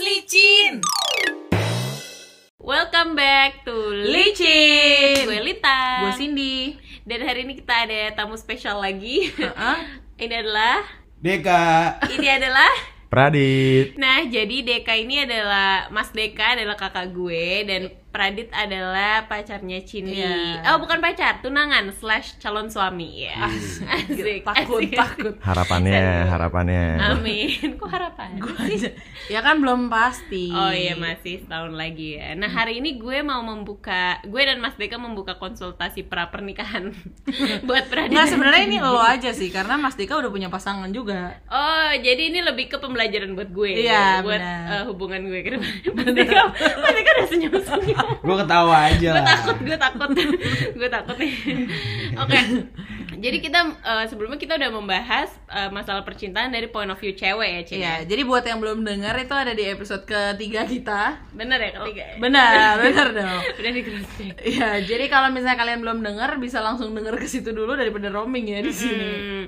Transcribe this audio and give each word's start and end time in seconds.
licin. 0.00 0.80
Welcome 2.56 3.12
back 3.12 3.68
to 3.68 3.76
Licin. 3.92 5.28
Gue 5.28 5.40
Lita. 5.44 6.08
Gue 6.08 6.12
Cindy. 6.16 6.80
Dan 7.04 7.20
hari 7.28 7.44
ini 7.44 7.60
kita 7.60 7.84
ada 7.84 8.16
tamu 8.16 8.36
spesial 8.40 8.80
lagi. 8.80 9.28
Heeh. 9.28 9.76
ini 10.24 10.34
adalah 10.40 10.80
Deka. 11.20 12.00
ini 12.16 12.28
adalah 12.32 12.72
Pradit. 13.12 13.98
Nah, 14.00 14.24
jadi 14.24 14.62
Deka 14.64 14.94
ini 14.96 15.26
adalah 15.28 15.92
Mas 15.92 16.14
Deka 16.16 16.56
adalah 16.56 16.80
kakak 16.80 17.12
gue 17.12 17.68
dan 17.68 17.82
Pradit 18.10 18.50
adalah 18.50 19.24
pacarnya 19.24 19.78
Cindy. 19.80 20.18
Iya. 20.18 20.66
Oh, 20.68 20.82
bukan 20.82 20.98
pacar, 20.98 21.38
tunangan 21.38 21.94
slash 21.94 22.36
calon 22.36 22.66
suami 22.66 23.22
ya. 23.22 23.46
Asik. 23.86 24.42
Takut, 24.42 24.82
asik. 24.82 24.92
takut. 24.92 25.34
Harapannya, 25.38 25.94
Serius. 25.94 26.26
harapannya. 26.28 26.84
Amin. 27.08 27.78
Kok 27.78 27.86
harapan? 27.86 28.28
sih? 28.68 28.90
Ya 29.30 29.40
kan 29.40 29.62
belum 29.62 29.86
pasti. 29.86 30.50
Oh 30.50 30.68
iya 30.68 30.94
masih 30.94 31.38
setahun 31.40 31.70
lagi 31.70 32.18
ya. 32.18 32.34
Nah 32.34 32.50
hari 32.50 32.78
ini 32.78 32.98
gue 32.98 33.22
mau 33.22 33.40
membuka, 33.40 34.18
gue 34.22 34.42
dan 34.42 34.58
Mas 34.58 34.74
Deka 34.74 34.98
membuka 34.98 35.36
konsultasi 35.36 36.02
pra 36.02 36.28
pernikahan 36.28 36.90
buat 37.68 37.86
Pradit. 37.86 38.10
Enggak 38.10 38.26
dan 38.26 38.32
sebenarnya 38.32 38.62
ini 38.66 38.78
lo 38.80 38.98
aja 38.98 39.30
sih 39.30 39.48
karena 39.48 39.78
Mas 39.78 39.94
Dika 39.94 40.18
udah 40.18 40.28
punya 40.28 40.50
pasangan 40.50 40.90
juga. 40.90 41.38
Oh 41.46 41.90
jadi 41.94 42.26
ini 42.26 42.42
lebih 42.42 42.66
ke 42.66 42.76
pembelajaran 42.76 43.32
buat 43.32 43.48
gue, 43.48 43.86
Iya, 43.86 44.18
buat 44.20 44.34
benar. 44.36 44.66
eh, 44.66 44.82
hubungan 44.90 45.20
gue 45.24 45.40
ke 45.40 45.50
depan. 45.54 45.70
Mas 45.96 46.10
Deka, 46.10 46.40
Mas 46.74 46.92
Deka 46.92 47.10
udah 47.14 47.26
senyum 47.28 47.54
senyum. 47.54 47.98
Gue 48.20 48.36
ketawa 48.36 48.76
aja 48.88 49.10
gue 49.12 49.24
takut, 49.26 49.56
gue 49.64 49.76
takut, 49.76 50.10
gue 50.78 50.88
takut 50.88 51.16
nih. 51.18 51.32
Oke, 52.16 52.38
jadi 53.20 53.38
kita 53.38 53.60
eh, 53.84 54.06
sebelumnya 54.08 54.40
kita 54.40 54.56
udah 54.56 54.70
membahas 54.72 55.28
eh, 55.52 55.68
masalah 55.68 56.02
percintaan 56.02 56.50
dari 56.50 56.66
point 56.72 56.88
of 56.88 56.96
view 56.96 57.12
cewek 57.12 57.48
ya, 57.48 57.60
Cin. 57.68 57.78
Iya, 57.84 57.94
jadi 58.08 58.22
buat 58.24 58.44
yang 58.48 58.58
belum 58.58 58.80
dengar 58.82 59.14
itu 59.20 59.36
ada 59.36 59.52
di 59.52 59.68
episode 59.68 60.08
ketiga 60.08 60.64
kita. 60.64 61.20
Bener 61.36 61.60
ya 61.60 61.70
ketiga. 61.76 62.02
ya? 62.02 62.16
Benar, 62.16 62.72
benar 62.80 63.08
dong. 63.12 63.40
Udah 63.60 63.70
di. 63.70 63.80
Iya, 64.40 64.68
jadi 64.82 65.04
kalau 65.12 65.28
misalnya 65.30 65.60
kalian 65.60 65.84
belum 65.84 65.98
dengar 66.00 66.40
bisa 66.40 66.64
langsung 66.64 66.96
denger 66.96 67.20
ke 67.20 67.28
situ 67.28 67.52
dulu 67.52 67.76
daripada 67.76 68.08
roaming 68.08 68.48
ya 68.48 68.60
di 68.64 68.72
sini. 68.72 69.04
Hmm. 69.04 69.44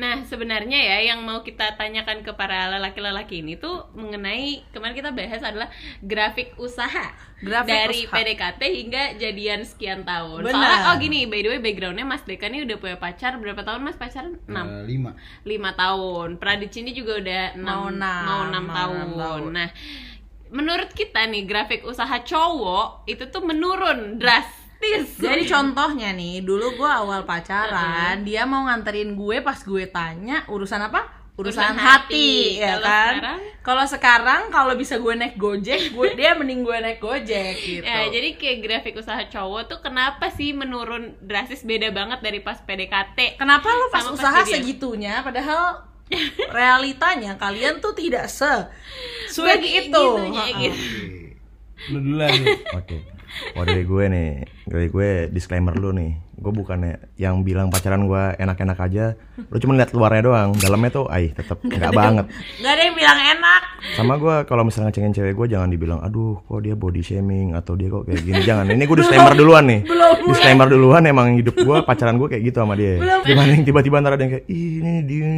Nah, 0.00 0.24
sebenarnya 0.24 0.80
ya 0.80 1.12
yang 1.12 1.20
mau 1.22 1.44
kita 1.44 1.76
tanyakan 1.76 2.24
ke 2.24 2.32
para 2.34 2.72
lelaki-lelaki 2.72 3.44
ini 3.44 3.60
tuh 3.60 3.92
mengenai 3.92 4.64
kemarin 4.72 4.96
kita 4.96 5.12
bahas 5.12 5.44
adalah 5.44 5.68
grafik 6.00 6.56
usaha. 6.56 7.12
Grafik 7.40 7.72
dari 7.72 8.00
usaha. 8.04 8.14
PDKT 8.20 8.62
hingga 8.68 9.02
jadian 9.16 9.60
sekian 9.64 10.04
tahun. 10.04 10.44
Benar. 10.44 10.52
Soalnya 10.52 10.78
oh 10.92 10.96
gini, 11.00 11.24
by 11.24 11.40
the 11.40 11.48
way 11.56 11.60
backgroundnya 11.60 12.04
Mas 12.04 12.24
Deka 12.24 12.52
nih 12.52 12.68
udah 12.68 12.76
punya 12.76 12.96
pacar 13.00 13.09
berapa 13.12 13.62
tahun 13.62 13.82
Mas 13.82 13.94
pacaran? 13.94 14.38
6 14.44 14.54
Eh, 14.66 14.84
lima. 14.86 15.10
lima 15.42 15.70
tahun. 15.72 16.36
Pradit 16.36 16.70
ini 16.76 16.90
juga 16.90 17.18
udah 17.18 17.44
Mau 17.56 17.88
6 17.88 17.96
enam, 17.96 18.22
mau 18.24 18.40
6 18.44 18.62
mau 18.62 18.74
tahun. 18.74 18.94
enam 18.94 19.10
tahun. 19.16 19.42
Nah, 19.50 19.68
menurut 20.50 20.90
kita 20.90 21.26
nih 21.26 21.44
grafik 21.44 21.82
usaha 21.82 22.16
cowok 22.16 23.06
itu 23.06 23.26
tuh 23.26 23.40
menurun 23.40 24.18
drastis. 24.18 25.14
Jadi 25.16 25.44
contohnya 25.44 26.10
nih, 26.10 26.40
dulu 26.40 26.74
gue 26.74 26.90
awal 26.90 27.22
pacaran, 27.22 28.24
dia 28.24 28.42
mau 28.44 28.64
nganterin 28.64 29.12
gue 29.12 29.38
pas 29.40 29.56
gue 29.56 29.84
tanya 29.86 30.42
urusan 30.46 30.80
apa? 30.82 31.19
Urusan, 31.40 31.72
hati. 31.72 31.80
hati, 31.80 32.28
ya 32.56 32.72
Kalau 32.72 32.84
kan? 32.84 33.14
sekarang? 33.14 33.40
Kalau 33.60 33.84
sekarang 33.84 34.42
kalau 34.48 34.72
bisa 34.74 34.96
gue 34.96 35.14
naik 35.14 35.36
Gojek, 35.36 35.80
gue 35.90 36.08
dia 36.18 36.32
mending 36.32 36.60
gue 36.60 36.76
naik 36.76 36.98
Gojek 36.98 37.54
gitu. 37.56 37.84
Ya, 37.84 38.08
jadi 38.08 38.34
kayak 38.34 38.58
grafik 38.60 38.96
usaha 38.96 39.20
cowok 39.22 39.62
tuh 39.66 39.78
kenapa 39.80 40.28
sih 40.30 40.50
menurun 40.50 41.16
drastis 41.20 41.60
beda 41.62 41.88
banget 41.90 42.20
dari 42.20 42.40
pas 42.40 42.56
PDKT? 42.58 43.36
Kenapa 43.36 43.68
lo 43.68 43.88
pas 43.88 44.00
Sama 44.00 44.10
pas 44.10 44.16
usaha 44.16 44.38
jadian. 44.40 44.54
segitunya 44.56 45.14
padahal 45.20 45.86
realitanya 46.50 47.36
kalian 47.36 47.78
tuh 47.78 47.92
tidak 47.92 48.26
se 48.26 48.48
sweet 49.28 49.60
Bagi 49.60 49.70
itu. 49.86 50.04
gitu. 50.56 50.74
Lu 51.88 51.98
duluan 52.04 52.30
lu. 52.36 52.46
Oke. 52.78 52.98
Oh 53.54 53.62
dari 53.62 53.86
gue 53.86 54.04
nih, 54.10 54.30
dari 54.66 54.86
gue 54.90 55.08
disclaimer 55.30 55.72
dulu 55.72 55.94
nih. 55.96 56.12
Gue 56.34 56.52
bukannya 56.52 57.14
yang 57.14 57.46
bilang 57.46 57.70
pacaran 57.70 58.04
gue 58.04 58.22
enak-enak 58.36 58.78
aja. 58.78 59.14
Lu 59.48 59.56
cuma 59.62 59.78
lihat 59.78 59.94
luarnya 59.94 60.22
doang, 60.26 60.50
dalamnya 60.58 60.90
tuh, 60.90 61.06
ay 61.06 61.30
tetep 61.30 61.62
nggak 61.78 61.94
banget. 61.94 62.26
Nggak 62.58 62.72
ada 62.74 62.82
yang 62.82 62.96
bilang 62.98 63.18
enak. 63.22 63.49
Sama 63.92 64.14
gue 64.16 64.34
kalau 64.44 64.62
misalnya 64.62 64.90
ngecengin 64.90 65.12
cewek 65.12 65.34
gue 65.34 65.46
jangan 65.50 65.68
dibilang, 65.68 66.00
aduh 66.00 66.42
kok 66.42 66.60
dia 66.60 66.74
body 66.74 67.00
shaming 67.00 67.52
atau 67.52 67.74
dia 67.74 67.88
kok 67.88 68.04
kayak 68.04 68.20
gini. 68.20 68.40
Jangan. 68.40 68.66
Ini 68.68 68.82
gue 68.82 68.96
disclaimer 68.98 69.32
duluan 69.34 69.64
nih. 69.66 69.80
Belum. 69.84 70.14
Disclaimer 70.30 70.66
duluan 70.66 71.02
emang 71.04 71.34
hidup 71.34 71.54
gue 71.54 71.76
pacaran 71.88 72.16
gue 72.16 72.28
kayak 72.28 72.42
gitu 72.46 72.58
sama 72.60 72.74
dia. 72.74 72.98
Gimana 73.22 73.50
yang 73.50 73.64
tiba-tiba 73.64 74.00
ntar 74.00 74.14
ada 74.14 74.22
yang 74.22 74.32
kayak, 74.34 74.46
ih 74.46 74.70
ini 74.80 74.92
dia 75.04 75.30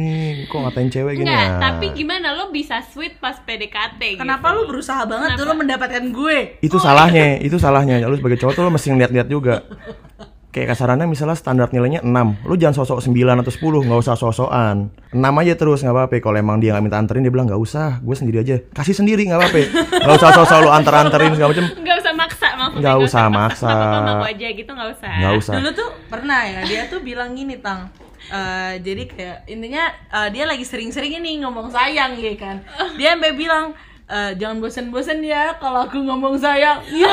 kok 0.45 0.59
ngatain 0.59 0.89
cewek 0.89 1.13
gini 1.19 1.27
Enggak, 1.27 1.45
ya. 1.45 1.59
tapi 1.59 1.85
gimana 1.91 2.27
lo 2.31 2.49
bisa 2.49 2.79
sweet 2.83 3.19
pas 3.19 3.35
PDKT 3.39 4.17
Kenapa 4.17 4.51
gitu? 4.51 4.57
lu 4.57 4.61
berusaha 4.69 5.01
banget 5.03 5.29
Kenapa? 5.35 5.41
dulu 5.43 5.51
mendapatkan 5.59 6.03
gue? 6.09 6.37
itu 6.59 6.77
salahnya 6.79 7.39
itu 7.39 7.57
salahnya 7.57 8.03
lu 8.03 8.15
sebagai 8.15 8.39
cowok 8.39 8.53
tuh 8.53 8.63
lu 8.63 8.71
mesti 8.71 8.87
ngeliat-liat 8.91 9.27
juga 9.27 9.55
kayak 10.53 10.77
kasarannya 10.77 11.09
misalnya 11.09 11.33
standar 11.33 11.73
nilainya 11.73 12.05
6 12.05 12.45
lu 12.45 12.53
jangan 12.53 12.77
sosok 12.77 13.01
9 13.01 13.41
atau 13.41 13.49
10 13.49 13.89
nggak 13.89 13.99
usah 14.05 14.15
sosokan. 14.15 14.93
6 15.09 15.17
aja 15.17 15.53
terus 15.57 15.81
nggak 15.81 15.95
apa-apa. 15.97 16.15
Kalau 16.21 16.37
emang 16.37 16.61
dia 16.61 16.77
nggak 16.77 16.83
minta 16.85 16.97
anterin 17.01 17.25
dia 17.25 17.33
bilang 17.33 17.49
nggak 17.49 17.57
usah 17.57 17.97
gue 18.05 18.15
sendiri 18.15 18.45
aja. 18.45 18.61
Kasih 18.69 18.93
sendiri 18.93 19.25
nggak 19.25 19.39
apa-apa. 19.41 19.61
Nggak 20.05 20.15
usah 20.21 20.29
sosok 20.37 20.57
lu 20.61 20.69
anter-anterin 20.69 21.33
segala 21.33 21.49
macem. 21.57 21.65
Nggak 21.81 21.97
usah 22.05 22.13
maksa 22.13 22.47
maksudnya 22.53 22.81
Nggak 22.85 22.97
usah 23.01 23.23
maksa. 23.33 23.73
Sama 23.73 24.11
aku 24.21 24.25
aja 24.29 24.47
gitu 24.53 24.71
nggak 24.71 24.89
usah. 24.93 25.13
Nggak 25.17 25.33
usah. 25.41 25.53
Dulu 25.57 25.69
tuh 25.73 25.89
pernah 26.07 26.39
ya, 26.45 26.61
dia 26.69 26.81
tuh 26.85 26.99
bilang 27.01 27.33
gini, 27.33 27.57
Tang. 27.57 27.89
Eh, 28.31 28.73
jadi 28.79 29.03
kayak 29.09 29.37
intinya 29.51 29.91
eh, 29.91 30.29
dia 30.31 30.47
lagi 30.47 30.63
sering-sering 30.63 31.19
ini 31.19 31.43
ngomong 31.43 31.73
sayang 31.73 32.15
ya 32.15 32.33
kan. 32.39 32.63
Dia 32.95 33.19
sampai 33.19 33.35
bilang 33.35 33.75
eh, 34.07 34.31
jangan 34.39 34.63
bosen-bosen 34.63 35.19
ya 35.25 35.59
kalau 35.59 35.83
aku 35.83 35.99
ngomong 35.99 36.39
sayang. 36.39 36.79
Ya 36.95 37.11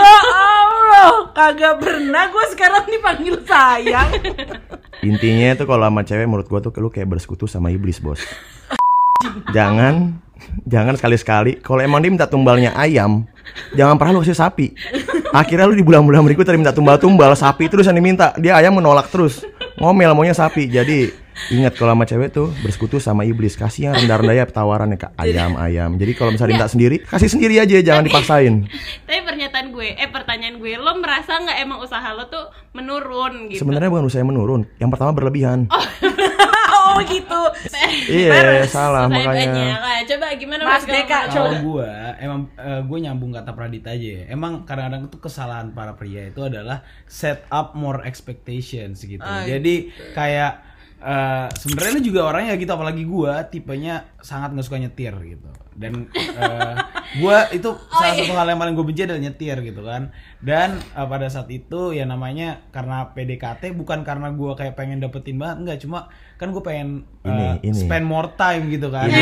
Allah, 1.01 1.33
kagak 1.33 1.75
pernah 1.81 2.29
gue 2.29 2.45
sekarang 2.53 2.85
dipanggil 2.85 3.35
sayang. 3.49 4.11
intinya 5.01 5.57
tuh 5.57 5.65
kalau 5.65 5.89
sama 5.89 6.05
cewek 6.05 6.27
menurut 6.29 6.47
gue 6.49 6.61
tuh 6.61 6.73
lu 6.77 6.93
kayak 6.93 7.09
bersekutu 7.09 7.49
sama 7.49 7.73
iblis 7.73 7.97
bos. 8.05 8.21
Jangan 9.57 10.21
jangan 10.69 10.95
sekali-sekali. 10.97 11.61
Kalau 11.65 11.81
emang 11.81 12.05
dia 12.05 12.13
minta 12.13 12.29
tumbalnya 12.29 12.77
ayam 12.77 13.25
jangan 13.73 13.97
pernah 13.97 14.21
lu 14.21 14.21
kasih 14.21 14.37
sapi. 14.37 14.77
Akhirnya 15.33 15.65
lu 15.69 15.77
di 15.77 15.85
bulan-bulan 15.85 16.21
berikutnya 16.21 16.61
minta 16.61 16.75
tumbal-tumbal 16.77 17.33
sapi 17.33 17.73
terus 17.73 17.89
yang 17.89 17.97
diminta. 17.97 18.37
Dia 18.37 18.61
ayam 18.61 18.77
menolak 18.77 19.09
terus. 19.09 19.45
Ngomel 19.81 20.13
maunya 20.13 20.37
sapi. 20.37 20.69
Jadi 20.69 21.09
ingat 21.49 21.73
kalau 21.81 21.97
sama 21.97 22.05
cewek 22.05 22.29
tuh 22.31 22.53
bersekutu 22.61 22.97
sama 23.01 23.25
iblis 23.25 23.57
kasih 23.57 23.91
yang 23.91 23.95
rendah-rendah 24.05 24.37
ya 24.37 24.45
tawarannya 24.47 24.99
ke 25.01 25.09
ayam 25.17 25.57
ayam 25.57 25.97
jadi 25.97 26.13
kalau 26.13 26.37
misalnya 26.37 26.61
minta 26.61 26.69
sendiri 26.69 26.97
kasih 27.03 27.31
sendiri 27.33 27.57
aja 27.59 27.81
jangan 27.81 28.05
dipaksain 28.05 28.69
Tapi 29.09 29.21
pernyataan 29.27 29.73
gue, 29.75 29.89
eh 29.97 30.09
pertanyaan 30.11 30.61
gue 30.61 30.77
Lo 30.77 30.95
merasa 31.01 31.41
nggak 31.41 31.59
emang 31.65 31.79
usaha 31.83 32.09
lo 32.13 32.29
tuh 32.29 32.53
menurun 32.77 33.51
gitu 33.51 33.65
sebenarnya 33.65 33.89
bukan 33.91 34.05
usaha 34.07 34.21
yang 34.21 34.31
menurun 34.31 34.63
yang 34.77 34.91
pertama 34.93 35.17
berlebihan 35.17 35.67
oh 35.71 36.99
gitu. 37.11 37.43
iya 38.11 38.67
salah 38.67 39.07
Saya 39.07 39.15
makanya 39.15 39.53
banyak. 39.55 39.79
Nah, 39.81 40.01
Coba 40.11 40.27
gimana 40.35 40.63
Mas? 40.67 40.85
Deka, 40.85 41.31
Kalau 41.31 41.53
gue 41.63 41.91
emang 42.19 42.41
gue 42.89 42.99
nyambung 42.99 43.31
kata 43.31 43.53
Pradit 43.55 43.85
aja 43.87 44.09
ya. 44.21 44.25
Emang 44.33 44.67
kadang-kadang 44.67 45.07
itu 45.07 45.19
kesalahan 45.23 45.71
para 45.71 45.95
pria 45.95 46.29
itu 46.29 46.41
adalah 46.43 46.83
set 47.07 47.47
up 47.53 47.79
more 47.79 48.03
expectations 48.03 49.07
gitu. 49.07 49.23
Ah, 49.23 49.47
Jadi 49.47 49.95
kayak 50.17 50.70
eh, 51.01 51.49
sebenarnya 51.57 51.93
lu 51.99 52.03
juga 52.05 52.21
orangnya 52.29 52.55
gitu 52.61 52.73
apalagi 52.73 53.03
gue 53.09 53.33
tipenya 53.49 54.05
sangat 54.21 54.53
nggak 54.53 54.67
suka 54.67 54.79
nyetir 54.79 55.15
gitu. 55.25 55.51
Dan 55.75 56.07
eh, 56.15 56.75
gue 57.21 57.37
itu 57.57 57.69
salah 57.89 58.15
satu 58.15 58.33
hal 58.37 58.47
yang 58.53 58.61
paling 58.61 58.75
gue 58.77 58.87
benci 58.87 59.03
adalah 59.09 59.23
nyetir 59.25 59.57
gitu 59.65 59.83
kan. 59.83 60.13
Dan 60.45 60.77
eh, 60.79 61.07
pada 61.09 61.27
saat 61.33 61.49
itu 61.49 61.97
ya 61.97 62.05
namanya 62.05 62.63
karena 62.71 63.11
PDKT 63.17 63.73
bukan 63.75 64.05
karena 64.05 64.31
gue 64.31 64.53
kayak 64.55 64.77
pengen 64.77 65.01
dapetin 65.01 65.41
banget 65.41 65.57
enggak 65.65 65.79
cuma 65.83 66.13
kan 66.41 66.49
gue 66.49 66.63
pengen 66.63 66.89
Ini, 67.21 67.61
eh, 67.61 67.69
ini. 67.69 67.77
spend 67.79 68.01
more 68.03 68.33
time 68.33 68.67
gitu 68.67 68.89
kan 68.89 69.13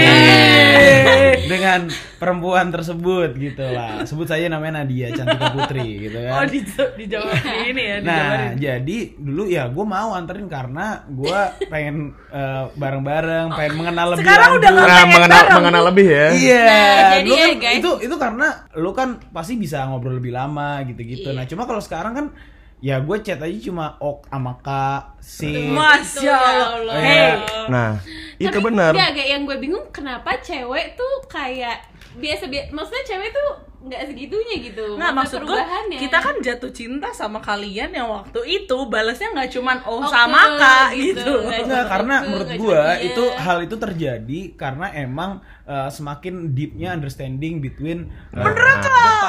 dengan 1.50 1.90
perempuan 2.16 2.68
tersebut 2.68 3.34
gitu 3.34 3.64
lah 3.64 4.04
sebut 4.04 4.24
saja 4.24 4.46
namanya 4.46 4.80
Nadia 4.80 5.10
Cantika 5.10 5.50
Putri 5.50 6.06
gitu 6.06 6.14
Oh 6.20 6.38
kan 6.38 6.46
di 6.46 6.60
dijawab 6.96 7.34
di 7.34 7.50
ini 7.68 7.82
ya, 7.84 7.96
nah 7.98 8.14
dijabarin. 8.14 8.52
jadi 8.56 8.98
dulu 9.18 9.42
ya 9.46 9.64
gue 9.66 9.84
mau 9.84 10.10
anterin 10.12 10.46
karena 10.46 10.86
gue 11.06 11.40
pengen 11.66 11.96
eh, 12.28 12.64
bareng-bareng 12.72 13.46
pengen 13.50 13.74
mengenal 13.76 14.06
lebih 14.12 14.22
Sekarang 14.22 14.46
lanjut. 14.48 14.60
udah 14.60 14.70
nggak 14.70 14.84
Nah, 14.84 14.94
pengen 14.94 15.10
mengenal 15.10 15.34
bareng. 15.36 15.56
mengenal 15.56 15.82
lebih 15.84 16.06
ya 16.08 16.26
Iya, 16.30 16.62
Nah, 16.62 17.10
jadi 17.16 17.30
ya, 17.30 17.38
kan 17.40 17.54
guys. 17.58 17.76
itu 17.76 17.90
itu 18.00 18.14
karena 18.16 18.46
lu 18.74 18.90
kan 18.92 19.08
pasti 19.28 19.54
bisa 19.56 19.82
ngobrol 19.84 20.14
lebih 20.14 20.30
lama 20.30 20.70
gitu-gitu. 20.84 21.28
Nah, 21.30 21.44
cuma 21.44 21.64
kalau 21.64 21.80
sekarang 21.80 22.14
kan 22.14 22.26
ya 22.78 23.02
gue 23.02 23.16
chat 23.26 23.42
aja 23.42 23.58
cuma 23.58 23.98
ok 23.98 24.30
sama 24.30 24.52
kak 24.62 25.18
si 25.18 25.50
Masya 25.74 26.22
Ya 26.22 26.38
Allah. 26.38 26.62
Allah. 26.78 26.94
Hey. 27.02 27.32
nah 27.66 27.90
itu 28.38 28.54
Tapi 28.54 28.66
benar 28.70 28.92
yang 29.18 29.42
gue 29.42 29.56
bingung 29.58 29.86
kenapa 29.90 30.38
cewek 30.38 30.94
tuh 30.94 31.14
kayak 31.26 31.82
biasa 32.18 32.46
biasa 32.46 32.70
maksudnya 32.70 33.04
cewek 33.04 33.30
tuh 33.34 33.50
nggak 33.78 34.10
segitunya 34.10 34.56
gitu 34.58 34.98
Nggak 34.98 35.12
Maksudnya 35.14 35.46
maksud 35.46 35.86
gue 35.86 36.00
kita 36.02 36.18
kan 36.18 36.34
jatuh 36.42 36.72
cinta 36.74 37.08
sama 37.14 37.38
kalian 37.38 37.94
yang 37.94 38.10
waktu 38.10 38.40
itu 38.42 38.76
balasnya 38.90 39.30
nggak 39.30 39.50
cuman 39.54 39.78
oh, 39.86 40.02
Oke, 40.02 40.10
sama 40.10 40.58
kak 40.58 40.98
gitu. 40.98 41.22
gitu. 41.22 41.34
Cuma 41.62 41.86
karena 41.86 42.14
itu, 42.18 42.26
menurut 42.26 42.48
dia. 42.50 42.82
itu 43.06 43.24
hal 43.38 43.58
itu 43.62 43.76
terjadi 43.78 44.40
karena 44.58 44.86
emang 44.98 45.30
uh, 45.62 45.86
semakin 45.86 46.58
deepnya 46.58 46.90
understanding 46.90 47.62
between 47.62 48.10
uh, 48.34 48.42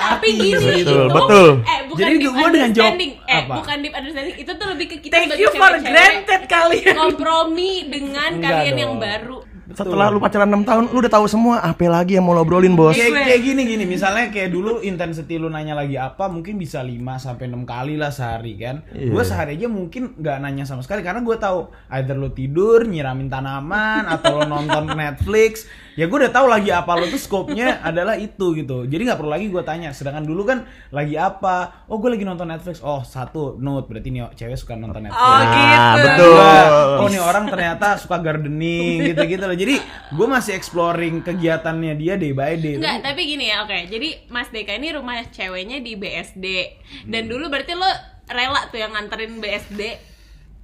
tapi 0.10 0.28
gini 0.32 0.54
Betul, 0.56 0.74
itu 0.76 0.96
betul. 1.08 1.50
eh 1.62 1.80
bukan 1.86 2.02
Jadi 2.02 2.16
deep 2.18 2.32
gua 2.32 2.48
dengan 2.50 2.70
jawab 2.70 2.88
understanding 2.90 3.12
eh 3.22 3.40
apa? 3.40 3.54
bukan 3.56 3.76
deep 3.80 3.94
understanding 3.94 4.36
itu 4.36 4.52
tuh 4.52 4.68
lebih 4.68 4.86
ke 4.88 4.96
kita 5.00 5.16
sebagai 5.20 5.38
you 5.38 5.50
for 5.52 5.58
cewek-cewek 5.70 5.86
granted 5.86 6.42
kalian. 6.48 6.96
kompromi 6.96 7.72
dengan 7.86 8.30
Enggak 8.34 8.52
kalian 8.52 8.76
yang 8.76 8.94
dong. 8.96 9.02
baru 9.02 9.38
Setelah 9.70 10.10
lu 10.10 10.18
pacaran 10.18 10.50
6 10.50 10.66
tahun, 10.66 10.84
lu 10.90 10.98
udah 10.98 11.14
tahu 11.14 11.30
semua 11.30 11.62
apa 11.62 11.86
lagi 11.86 12.18
yang 12.18 12.26
mau 12.26 12.34
lo 12.34 12.42
obrolin, 12.42 12.74
Bos. 12.74 12.98
Kayak, 12.98 13.22
kayak 13.22 13.42
gini 13.46 13.62
gini, 13.64 13.86
misalnya 13.86 14.34
kayak 14.34 14.50
dulu 14.50 14.82
intensity 14.82 15.38
lu 15.38 15.46
nanya 15.46 15.78
lagi 15.78 15.94
apa, 15.94 16.26
mungkin 16.26 16.58
bisa 16.58 16.82
5 16.82 16.98
sampai 17.22 17.46
6 17.46 17.70
kali 17.70 17.94
lah 17.94 18.10
sehari 18.10 18.58
kan. 18.58 18.82
Iya. 18.90 19.14
Gue 19.14 19.22
sehari 19.22 19.62
aja 19.62 19.70
mungkin 19.70 20.18
nggak 20.18 20.38
nanya 20.42 20.66
sama 20.66 20.82
sekali 20.82 21.06
karena 21.06 21.22
gue 21.22 21.38
tahu 21.38 21.70
either 21.94 22.18
lu 22.18 22.34
tidur, 22.34 22.82
nyiramin 22.82 23.30
tanaman 23.30 24.10
atau 24.10 24.42
lu 24.42 24.50
nonton 24.50 24.90
Netflix. 24.90 25.70
Ya 26.00 26.08
gue 26.08 26.16
udah 26.16 26.32
tahu 26.32 26.48
lagi 26.48 26.72
apa 26.72 26.96
lu 26.96 27.12
tuh 27.12 27.20
scope-nya 27.20 27.78
adalah 27.92 28.16
itu 28.16 28.56
gitu. 28.56 28.88
Jadi 28.88 29.02
nggak 29.04 29.20
perlu 29.20 29.28
lagi 29.28 29.52
gue 29.52 29.60
tanya. 29.62 29.92
Sedangkan 29.92 30.24
dulu 30.24 30.48
kan 30.48 30.64
lagi 30.90 31.20
apa? 31.20 31.84
Oh, 31.92 32.00
gue 32.00 32.08
lagi 32.08 32.24
nonton 32.24 32.48
Netflix. 32.48 32.80
Oh, 32.80 33.04
satu 33.04 33.60
note 33.60 33.92
berarti 33.92 34.08
nih 34.08 34.32
cewek 34.32 34.56
suka 34.56 34.80
nonton 34.80 35.04
Netflix. 35.04 35.20
Oh, 35.20 35.36
Nah, 35.36 35.52
gitu. 35.52 36.00
betul. 36.00 36.28
Dua, 36.32 36.52
oh 37.04 37.08
nih 37.12 37.20
orang 37.20 37.46
ternyata 37.52 38.00
suka 38.00 38.16
gardening 38.18 39.04
gitu-gitu 39.12 39.44
loh. 39.44 39.58
Jadi 39.60 39.76
gue 40.10 40.28
masih 40.30 40.56
exploring 40.56 41.20
kegiatannya 41.20 41.94
dia 41.94 42.16
day 42.16 42.32
by 42.32 42.56
day. 42.56 42.80
Enggak, 42.80 43.04
tapi 43.04 43.22
gini 43.28 43.52
ya, 43.52 43.68
oke. 43.68 43.76
Jadi 43.92 44.32
Mas 44.32 44.48
Deka 44.48 44.72
ini 44.72 44.96
rumah 44.96 45.20
ceweknya 45.28 45.84
di 45.84 46.00
BSD. 46.00 46.46
Dan 47.12 47.28
dulu 47.28 47.52
berarti 47.52 47.76
lo 47.76 47.92
rela 48.30 48.72
tuh 48.72 48.80
yang 48.80 48.96
nganterin 48.96 49.42
BSD 49.44 49.82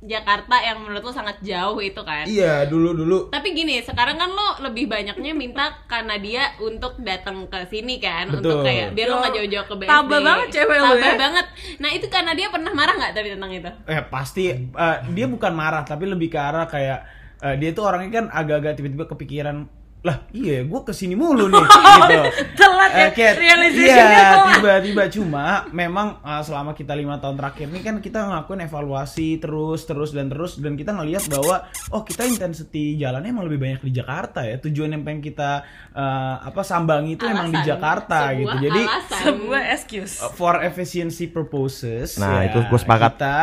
Jakarta 0.05 0.55
yang 0.57 0.79
menurut 0.79 1.01
lo 1.01 1.11
sangat 1.11 1.41
jauh 1.41 1.77
itu 1.77 1.97
kan? 1.99 2.23
Iya, 2.23 2.65
dulu-dulu 2.65 3.27
Tapi 3.27 3.51
gini, 3.51 3.81
sekarang 3.81 4.15
kan 4.15 4.29
lo 4.29 4.61
lebih 4.61 4.85
banyaknya 4.85 5.33
minta 5.33 5.81
karena 5.85 6.15
dia 6.15 6.53
untuk 6.57 6.95
datang 6.99 7.45
ke 7.45 7.65
sini 7.65 7.97
kan, 7.97 8.29
Betul. 8.29 8.39
untuk 8.39 8.57
kayak 8.63 8.93
biar 8.93 9.07
lo 9.07 9.15
nggak 9.19 9.33
jauh-jauh 9.35 9.65
ke 9.65 9.75
BSD. 9.75 9.89
tabah 9.89 10.19
banget 10.21 10.47
cewek 10.51 10.77
lo 10.77 10.85
Tabah 10.87 10.97
ya. 11.03 11.17
banget. 11.17 11.45
Nah 11.75 11.89
itu 11.89 12.05
karena 12.07 12.31
dia 12.31 12.47
pernah 12.47 12.71
marah 12.71 12.93
nggak 12.95 13.11
tapi 13.11 13.27
tentang 13.33 13.51
itu? 13.51 13.71
eh 13.85 14.01
pasti 14.05 14.43
eh, 14.53 14.97
dia 15.09 15.25
bukan 15.25 15.51
marah 15.51 15.81
tapi 15.81 16.05
lebih 16.05 16.29
ke 16.29 16.37
arah 16.37 16.65
kayak 16.65 16.99
eh, 17.39 17.55
dia 17.57 17.69
tuh 17.71 17.83
orangnya 17.83 18.11
kan 18.13 18.25
agak-agak 18.29 18.77
tiba-tiba 18.77 19.05
kepikiran 19.05 19.65
lah 20.05 20.21
iya 20.29 20.61
gue 20.61 20.81
ke 20.85 20.93
sini 20.93 21.17
mulu 21.17 21.49
nih 21.49 21.65
gitu 21.97 22.19
Telat 22.53 22.91
ya, 22.93 23.05
Eh, 23.05 23.11
kayak, 23.11 23.33
realization-nya 23.35 24.21
iya, 24.21 24.45
tiba-tiba 24.53 25.03
cuma 25.09 25.45
memang 25.73 26.21
eh, 26.21 26.43
selama 26.45 26.71
kita 26.71 26.93
lima 26.93 27.17
tahun 27.17 27.35
terakhir 27.35 27.65
ini 27.67 27.81
kan 27.81 27.97
kita 27.97 28.21
ngelakuin 28.21 28.61
evaluasi 28.63 29.41
terus 29.41 29.83
terus 29.83 30.13
dan 30.13 30.29
terus 30.29 30.61
dan 30.61 30.77
kita 30.77 30.93
ngelihat 30.93 31.25
bahwa 31.27 31.65
oh 31.89 32.05
kita 32.05 32.21
intensity 32.23 32.95
jalannya 32.95 33.33
emang 33.33 33.49
lebih 33.49 33.57
banyak 33.57 33.81
di 33.81 33.91
Jakarta 33.91 34.45
ya 34.45 34.61
tujuan 34.61 34.93
yang 34.93 35.01
pengen 35.01 35.25
kita 35.25 35.65
eh, 35.91 36.35
apa 36.39 36.61
sambangi 36.61 37.17
itu 37.17 37.25
emang 37.25 37.49
di 37.49 37.57
Alasan. 37.57 37.67
Jakarta 37.67 38.17
Sebuah 38.21 38.37
gitu 38.37 38.55
jadi 38.61 38.81
alasan. 38.85 39.19
Sebuah 39.25 39.61
excuse. 39.73 40.13
Uh, 40.21 40.29
for 40.29 40.53
efficiency 40.61 41.25
purposes 41.25 42.15
Nah, 42.15 42.45
ya, 42.45 42.53
itu 42.53 42.59
gua 42.69 42.77
sepakat. 42.77 43.11
kita 43.17 43.37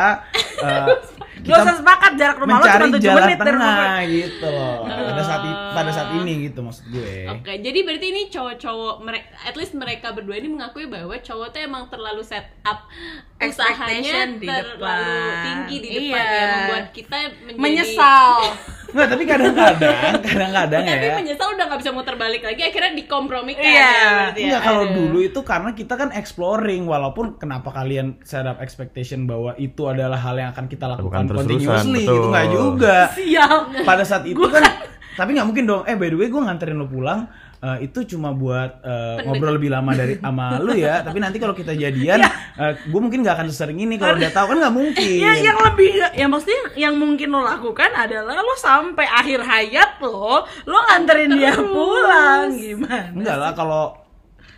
uh, 0.62 0.88
Gak 1.34 1.58
usah 1.58 1.74
sepakat 1.74 2.12
jarak 2.14 2.36
rumah 2.36 2.56
lo 2.56 2.66
cuma 2.66 2.86
7 2.88 3.00
jalan 3.00 3.22
menit 3.24 3.36
dari 3.36 3.50
rumah 3.50 3.72
tengah 3.72 4.00
gitu 4.06 4.46
loh 4.46 4.74
pada 4.84 5.22
saat 5.22 5.42
i- 5.42 5.60
pada 5.72 5.90
saat 5.90 6.08
ini 6.14 6.32
gitu 6.44 6.60
maksud 6.60 6.84
gue 6.86 7.14
Oke, 7.30 7.52
jadi 7.58 7.78
berarti 7.80 8.06
ini 8.06 8.22
cowok-cowok 8.28 8.94
mereka, 9.00 9.26
at 9.42 9.54
least 9.54 9.72
mereka 9.74 10.06
berdua 10.10 10.36
ini 10.36 10.48
mengakui 10.50 10.86
bahwa 10.86 11.16
cowok 11.16 11.48
tuh 11.48 11.60
emang 11.60 11.88
terlalu 11.88 12.20
set 12.20 12.46
up 12.62 12.84
usahanya 13.38 13.98
Expectation 13.98 14.28
di 14.38 14.46
terlalu 14.46 14.78
depan. 14.78 15.42
tinggi 15.42 15.76
di 15.76 15.88
depan 15.90 16.22
Iya. 16.22 16.30
ya 16.30 16.46
membuat 16.52 16.86
kita 16.92 17.16
menjadi 17.42 17.58
Menyesal. 17.58 18.30
nggak 18.92 19.08
tapi 19.08 19.24
kadang-kadang 19.24 19.96
kadang-kadang 20.20 20.82
Tapi 20.84 21.00
ya 21.02 21.14
menyesal 21.16 21.48
udah 21.50 21.64
nggak 21.64 21.80
bisa 21.80 21.90
muter 21.90 22.12
balik 22.14 22.42
lagi 22.42 22.60
akhirnya 22.60 22.92
dikompromikan 22.94 23.64
Iya. 23.64 23.80
ya 23.80 23.88
berarti 24.12 24.38
ya. 24.38 24.46
Enggak 24.46 24.62
kalau 24.62 24.82
Aduh. 24.84 24.94
dulu 24.94 25.18
itu 25.22 25.40
karena 25.42 25.70
kita 25.72 25.94
kan 25.96 26.08
exploring 26.12 26.82
walaupun 26.84 27.26
kenapa 27.34 27.72
kalian 27.72 28.20
set 28.20 28.44
up 28.44 28.60
expectation 28.60 29.24
bahwa 29.24 29.56
itu 29.56 29.82
adalah 29.82 30.18
hal 30.18 30.36
yang 30.36 30.52
akan 30.52 30.68
kita 30.68 30.84
lakukan 30.86 31.21
Lakukan 31.22 31.30
terus-terusan, 31.30 31.70
continuously 31.70 32.02
betul. 32.02 32.14
gitu 32.14 32.28
nggak 32.28 32.46
juga. 32.50 32.96
Sial. 33.14 33.54
Pada 33.86 34.02
saat 34.02 34.24
itu 34.26 34.44
kan 34.50 34.62
tapi 35.18 35.30
nggak 35.36 35.46
mungkin 35.46 35.64
dong. 35.64 35.82
Eh 35.86 35.94
by 35.94 36.08
the 36.10 36.18
way 36.18 36.28
gue 36.28 36.42
nganterin 36.42 36.76
lo 36.76 36.88
pulang 36.90 37.30
eh, 37.62 37.86
itu 37.86 38.02
cuma 38.10 38.34
buat 38.34 38.82
eh, 38.82 39.22
ngobrol 39.22 39.54
lebih 39.54 39.70
lama 39.70 39.94
dari 39.94 40.18
sama 40.18 40.58
lu 40.58 40.74
ya. 40.74 41.00
Tapi 41.06 41.18
nanti 41.22 41.38
kalau 41.38 41.54
kita 41.54 41.78
jadian, 41.78 42.18
gue 42.90 43.00
mungkin 43.00 43.22
nggak 43.22 43.38
akan 43.38 43.46
sesering 43.54 43.78
ini 43.78 43.94
kalau 44.00 44.18
udah 44.18 44.32
tahu 44.34 44.46
kan 44.50 44.56
nggak 44.66 44.74
mungkin. 44.74 45.18
Ya, 45.22 45.32
yang 45.38 45.58
lebih, 45.62 45.90
ya 46.10 46.26
maksudnya 46.26 46.60
yang 46.74 46.94
mungkin 46.98 47.30
lo 47.30 47.46
lakukan 47.46 47.94
adalah 47.94 48.42
lo 48.42 48.54
sampai 48.58 49.06
akhir 49.06 49.46
hayat 49.46 50.02
lo, 50.02 50.42
lo 50.66 50.78
nganterin 50.90 51.30
dia 51.38 51.54
pulang 51.54 52.50
gimana? 52.50 53.14
Enggak 53.14 53.36
lah 53.38 53.52
kalau 53.54 53.84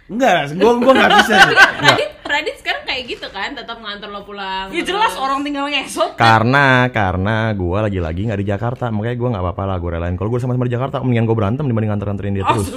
enggak, 0.09 0.53
gue 0.57 0.73
gue 0.81 0.93
nggak 0.97 1.13
bisa 1.21 1.35
sih. 1.45 1.57
Radit 2.25 2.57
sekarang 2.57 2.89
kayak 2.89 3.03
gitu 3.05 3.29
kan, 3.29 3.53
tetap 3.53 3.77
nganter 3.79 4.09
lo 4.09 4.25
pulang. 4.25 4.73
Ya 4.73 4.81
jelas 4.81 5.13
terus. 5.13 5.21
orang 5.21 5.45
tinggal 5.45 5.69
ngesot. 5.69 6.17
Karena 6.17 6.89
karena 6.89 7.53
gua 7.53 7.85
lagi-lagi 7.85 8.25
nggak 8.27 8.41
di 8.41 8.49
Jakarta, 8.49 8.89
makanya 8.89 9.17
gua 9.21 9.29
nggak 9.37 9.45
apa-apa 9.45 9.63
lah 9.69 9.77
gua 9.77 9.91
relain. 10.01 10.17
Kalau 10.17 10.33
gua 10.33 10.41
sama-sama 10.41 10.65
di 10.65 10.73
Jakarta, 10.73 11.05
mendingan 11.05 11.29
gua 11.29 11.37
berantem 11.37 11.65
dibanding 11.69 11.91
nganter-nganterin 11.93 12.33
dia 12.35 12.45
terus. 12.49 12.69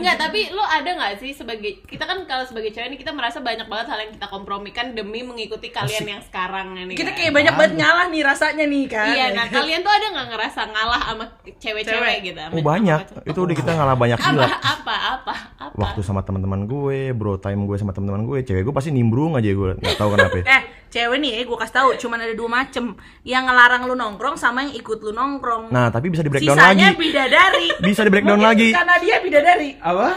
Enggak, 0.00 0.16
tapi 0.16 0.48
lo 0.48 0.64
ada 0.64 0.90
nggak 0.96 1.12
sih 1.20 1.36
sebagai 1.36 1.84
kita 1.84 2.08
kan 2.08 2.24
kalau 2.24 2.48
sebagai 2.48 2.72
cewek 2.72 2.88
ini 2.88 2.96
kita 2.96 3.12
merasa 3.12 3.44
banyak 3.44 3.68
banget 3.68 3.86
hal 3.92 3.98
yang 4.00 4.12
kita 4.16 4.26
kompromikan 4.32 4.96
demi 4.96 5.20
mengikuti 5.20 5.68
kalian 5.68 6.16
yang 6.16 6.22
sekarang 6.24 6.72
ini. 6.72 6.96
Kita 6.96 7.12
kan? 7.12 7.18
kayak 7.20 7.32
banyak 7.36 7.54
banget 7.54 7.74
ngalah 7.76 8.06
nih 8.08 8.22
rasanya 8.24 8.64
nih 8.64 8.84
kan. 8.88 9.12
Iya, 9.12 9.26
nah 9.36 9.46
kalian 9.52 9.80
tuh 9.84 9.92
ada 9.92 10.06
nggak 10.08 10.28
ngerasa 10.32 10.60
ngalah 10.72 11.00
sama 11.04 11.24
cewek-cewek 11.44 11.84
Cewek. 11.84 12.16
gitu? 12.32 12.40
Oh 12.48 12.64
banyak, 12.64 13.00
itu 13.28 13.38
udah 13.38 13.56
kita 13.56 13.70
ngalah 13.76 13.96
banyak 13.98 14.18
Apa, 14.18 14.30
gila. 14.32 14.46
apa, 14.48 14.94
apa, 14.96 15.34
apa? 15.60 15.74
Waktu 15.76 16.00
sama 16.00 16.24
teman-teman 16.24 16.64
gue, 16.64 17.12
bro 17.12 17.36
time 17.36 17.68
gue 17.68 17.76
sama 17.76 17.92
teman-teman 17.92 18.24
gue, 18.24 18.38
cewek 18.40 18.62
gue 18.62 18.69
pasti 18.70 18.90
nimbrung 18.90 19.34
aja 19.34 19.46
gue, 19.46 19.70
nggak 19.76 19.96
tahu 19.96 20.14
kenapa. 20.14 20.36
Eh, 20.50 20.62
cewek 20.90 21.18
nih, 21.18 21.32
eh, 21.36 21.44
gue 21.44 21.54
kasih 21.54 21.76
tahu, 21.76 21.88
cuman 21.96 22.18
ada 22.20 22.34
dua 22.34 22.50
macem, 22.50 22.84
yang 23.22 23.44
ngelarang 23.44 23.84
lu 23.84 23.94
nongkrong 23.94 24.34
sama 24.34 24.62
yang 24.62 24.74
ikut 24.74 24.98
lu 24.98 25.10
nongkrong. 25.10 25.68
Nah 25.68 25.86
tapi 25.88 26.08
bisa 26.08 26.20
di 26.20 26.28
breakdown 26.28 26.56
Sisanya 26.56 26.90
lagi. 26.90 26.98
bidadari. 26.98 27.66
Bisa 27.86 28.00
di 28.02 28.10
breakdown 28.10 28.38
Mungkin 28.38 28.50
lagi. 28.50 28.68
Karena 28.72 28.94
dia 28.98 29.16
bidadari. 29.18 29.70
Apa? 29.78 30.08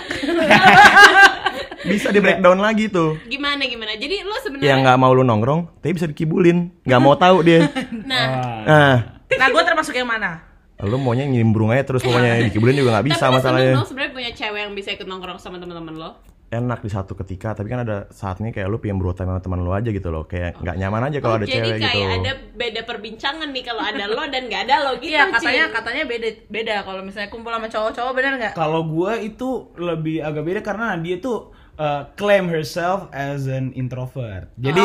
Bisa 1.84 2.10
di 2.10 2.20
breakdown 2.20 2.58
lagi 2.58 2.88
tuh. 2.88 3.20
Gimana 3.28 3.60
gimana? 3.62 3.94
Jadi 3.94 4.24
lo 4.24 4.32
Yang 4.32 4.42
sebenarnya 4.42 4.76
nggak 4.82 4.98
mau 4.98 5.12
lu 5.12 5.22
nongkrong, 5.22 5.62
tapi 5.78 5.94
bisa 5.94 6.08
dikibulin, 6.08 6.72
nggak 6.82 7.02
mau 7.02 7.14
tahu 7.14 7.44
dia. 7.44 7.68
nah, 8.04 8.24
Ah. 8.24 8.64
Nah, 8.64 8.96
Nah, 9.34 9.48
gue 9.50 9.64
termasuk 9.64 9.94
yang 9.94 10.08
mana? 10.08 10.54
lu 10.84 11.00
maunya 11.00 11.24
nimbrung 11.24 11.72
aja 11.72 11.86
terus 11.86 12.04
pokoknya 12.04 12.44
dikibulin 12.44 12.76
juga 12.76 13.00
nggak 13.00 13.08
bisa 13.08 13.24
tapi 13.24 13.40
masalahnya. 13.40 13.72
dong 13.72 13.88
sebenarnya 13.88 14.12
punya 14.12 14.32
cewek 14.36 14.60
yang 14.60 14.74
bisa 14.76 14.90
ikut 14.92 15.08
nongkrong 15.08 15.40
sama 15.40 15.56
teman-teman 15.56 15.96
lo. 15.96 16.20
Enak 16.54 16.86
di 16.86 16.92
satu 16.94 17.18
ketika, 17.18 17.58
tapi 17.58 17.66
kan 17.66 17.82
ada 17.82 18.06
saatnya 18.14 18.54
kayak 18.54 18.70
lu 18.70 18.78
pengen 18.78 19.02
bro 19.02 19.18
time 19.18 19.34
sama 19.34 19.42
teman 19.42 19.66
lu 19.66 19.74
aja 19.74 19.90
gitu 19.90 20.14
loh, 20.14 20.30
kayak 20.30 20.62
nggak 20.62 20.78
nyaman 20.78 21.10
aja 21.10 21.18
kalau 21.18 21.34
Oh, 21.34 21.40
ada 21.42 21.48
jadi 21.50 21.66
cewek 21.66 21.82
kayak 21.82 21.98
gitu. 21.98 22.14
ada 22.22 22.32
beda 22.54 22.82
perbincangan 22.86 23.50
nih 23.50 23.64
kalau 23.66 23.82
ada 23.82 24.06
lo 24.06 24.24
dan 24.30 24.46
nggak 24.46 24.62
ada 24.70 24.76
lo 24.86 24.92
gitu. 25.02 25.18
Iya, 25.18 25.34
katanya 25.34 25.66
Cin. 25.66 25.74
katanya 25.74 26.04
beda 26.06 26.28
beda 26.54 26.76
kalau 26.86 27.02
misalnya 27.02 27.30
kumpul 27.34 27.50
sama 27.50 27.68
cowok-cowok 27.74 28.14
bener 28.14 28.34
nggak? 28.38 28.54
Kalau 28.54 28.82
gue 28.86 29.14
itu 29.26 29.50
lebih 29.82 30.22
agak 30.22 30.44
beda 30.46 30.62
karena 30.62 30.94
dia 31.02 31.18
tuh 31.18 31.50
uh, 31.82 32.06
claim 32.14 32.46
herself 32.46 33.10
as 33.10 33.50
an 33.50 33.74
introvert. 33.74 34.54
Jadi 34.62 34.84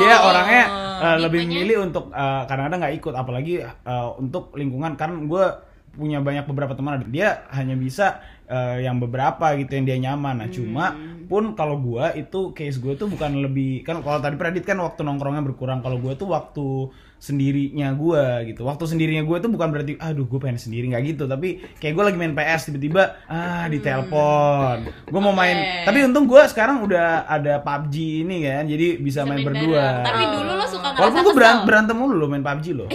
dia 0.00 0.14
orangnya 0.24 0.64
uh, 1.04 1.16
lebih 1.20 1.44
memilih 1.44 1.84
untuk 1.84 2.08
uh, 2.16 2.48
kadang-kadang 2.48 2.80
nggak 2.80 2.96
ikut, 2.96 3.12
apalagi 3.12 3.54
uh, 3.64 4.16
untuk 4.16 4.56
lingkungan. 4.56 4.96
Kan 4.96 5.28
gue 5.28 5.44
punya 5.90 6.22
banyak 6.22 6.46
beberapa 6.46 6.72
teman, 6.78 7.02
dia 7.10 7.44
hanya 7.50 7.74
bisa 7.74 8.22
uh, 8.50 8.76
yang 8.82 8.98
beberapa 8.98 9.54
gitu 9.56 9.70
yang 9.78 9.86
dia 9.86 9.98
nyaman. 10.10 10.42
Nah 10.42 10.48
cuma 10.50 10.98
pun 11.30 11.54
kalau 11.54 11.78
gue 11.78 12.18
itu 12.18 12.50
case 12.50 12.82
gue 12.82 12.98
tuh 12.98 13.06
bukan 13.06 13.38
lebih 13.38 13.86
kan 13.86 14.02
kalau 14.02 14.18
tadi 14.18 14.34
Pradit 14.34 14.66
kan 14.66 14.76
waktu 14.82 15.06
nongkrongnya 15.06 15.46
berkurang. 15.46 15.78
Kalau 15.80 16.02
gue 16.02 16.12
tuh 16.18 16.28
waktu 16.34 16.90
sendirinya 17.20 17.92
gue 17.92 18.24
gitu. 18.48 18.64
Waktu 18.64 18.84
sendirinya 18.88 19.22
gue 19.22 19.36
tuh 19.38 19.46
bukan 19.46 19.68
berarti 19.68 19.92
aduh 19.94 20.24
gue 20.24 20.40
pengen 20.40 20.56
sendiri 20.56 20.88
nggak 20.88 21.04
gitu, 21.06 21.24
tapi 21.24 21.48
kayak 21.76 21.92
gue 21.92 22.04
lagi 22.06 22.16
main 22.16 22.32
PS 22.32 22.60
tiba-tiba 22.66 23.20
ah 23.26 23.68
ditelepon. 23.68 24.76
Gue 25.04 25.20
mau 25.20 25.30
main. 25.30 25.52
Oke. 25.54 25.84
Tapi 25.84 25.98
untung 26.02 26.24
gue 26.24 26.40
sekarang 26.48 26.80
udah 26.80 27.28
ada 27.28 27.60
PUBG 27.60 27.94
ini 28.24 28.36
kan, 28.42 28.64
jadi 28.64 28.96
bisa, 28.96 29.20
Bisa 29.20 29.28
main 29.28 29.38
main 29.38 29.46
berdua. 29.46 29.76
bareng. 29.76 30.00
Tapi 30.02 30.22
dulu 30.26 30.50
lo 30.50 30.64
suka 30.64 30.88
ngerasa 30.88 31.02
Walaupun 31.02 31.20
gue 31.22 31.34
berantem, 31.36 31.66
berantem 31.66 31.94
mulu 31.94 32.14
lo 32.16 32.26
main 32.26 32.40
PUBG 32.40 32.66
lo. 32.72 32.86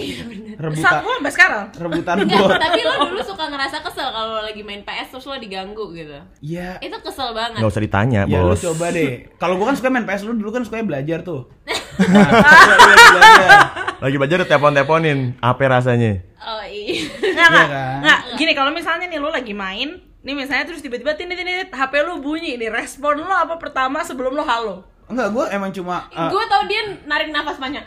Rebutan 0.56 0.82
Saat 0.82 1.00
gue 1.00 1.14
sampai 1.14 1.32
sekarang. 1.32 1.64
rebutan 1.78 2.16
bot. 2.26 2.50
tapi 2.58 2.80
lo 2.82 2.94
dulu 3.06 3.22
suka 3.22 3.44
ngerasa 3.46 3.76
kesel 3.80 4.08
kalau 4.08 4.30
lo 4.32 4.42
lagi 4.42 4.62
main 4.62 4.82
PS 4.82 5.08
terus 5.12 5.24
lo 5.24 5.38
diganggu 5.38 5.94
gitu. 5.94 6.18
Iya. 6.42 6.82
Itu 6.82 6.98
kesel 6.98 7.30
banget. 7.30 7.62
Nggak 7.62 7.70
usah 7.70 7.82
ditanya, 7.84 8.20
Ya 8.26 8.42
bos. 8.42 8.58
coba 8.58 8.90
deh. 8.90 9.30
Kalau 9.38 9.54
gue 9.54 9.66
kan 9.66 9.76
suka 9.76 9.88
main 9.88 10.02
PS 10.02 10.24
lu 10.24 10.34
dulu 10.34 10.50
kan 10.50 10.62
suka 10.62 10.82
belajar 10.82 11.22
tuh. 11.22 11.46
Nah. 11.96 12.28
Lagi 14.16 14.32
belajar 14.32 14.40
udah 14.40 14.48
telepon-teleponin, 14.48 15.18
apa 15.44 15.60
rasanya? 15.68 16.24
Oh 16.40 16.64
iya. 16.64 17.04
Nggak, 17.20 17.48
nggak, 17.52 17.68
kan? 17.68 17.96
nggak. 18.00 18.20
Gini, 18.40 18.52
kalau 18.56 18.72
misalnya 18.72 19.12
nih 19.12 19.20
lu 19.20 19.28
lagi 19.28 19.52
main, 19.52 20.00
nih 20.24 20.32
misalnya 20.32 20.64
terus 20.64 20.80
tiba-tiba 20.80 21.12
tinit 21.20 21.36
tinit 21.36 21.68
HP 21.68 22.00
lu 22.00 22.24
bunyi 22.24 22.56
nih 22.56 22.72
respon 22.72 23.20
lo 23.20 23.28
apa 23.28 23.60
pertama 23.60 24.00
sebelum 24.08 24.32
lo 24.32 24.40
halo 24.40 24.88
Enggak, 25.12 25.36
gue 25.36 25.44
emang 25.52 25.68
cuma 25.68 26.08
uh, 26.16 26.32
gue 26.32 26.44
tau 26.48 26.64
dia 26.64 26.96
narik 27.04 27.28
nafas 27.28 27.60
panjang 27.60 27.84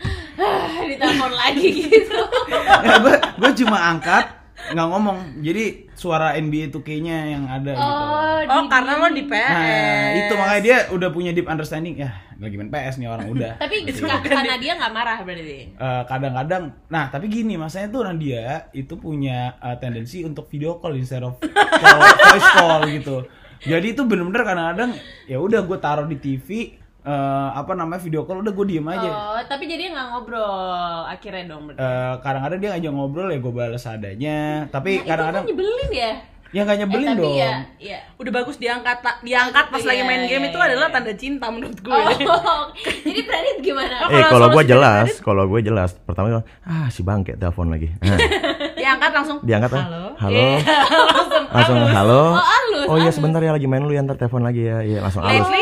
ditelepon 0.94 1.34
lagi 1.34 1.68
gitu 1.90 2.22
gue 3.10 3.16
gue 3.42 3.52
cuma 3.66 3.90
angkat 3.90 4.30
nggak 4.70 4.88
ngomong 4.88 5.18
jadi 5.42 5.89
suara 6.00 6.32
NBA 6.34 6.72
2K-nya 6.72 7.18
yang 7.28 7.44
ada 7.46 7.76
gitu. 7.76 7.84
Oh, 7.84 8.40
oh 8.40 8.64
di- 8.64 8.72
karena 8.72 8.92
lo 8.96 9.08
di 9.10 9.24
PS 9.24 9.52
nah 9.52 10.08
itu 10.16 10.34
makanya 10.34 10.62
dia 10.62 10.78
udah 10.90 11.10
punya 11.10 11.32
deep 11.32 11.46
understanding. 11.46 12.00
Ya 12.00 12.16
lagi 12.40 12.56
main 12.56 12.72
PS 12.72 12.96
nih 12.96 13.06
orang 13.06 13.28
udah. 13.28 13.52
Tapi 13.64 13.84
Gitu. 13.84 14.08
ka- 14.08 14.24
karena 14.24 14.56
dia. 14.56 14.74
nggak 14.74 14.90
marah 14.90 15.20
berarti. 15.20 15.60
Eh, 15.70 16.04
kadang-kadang 16.06 16.64
nah 16.88 17.12
tapi 17.12 17.28
gini 17.28 17.54
masanya 17.54 17.92
tuh 17.92 18.02
Nadia 18.02 18.72
itu 18.72 18.96
punya 18.96 19.60
eh, 19.60 19.76
tendensi 19.76 20.24
untuk 20.24 20.48
video 20.48 20.80
call 20.80 20.96
instead 20.96 21.20
of 21.20 21.36
call, 21.36 22.00
voice 22.32 22.50
call 22.56 22.82
gitu. 22.88 23.18
Jadi 23.60 23.92
itu 23.92 24.08
bener-bener 24.08 24.48
kadang-kadang 24.48 24.96
ya 25.28 25.36
udah 25.36 25.60
gue 25.62 25.78
taruh 25.78 26.08
di 26.08 26.16
TV 26.16 26.79
eh, 27.10 27.50
apa 27.56 27.72
namanya 27.74 27.98
video 28.00 28.22
call 28.24 28.46
udah 28.46 28.54
gue 28.54 28.66
diem 28.70 28.86
aja 28.86 29.10
oh 29.10 29.42
tapi 29.44 29.66
jadi 29.66 29.90
nggak 29.90 30.06
ngobrol 30.14 31.02
akhirnya 31.06 31.44
dong 31.50 31.62
berarti 31.66 31.82
Eh, 31.82 32.14
kadang-kadang 32.22 32.60
dia 32.62 32.70
ngajak 32.76 32.92
ngobrol 32.94 33.28
ya 33.28 33.40
gue 33.42 33.54
balas 33.54 33.86
adanya 33.86 34.38
tapi 34.70 34.90
Nah, 34.90 35.02
itu 35.02 35.10
kadang-kadang 35.10 35.44
kan 35.44 35.50
nyebelin 35.50 35.92
ya 35.92 36.12
ya 36.50 36.66
nggak 36.66 36.78
nyebelin 36.82 37.06
eh, 37.06 37.14
tapi 37.14 37.22
dong 37.22 37.38
ya, 37.38 37.54
ya. 37.78 38.00
udah 38.18 38.32
bagus 38.34 38.58
diangkat 38.58 38.98
diangkat 39.22 39.66
pas 39.70 39.82
Iya, 39.86 39.90
lagi 39.94 40.02
main 40.02 40.22
iya, 40.26 40.30
game 40.34 40.44
iya, 40.44 40.50
itu 40.50 40.58
iya. 40.58 40.66
adalah 40.66 40.88
tanda 40.90 41.14
cinta 41.14 41.46
menurut 41.54 41.78
gue 41.78 41.94
Oh, 41.94 42.64
jadi 43.06 43.22
Pradit 43.22 43.58
gimana? 43.62 43.96
Oh, 44.02 44.10
Eh 44.10 44.24
kalau 44.26 44.48
gue 44.50 44.64
jelas, 44.66 45.08
kalau 45.22 45.46
gue 45.46 45.62
jelas. 45.62 45.94
Pertama 45.94 46.42
ah 46.66 46.90
si 46.90 47.06
bangke 47.06 47.38
telepon 47.38 47.70
lagi. 47.70 47.94
Diangkat 48.90 49.12
langsung 49.14 49.38
diangkat 49.46 49.70
halo 49.78 50.10
Halo. 50.18 50.48
langsung 51.16 51.44
Langsung 51.50 51.80
halo. 51.80 52.22
Oh, 52.36 52.42
halus, 52.42 52.88
Oh 52.90 52.98
iya 53.00 53.12
sebentar 53.14 53.40
ya 53.40 53.56
lagi 53.56 53.66
main 53.70 53.86
lu 53.86 53.94
ya 53.94 54.02
ntar 54.04 54.18
telepon 54.18 54.44
lagi 54.44 54.68
ya. 54.68 54.82
Iya 54.84 55.00
langsung 55.06 55.24
halus. 55.24 55.48
Lately 55.48 55.62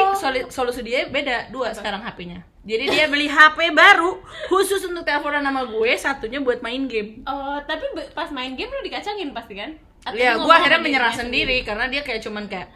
solusi 0.50 0.81
dia 0.81 1.05
beda 1.12 1.51
dua 1.53 1.75
sekarang 1.75 2.01
HP-nya. 2.01 2.41
Jadi 2.67 2.84
dia 2.91 3.05
beli 3.07 3.29
HP 3.29 3.72
baru 3.72 4.19
khusus 4.51 4.84
untuk 4.84 5.07
teleponan 5.07 5.46
sama 5.46 5.63
gue, 5.63 5.91
satunya 5.96 6.39
buat 6.43 6.60
main 6.60 6.89
game. 6.89 7.24
Oh, 7.24 7.62
tapi 7.63 7.86
pas 8.12 8.27
main 8.34 8.57
game 8.57 8.67
lu 8.67 8.81
dikacangin 8.84 9.31
pasti 9.31 9.55
kan? 9.55 9.72
Atau 10.03 10.19
Ya, 10.19 10.36
gue 10.36 10.53
akhirnya 10.55 10.79
menyerah 10.79 11.12
dirinya 11.12 11.22
sendiri 11.24 11.57
karena 11.63 11.86
dia 11.88 12.01
kayak 12.03 12.24
cuman 12.24 12.48
kayak 12.48 12.67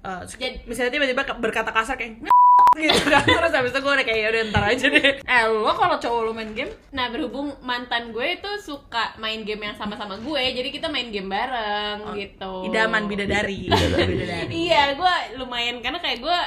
eh, 0.00 0.22
Jadi- 0.26 0.60
misalnya 0.64 0.92
tiba-tiba 0.92 1.22
berkata 1.36 1.70
kasar 1.70 1.94
kayak 1.94 2.18
gitu 2.70 3.02
kan 3.04 3.26
terus 3.26 3.50
habis 3.50 3.72
itu 3.72 3.80
gue 3.80 3.92
udah 3.92 4.06
kayak 4.06 4.20
"Ya 4.20 4.28
udah 4.30 4.42
ntar 4.48 4.64
aja 4.64 4.86
deh 4.86 5.02
eh 5.18 5.42
lo 5.44 5.72
kalau 5.74 5.98
cowok 5.98 6.20
lo 6.22 6.32
main 6.32 6.52
game 6.52 6.70
Nah 6.90 7.10
berhubung 7.10 7.50
mantan 7.60 8.10
gue 8.10 8.26
itu 8.32 8.50
suka 8.58 9.10
main 9.16 9.42
game 9.42 9.60
yang 9.60 9.74
sama-sama 9.74 10.14
gue, 10.16 10.42
jadi 10.52 10.68
kita 10.70 10.86
main 10.86 11.10
game 11.10 11.26
bareng 11.26 12.14
gitu. 12.14 12.64
idaman 12.64 13.04
bidadari 13.04 13.66
Bidadari. 13.66 14.46
Iya, 14.66 14.94
gue 14.94 15.14
lumayan 15.36 15.80
karena 15.80 15.98
kayak 15.98 16.18
gue 16.20 16.38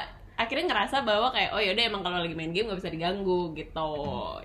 akhirnya 0.43 0.67
ngerasa 0.69 1.07
bahwa 1.07 1.31
kayak 1.31 1.55
oh 1.55 1.61
yaudah 1.63 1.83
emang 1.87 2.03
kalau 2.03 2.19
lagi 2.19 2.35
main 2.35 2.51
game 2.51 2.67
gak 2.67 2.79
bisa 2.83 2.91
diganggu 2.91 3.55
gitu. 3.55 3.93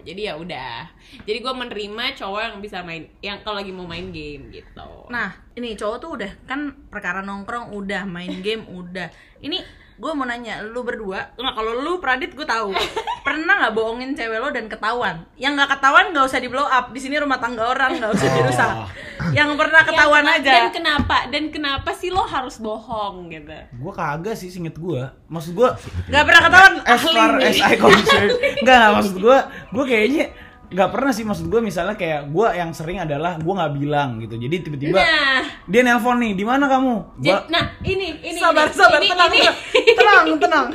Jadi 0.07 0.21
ya 0.31 0.38
udah. 0.38 0.88
Jadi 1.26 1.38
gue 1.43 1.55
menerima 1.55 2.05
cowok 2.14 2.40
yang 2.40 2.57
bisa 2.62 2.81
main, 2.87 3.11
yang 3.21 3.43
kalau 3.43 3.59
lagi 3.59 3.75
mau 3.75 3.85
main 3.85 4.09
game 4.14 4.55
gitu. 4.55 5.11
Nah, 5.11 5.35
ini 5.59 5.75
cowok 5.75 5.97
tuh 5.99 6.11
udah 6.21 6.31
kan 6.47 6.88
perkara 6.88 7.21
nongkrong 7.21 7.75
udah, 7.75 8.07
main 8.07 8.38
game 8.40 8.64
udah. 8.71 9.11
Ini 9.43 9.59
gue 9.99 10.12
mau 10.12 10.23
nanya 10.23 10.62
lu 10.62 10.81
berdua, 10.81 11.35
nggak 11.35 11.52
kalau 11.52 11.73
lu 11.76 11.99
Pradit 11.99 12.31
gue 12.31 12.43
tahu. 12.45 12.71
Pernah 13.26 13.61
nggak 13.61 13.75
bohongin 13.75 14.14
cewek 14.14 14.38
lo 14.38 14.49
dan 14.49 14.67
ketahuan? 14.67 15.26
Yang 15.35 15.52
nggak 15.55 15.71
ketahuan 15.75 16.07
nggak 16.11 16.25
usah 16.25 16.38
di 16.38 16.47
blow 16.47 16.64
up. 16.64 16.88
Di 16.88 16.99
sini 16.99 17.19
rumah 17.19 17.37
tangga 17.37 17.67
orang 17.67 17.99
nggak 17.99 18.11
usah 18.11 18.28
dirusak. 18.33 18.71
Yang 19.31 19.49
pernah 19.55 19.83
ketahuan 19.83 20.25
Yang 20.25 20.38
aja. 20.38 20.52
Dan 20.55 20.67
kenapa? 20.73 21.17
Dan 21.28 21.45
kenapa 21.49 21.90
sih 21.93 22.09
lo 22.09 22.23
harus 22.23 22.57
bohong 22.57 23.28
gitu? 23.28 23.50
gue 23.50 23.93
kagak 23.93 24.35
sih 24.35 24.49
singet 24.49 24.75
gue 24.75 25.02
maksud 25.26 25.52
gue 25.52 25.71
Nggak 26.07 26.25
pernah 26.25 26.43
ketahuan. 26.43 26.75
as 26.85 27.02
far 27.02 27.31
as 27.38 27.59
I 27.59 27.75
concerned 27.81 28.33
enggak 28.57 28.78
maksud 28.93 29.14
gue 29.17 29.38
gue 29.69 29.85
kayaknya 29.85 30.25
nggak 30.68 30.90
pernah 30.90 31.08
sih 31.10 31.25
maksud 31.25 31.46
gue 31.46 31.60
misalnya 31.60 31.94
kayak 31.94 32.28
gue 32.28 32.46
yang 32.52 32.70
sering 32.70 32.98
adalah 32.98 33.37
gue 33.37 33.48
nggak 33.50 33.72
bilang 33.75 34.18
gitu. 34.18 34.37
Jadi 34.37 34.56
tiba-tiba 34.60 34.98
Nah, 34.98 35.40
dia 35.64 35.80
nelpon 35.80 36.16
nih 36.18 36.32
di 36.32 36.42
mana 36.42 36.64
kamu? 36.64 36.94
Jadi- 37.16 37.28
gua 37.30 37.48
nah 37.48 37.64
ini 37.80 38.06
ini 38.20 38.37
sabar 38.37 38.66
ini, 38.66 38.76
sabar 38.76 39.00
ini, 39.00 39.08
tenang, 39.08 39.30
ini, 39.30 39.48
tenang 39.94 40.25
tenang 40.44 40.66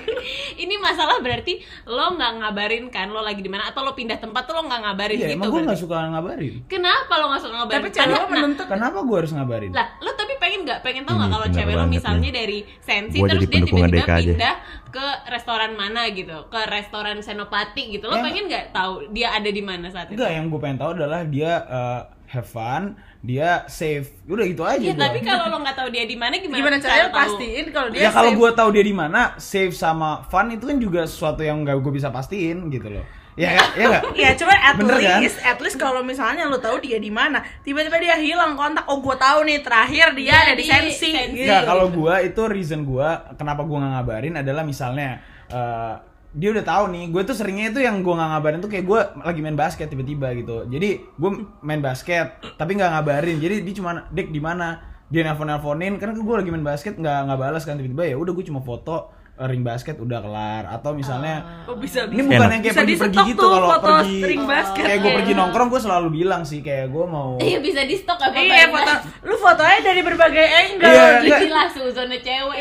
ini 0.55 0.75
masalah 0.77 1.17
berarti 1.19 1.53
lo 1.85 2.05
nggak 2.11 2.31
ngabarin 2.39 2.83
kan 2.87 3.07
lo 3.07 3.19
lagi 3.19 3.39
di 3.39 3.47
mana 3.47 3.69
atau 3.69 3.81
lo 3.81 3.93
pindah 3.93 4.17
tempat 4.17 4.43
tuh 4.43 4.53
lo 4.53 4.63
nggak 4.63 4.81
ngabarin 4.81 5.15
iya 5.15 5.27
gitu 5.27 5.37
emang 5.37 5.49
gue 5.49 5.61
nggak 5.63 5.79
suka 5.79 5.95
ngabarin. 6.09 6.53
Kenapa 6.65 7.13
lo 7.15 7.25
nggak 7.27 7.41
suka 7.41 7.53
ngabarin? 7.55 7.77
Tapi 7.79 7.89
cewek 7.89 8.01
lo 8.03 8.09
Karena- 8.09 8.23
nah, 8.23 8.31
menuntut 8.33 8.65
kenapa 8.65 8.97
gue 8.99 9.17
harus 9.17 9.31
ngabarin? 9.31 9.71
lah 9.71 9.87
lo 9.99 10.11
tapi 10.13 10.33
pengen 10.37 10.59
nggak? 10.63 10.79
Pengen 10.81 11.03
tau 11.03 11.15
nggak 11.15 11.31
kalau 11.31 11.47
cewek 11.49 11.73
lo 11.73 11.85
misalnya 11.85 12.29
nih. 12.29 12.33
dari 12.33 12.57
sensi 12.79 13.17
Gua 13.17 13.27
terus 13.29 13.41
jadi 13.43 13.53
dia 13.53 13.61
tiba-tiba 13.63 14.05
aja. 14.09 14.51
Ke 14.93 15.01
restoran 15.27 15.73
mana 15.73 16.05
gitu 16.07 16.45
ke 16.47 16.59
restoran 16.69 17.17
senopati 17.19 17.89
gitu 17.91 18.05
lo 18.05 18.15
Ya. 18.15 18.23
pengen 18.23 18.45
nggak 18.45 18.65
tahu 18.71 19.09
dia 19.09 19.33
ada 19.33 19.49
di 19.49 19.59
mana 19.59 19.89
saat 19.89 20.05
itu 20.05 20.15
enggak 20.15 20.31
yang 20.31 20.45
gue 20.47 20.59
pengen 20.59 20.77
tahu 20.77 20.91
adalah 20.93 21.25
dia 21.25 21.51
uh, 21.65 22.01
have 22.27 22.45
fun 22.45 22.93
dia 23.19 23.65
safe 23.67 24.13
udah 24.25 24.45
gitu 24.45 24.61
aja 24.61 24.77
Iya 24.79 24.93
gua. 24.93 25.03
tapi 25.03 25.19
kalau 25.21 25.45
lo 25.47 25.57
nggak 25.59 25.75
tahu 25.75 25.89
dia 25.89 26.03
di 26.03 26.13
mana 26.13 26.33
gimana, 26.35 26.57
gimana 26.59 26.75
caranya 26.77 27.07
tahu? 27.07 27.17
pastiin 27.17 27.65
kalau 27.69 27.87
dia 27.89 27.99
ya 27.99 28.09
kalau 28.09 28.31
gue 28.31 28.49
tahu 28.53 28.69
dia 28.69 28.83
di 28.83 28.93
mana 28.93 29.21
safe 29.35 29.73
sama 29.73 30.09
fun 30.23 30.47
itu 30.49 30.63
kan 30.63 30.77
juga 30.77 31.01
sesuatu 31.03 31.41
yang 31.41 31.61
gak 31.61 31.75
gue 31.75 31.91
bisa 31.91 32.07
pastiin 32.07 32.69
gitu 32.69 32.89
loh 32.89 33.05
ya 33.33 33.49
ya 33.49 33.65
ya 33.73 33.85
nggak? 33.89 34.03
Ya 34.13 34.29
cuma 34.37 34.53
at 34.53 34.75
Bener 34.77 34.97
kan? 35.01 35.19
least, 35.21 35.37
at 35.41 35.59
least 35.61 35.77
kalau 35.81 36.05
misalnya 36.05 36.45
lu 36.45 36.61
tahu 36.61 36.77
dia 36.81 37.01
di 37.01 37.09
mana, 37.09 37.41
tiba-tiba 37.65 37.97
dia 37.97 38.15
hilang 38.17 38.53
kontak. 38.53 38.85
Oh, 38.85 39.01
gua 39.01 39.17
tahu 39.17 39.45
nih 39.49 39.65
terakhir 39.65 40.13
dia 40.13 40.33
Dia 40.33 40.37
ada 40.45 40.53
di 40.53 40.61
di 40.61 40.69
sensi. 40.69 41.09
Sensi. 41.11 41.41
Gitu. 41.41 41.49
Nggak, 41.49 41.63
kalau 41.65 41.85
gua 41.89 42.21
itu 42.21 42.41
reason 42.45 42.85
gua 42.85 43.33
kenapa 43.37 43.65
gua 43.65 43.77
nggak 43.81 43.93
ngabarin 43.97 44.35
adalah 44.41 44.63
misalnya 44.65 45.17
eh, 45.49 45.93
dia 46.33 46.49
udah 46.49 46.65
tahu 46.65 46.83
nih, 46.97 47.13
gue 47.13 47.21
tuh 47.29 47.37
seringnya 47.37 47.69
itu 47.69 47.79
yang 47.85 48.01
gua 48.01 48.17
nggak 48.17 48.29
ngabarin 48.33 48.59
tuh 48.61 48.71
kayak 48.73 48.85
gua 48.89 49.13
lagi 49.21 49.39
main 49.45 49.53
basket 49.53 49.85
tiba-tiba 49.89 50.33
gitu. 50.33 50.65
Jadi 50.65 50.89
gua 51.17 51.29
main 51.61 51.81
basket 51.81 52.41
tapi 52.57 52.73
nggak 52.77 52.89
ngabarin. 52.89 53.37
Jadi 53.37 53.61
dia 53.61 53.73
cuma 53.77 54.09
dek 54.09 54.33
di 54.33 54.41
mana? 54.41 54.81
Dia 55.13 55.21
nelfon 55.21 55.45
nelfonin 55.45 56.01
karena 56.01 56.17
gua 56.17 56.41
lagi 56.41 56.49
main 56.49 56.65
basket 56.65 56.97
nggak 56.97 57.29
nggak 57.29 57.37
balas 57.37 57.65
kan 57.69 57.77
tiba-tiba 57.77 58.09
ya 58.09 58.15
udah 58.17 58.33
gue 58.33 58.45
cuma 58.49 58.65
foto 58.65 59.13
ring 59.35 59.61
basket 59.61 59.97
udah 59.97 60.19
kelar 60.19 60.63
atau 60.69 60.93
misalnya 60.93 61.65
Oh, 61.65 61.73
bisa 61.73 62.05
ini 62.05 62.21
bisa. 62.21 62.29
bukan 62.29 62.37
Enak. 62.39 62.53
yang 62.53 62.61
kayak 62.61 62.75
Bisa 62.75 62.81
pergi-pergi 63.01 63.19
gitu 63.27 63.41
kalau 63.43 63.67
foto 63.67 63.87
pergi 63.97 64.17
ring 64.21 64.43
basket. 64.45 64.83
kayak 64.83 64.97
gue 64.99 65.09
Iya. 65.09 65.17
pergi 65.17 65.33
nongkrong 65.33 65.67
gue 65.67 65.81
selalu 65.81 66.07
bilang 66.13 66.41
sih 66.43 66.59
kayak 66.59 66.87
gue 66.87 67.05
mau 67.07 67.29
Iya 67.37 67.57
bisa 67.57 67.81
di 67.81 67.95
stok 67.95 68.19
apa 68.21 68.37
Iya, 68.37 68.65
foto 68.69 68.91
lu 69.23 69.35
fotonya 69.35 69.79
dari 69.81 70.01
berbagai 70.01 70.45
angle. 70.45 70.85
Iya, 70.85 71.07
gitu. 71.41 71.45
suzonnya 71.73 72.19
cewek 72.19 72.57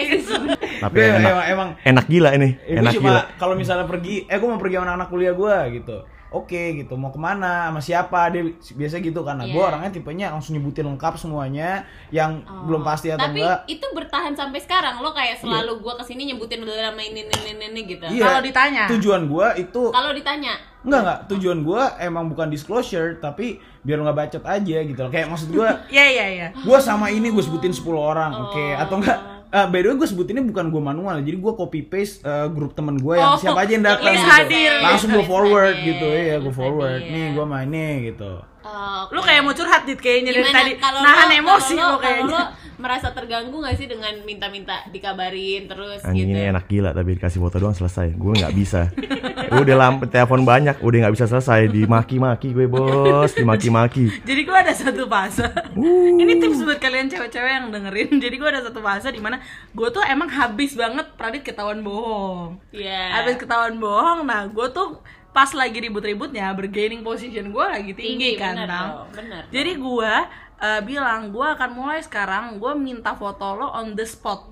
Tapi 0.81 0.97
Gue 0.97 1.05
enak, 1.05 1.21
emang, 1.23 1.47
emang 1.47 1.69
enak 1.85 2.05
gila 2.07 2.31
ini, 2.33 2.57
Eh, 2.65 2.81
enak 2.81 2.93
gila. 2.95 3.23
kalau 3.37 3.55
misalnya 3.55 3.85
pergi, 3.85 4.25
eh 4.25 4.37
gue 4.37 4.49
mau 4.49 4.57
pergi 4.57 4.75
sama 4.75 4.85
anak-anak 4.89 5.09
kuliah 5.09 5.35
gue 5.35 5.57
gitu. 5.75 5.97
Oke 6.33 6.75
gitu, 6.75 6.97
mau 6.97 7.09
ke 7.09 7.17
mana, 7.17 7.69
sama 7.69 7.79
siapa, 7.79 8.29
dia 8.29 8.41
biasa 8.51 8.99
gitu 8.99 9.21
kan. 9.21 9.37
Nah, 9.37 9.45
gue 9.45 9.55
Iya. 9.55 9.69
orangnya 9.69 9.91
tipenya 9.91 10.27
langsung 10.29 10.53
nyebutin 10.53 10.85
lengkap 10.87 11.15
semuanya, 11.15 11.85
yang 12.09 12.41
Oh. 12.43 12.65
belum 12.65 12.81
pasti 12.81 13.09
atau 13.09 13.21
Tapi 13.23 13.39
enggak. 13.39 13.69
itu 13.69 13.87
bertahan 13.93 14.33
sampai 14.33 14.59
sekarang 14.59 14.99
lo 14.99 15.13
kayak 15.13 15.37
selalu 15.37 15.79
gua 15.79 15.95
ke 15.95 16.05
sini 16.05 16.27
nyebutin 16.27 16.61
udah 16.61 16.89
lama 16.89 16.99
ini 16.99 17.23
ini 17.23 17.37
ini, 17.47 17.65
ini 17.67 17.81
gitu. 17.87 18.05
Iya. 18.07 18.25
Kalau 18.27 18.41
ditanya. 18.41 18.85
Tujuan 18.91 19.23
gue 19.25 19.47
itu 19.59 19.83
Kalau 19.89 20.11
ditanya, 20.11 20.53
enggak 20.83 21.01
enggak, 21.01 21.19
tujuan 21.29 21.59
gue 21.61 21.83
emang 22.01 22.25
bukan 22.27 22.49
disclosure, 22.49 23.17
tapi 23.19 23.57
biar 23.81 23.99
lo 23.99 24.05
nggak 24.05 24.19
bacot 24.19 24.45
aja 24.45 24.77
gitu 24.83 24.99
loh. 24.99 25.11
Kayak 25.11 25.29
maksud 25.29 25.49
gue, 25.49 25.69
Iya, 25.95 26.05
iya, 26.07 26.27
iya. 26.29 26.49
gue 26.55 26.79
sama 26.79 27.09
ini 27.09 27.29
gue 27.29 27.41
sebutin 27.41 27.71
10 27.71 27.85
orang, 27.95 28.33
oke, 28.43 28.57
Oh. 28.71 28.73
atau 28.79 28.97
enggak? 28.99 29.19
Eh, 29.53 29.67
by 29.67 29.79
the 29.79 29.87
way 29.87 29.97
gue 29.97 30.09
sebutinnya 30.09 30.43
bukan 30.43 30.67
gue 30.67 30.83
manual, 30.83 31.17
jadi 31.19 31.37
gue 31.37 31.53
copy 31.55 31.81
paste 31.83 32.21
eh, 32.23 32.49
grup 32.49 32.73
temen 32.73 32.97
gue 32.97 33.15
yang 33.15 33.31
Oh, 33.31 33.37
siapa 33.37 33.61
aja 33.61 33.73
yang 33.73 33.85
datang 33.85 34.11
gitu. 34.11 34.27
hadir. 34.27 34.73
langsung 34.81 35.11
gue 35.11 35.25
forward 35.25 35.75
hadir, 35.75 35.87
gitu 35.93 36.07
ya, 36.09 36.37
gue 36.39 36.53
forward. 36.53 36.99
hadir. 36.99 37.13
Nih 37.13 37.27
gue 37.31 37.45
main 37.45 37.69
nih 37.69 37.93
gitu. 38.09 38.33
eh, 38.63 39.01
Lu 39.09 39.21
kayak 39.21 39.41
mau 39.41 39.53
curhat 39.53 39.83
dit 39.83 39.97
kayaknya 39.97 40.33
dari 40.33 40.41
gimana 40.43 40.59
tadi. 40.59 40.73
kalau 40.77 41.01
Nahan 41.01 41.29
lo, 41.29 41.35
emosi 41.37 41.75
lo 41.75 41.85
lo, 41.85 41.97
kayaknya. 41.99 42.33
lo 42.33 42.43
merasa 42.75 43.09
terganggu 43.11 43.57
gak 43.59 43.77
sih 43.77 43.87
dengan 43.87 44.11
minta-minta 44.23 44.83
dikabarin 44.89 45.67
terus 45.67 46.03
Anjing 46.03 46.27
gitu? 46.27 46.35
ini 46.35 46.51
enak 46.51 46.67
gila 46.67 46.91
tapi 46.91 47.15
dikasih 47.15 47.39
foto 47.39 47.57
doang 47.57 47.73
selesai. 47.73 48.11
Gue 48.13 48.35
nggak 48.35 48.51
bisa. 48.53 48.91
udah 49.61 49.77
lampu 49.77 50.05
telepon 50.09 50.41
banyak, 50.47 50.81
udah 50.81 50.97
nggak 51.05 51.15
bisa 51.15 51.27
selesai. 51.29 51.69
Dimaki-maki 51.69 52.57
gue 52.57 52.65
bos, 52.65 53.37
dimaki-maki. 53.37 54.25
Jadi 54.25 54.41
gue 54.49 54.57
ada 54.57 54.73
satu 54.73 55.05
fase. 55.05 55.45
Ini 56.17 56.33
tips 56.41 56.65
buat 56.65 56.81
kalian 56.81 57.13
cewek-cewek 57.13 57.53
yang 57.53 57.67
dengerin. 57.69 58.17
Jadi 58.25 58.35
gue 58.39 58.49
ada 58.49 58.63
satu 58.65 58.81
fase 58.81 59.13
di 59.13 59.21
mana 59.21 59.43
gue 59.75 59.89
tuh 59.93 60.01
emang 60.09 60.31
habis 60.33 60.73
banget 60.73 61.05
Pradit 61.19 61.45
ketahuan 61.45 61.85
bohong. 61.85 62.57
Iya. 62.73 63.21
Habis 63.21 63.37
ketahuan 63.43 63.77
bohong, 63.77 64.25
nah 64.25 64.49
gue 64.49 64.67
tuh 64.73 65.03
pas 65.33 65.49
lagi 65.57 65.81
ribut-ributnya 65.81 66.53
bergaining 66.53 67.01
position 67.01 67.49
gue 67.49 67.65
lagi 67.65 67.97
tinggi, 67.97 68.37
kan, 68.37 68.53
bener 68.53 69.09
bener 69.17 69.43
Jadi 69.49 69.81
gue 69.81 70.13
eh, 70.61 70.81
bilang 70.85 71.33
gue 71.33 71.47
akan 71.57 71.71
mulai 71.73 72.05
sekarang 72.05 72.61
gue 72.61 72.73
minta 72.77 73.17
foto 73.17 73.57
lo 73.57 73.73
on 73.73 73.97
the 73.97 74.05
spot. 74.05 74.47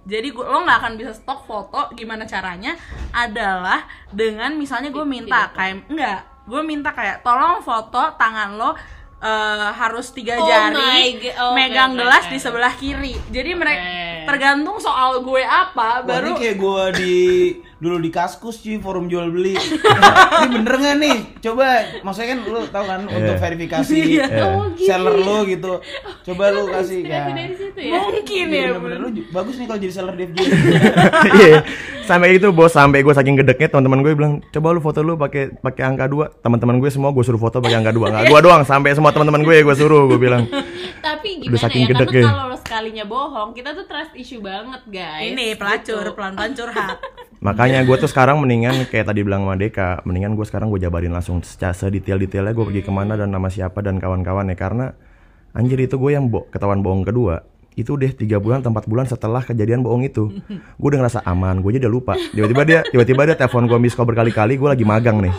Jadi 0.00 0.32
gua, 0.32 0.48
lo 0.48 0.64
nggak 0.64 0.78
akan 0.80 0.92
bisa 0.96 1.12
stok 1.12 1.44
foto 1.44 1.92
gimana 1.92 2.24
caranya 2.24 2.72
adalah 3.12 3.84
dengan 4.08 4.56
misalnya 4.56 4.88
gue 4.88 5.04
minta 5.04 5.52
kayak 5.52 5.86
enggak 5.92 6.24
gue 6.48 6.62
minta 6.64 6.90
kayak 6.90 7.20
tolong 7.20 7.60
foto 7.60 8.16
tangan 8.16 8.56
lo 8.56 8.72
eh, 9.20 9.70
harus 9.76 10.10
tiga 10.10 10.40
Oh 10.40 10.48
jari. 10.48 11.20
Oh, 11.36 11.52
megang 11.52 11.94
oke, 11.94 12.00
gelas 12.00 12.24
oke. 12.26 12.32
di 12.32 12.38
sebelah 12.40 12.74
kiri. 12.74 13.14
Jadi 13.28 13.50
mereka 13.52 13.84
Oke. 13.84 14.26
tergantung 14.26 14.76
soal 14.80 15.20
gue 15.20 15.42
apa 15.44 16.00
Wah, 16.02 16.08
baru 16.08 16.32
ini 16.34 16.40
kayak 16.40 16.56
gua 16.56 16.84
di 16.90 17.16
dulu 17.80 17.96
di 17.96 18.08
Kaskus 18.08 18.56
cuy 18.58 18.76
forum 18.76 19.06
jual 19.06 19.28
beli. 19.28 19.56
ini 19.56 20.46
bener 20.54 20.74
nggak 20.74 20.96
nih? 20.96 21.16
Coba 21.40 21.66
maksudnya 22.02 22.28
kan 22.30 22.38
lu 22.42 22.60
tahu 22.66 22.84
kan 22.84 23.00
untuk 23.02 23.34
Iya. 23.34 23.40
verifikasi 23.40 23.92
Iya. 23.94 24.26
Oh, 24.46 24.68
gitu 24.70 24.84
seller 24.84 25.14
ya. 25.14 25.22
lu 25.22 25.36
gitu. 25.46 25.72
Coba 26.22 26.44
lu 26.50 26.62
kasih 26.68 27.00
ya. 27.02 27.24
Situ 27.50 27.80
ya. 27.80 27.98
mungkin 27.98 28.44
Iya, 28.46 28.60
ya. 28.60 28.68
bener-bener 28.70 28.98
lu 28.98 29.08
bagus 29.30 29.56
nih 29.56 29.64
kalau 29.64 29.80
jadi 29.80 29.94
seller 29.94 30.14
di 30.14 30.24
FJ. 30.26 30.38
Iya. 31.32 31.58
sampai 32.02 32.34
itu 32.34 32.50
bos 32.50 32.68
sampai 32.68 33.00
gue 33.00 33.12
saking 33.12 33.38
gedeknya 33.38 33.70
teman-teman 33.70 34.02
gue 34.02 34.12
bilang 34.12 34.32
coba 34.44 34.72
lu 34.72 34.80
foto 34.80 35.00
lu 35.00 35.14
pakai 35.14 35.54
pakai 35.54 35.82
angka 35.86 36.04
dua 36.04 36.26
teman-teman 36.36 36.76
gue 36.76 36.90
semua 36.90 37.10
gue 37.10 37.22
suruh 37.22 37.38
foto 37.38 37.58
pakai 37.58 37.78
angka 37.78 37.92
dua 37.92 38.10
nggak 38.10 38.26
gue 38.26 38.40
doang 38.40 38.62
sampai 38.62 38.92
semua 38.92 39.08
teman-teman 39.08 39.40
gue 39.40 39.62
gue 39.62 39.74
suruh 39.74 40.04
gue 40.06 40.18
bilang 40.18 40.42
Tapi 41.00 41.38
Udah 41.38 41.44
gimana 41.48 41.62
saking 41.62 41.80
ya? 41.80 41.86
Karena 41.86 42.00
gedeknya. 42.02 42.24
kalau 42.28 42.56
sekalinya 42.58 43.04
bohong, 43.04 43.50
kita 43.52 43.72
tuh 43.72 43.84
trust 43.84 44.12
issue 44.14 44.38
banget, 44.38 44.84
guys. 44.86 45.32
Ini 45.32 45.54
pelacur, 45.54 46.02
Gitu. 46.02 46.12
pelan-pelan 46.12 46.52
curhat. 46.52 46.98
makanya 47.40 47.80
gue 47.88 47.96
tuh 47.96 48.08
sekarang 48.08 48.36
mendingan 48.44 48.84
kayak 48.92 49.08
tadi 49.08 49.24
bilang 49.24 49.48
sama 49.48 49.56
Deka 49.56 50.04
mendingan 50.04 50.36
gue 50.36 50.44
sekarang 50.44 50.68
gue 50.68 50.80
jabarin 50.80 51.12
langsung 51.12 51.40
secara 51.40 51.72
sedetail-detailnya 51.72 52.52
gue 52.52 52.64
pergi 52.68 52.82
ke 52.84 52.92
mana 52.92 53.16
dan 53.16 53.32
nama 53.32 53.48
siapa 53.48 53.80
dan 53.80 53.96
kawan-kawan 53.96 54.52
ya. 54.52 54.56
Karena 54.60 54.92
anjir 55.56 55.80
itu 55.80 55.96
gue 55.96 56.12
yang 56.12 56.28
bo 56.28 56.44
ketahuan 56.52 56.84
bohong 56.84 57.08
kedua. 57.08 57.42
Itu 57.72 57.96
deh 57.96 58.12
tiga 58.12 58.36
bulan 58.36 58.60
empat 58.60 58.84
bulan 58.84 59.08
setelah 59.08 59.40
kejadian 59.40 59.80
bohong 59.80 60.04
itu. 60.04 60.28
Gue 60.76 60.88
udah 60.92 61.00
ngerasa 61.00 61.24
aman 61.24 61.64
gue 61.64 61.72
aja 61.74 61.88
udah 61.88 61.92
lupa. 61.92 62.14
Tiba-tiba 62.36 62.62
dia 62.68 62.80
tiba-tiba 62.84 63.20
dia 63.32 63.36
telepon 63.40 63.64
gue 63.64 63.78
miss 63.80 63.96
call 63.96 64.04
berkali-kali 64.04 64.60
gue 64.60 64.68
lagi 64.68 64.84
magang 64.84 65.24
nih. 65.24 65.32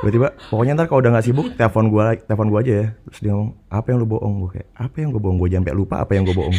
Tiba-tiba 0.00 0.32
pokoknya 0.48 0.72
ntar 0.80 0.88
kalau 0.88 1.04
udah 1.04 1.12
nggak 1.12 1.26
sibuk 1.28 1.46
telepon 1.60 1.92
gue 1.92 2.24
telepon 2.24 2.48
gue 2.48 2.60
aja 2.64 2.72
ya. 2.72 2.86
Terus 3.12 3.20
dia 3.20 3.32
ngomong 3.36 3.52
apa 3.68 3.86
yang 3.92 3.98
lu 4.00 4.08
bohong? 4.08 4.34
Gue 4.40 4.50
kayak 4.56 4.68
apa 4.80 4.96
yang 4.96 5.08
gue 5.12 5.20
bohong? 5.20 5.38
Gue 5.38 5.48
sampai 5.52 5.74
lupa 5.76 5.94
apa 6.00 6.12
yang 6.16 6.24
gue 6.24 6.36
bohong 6.36 6.56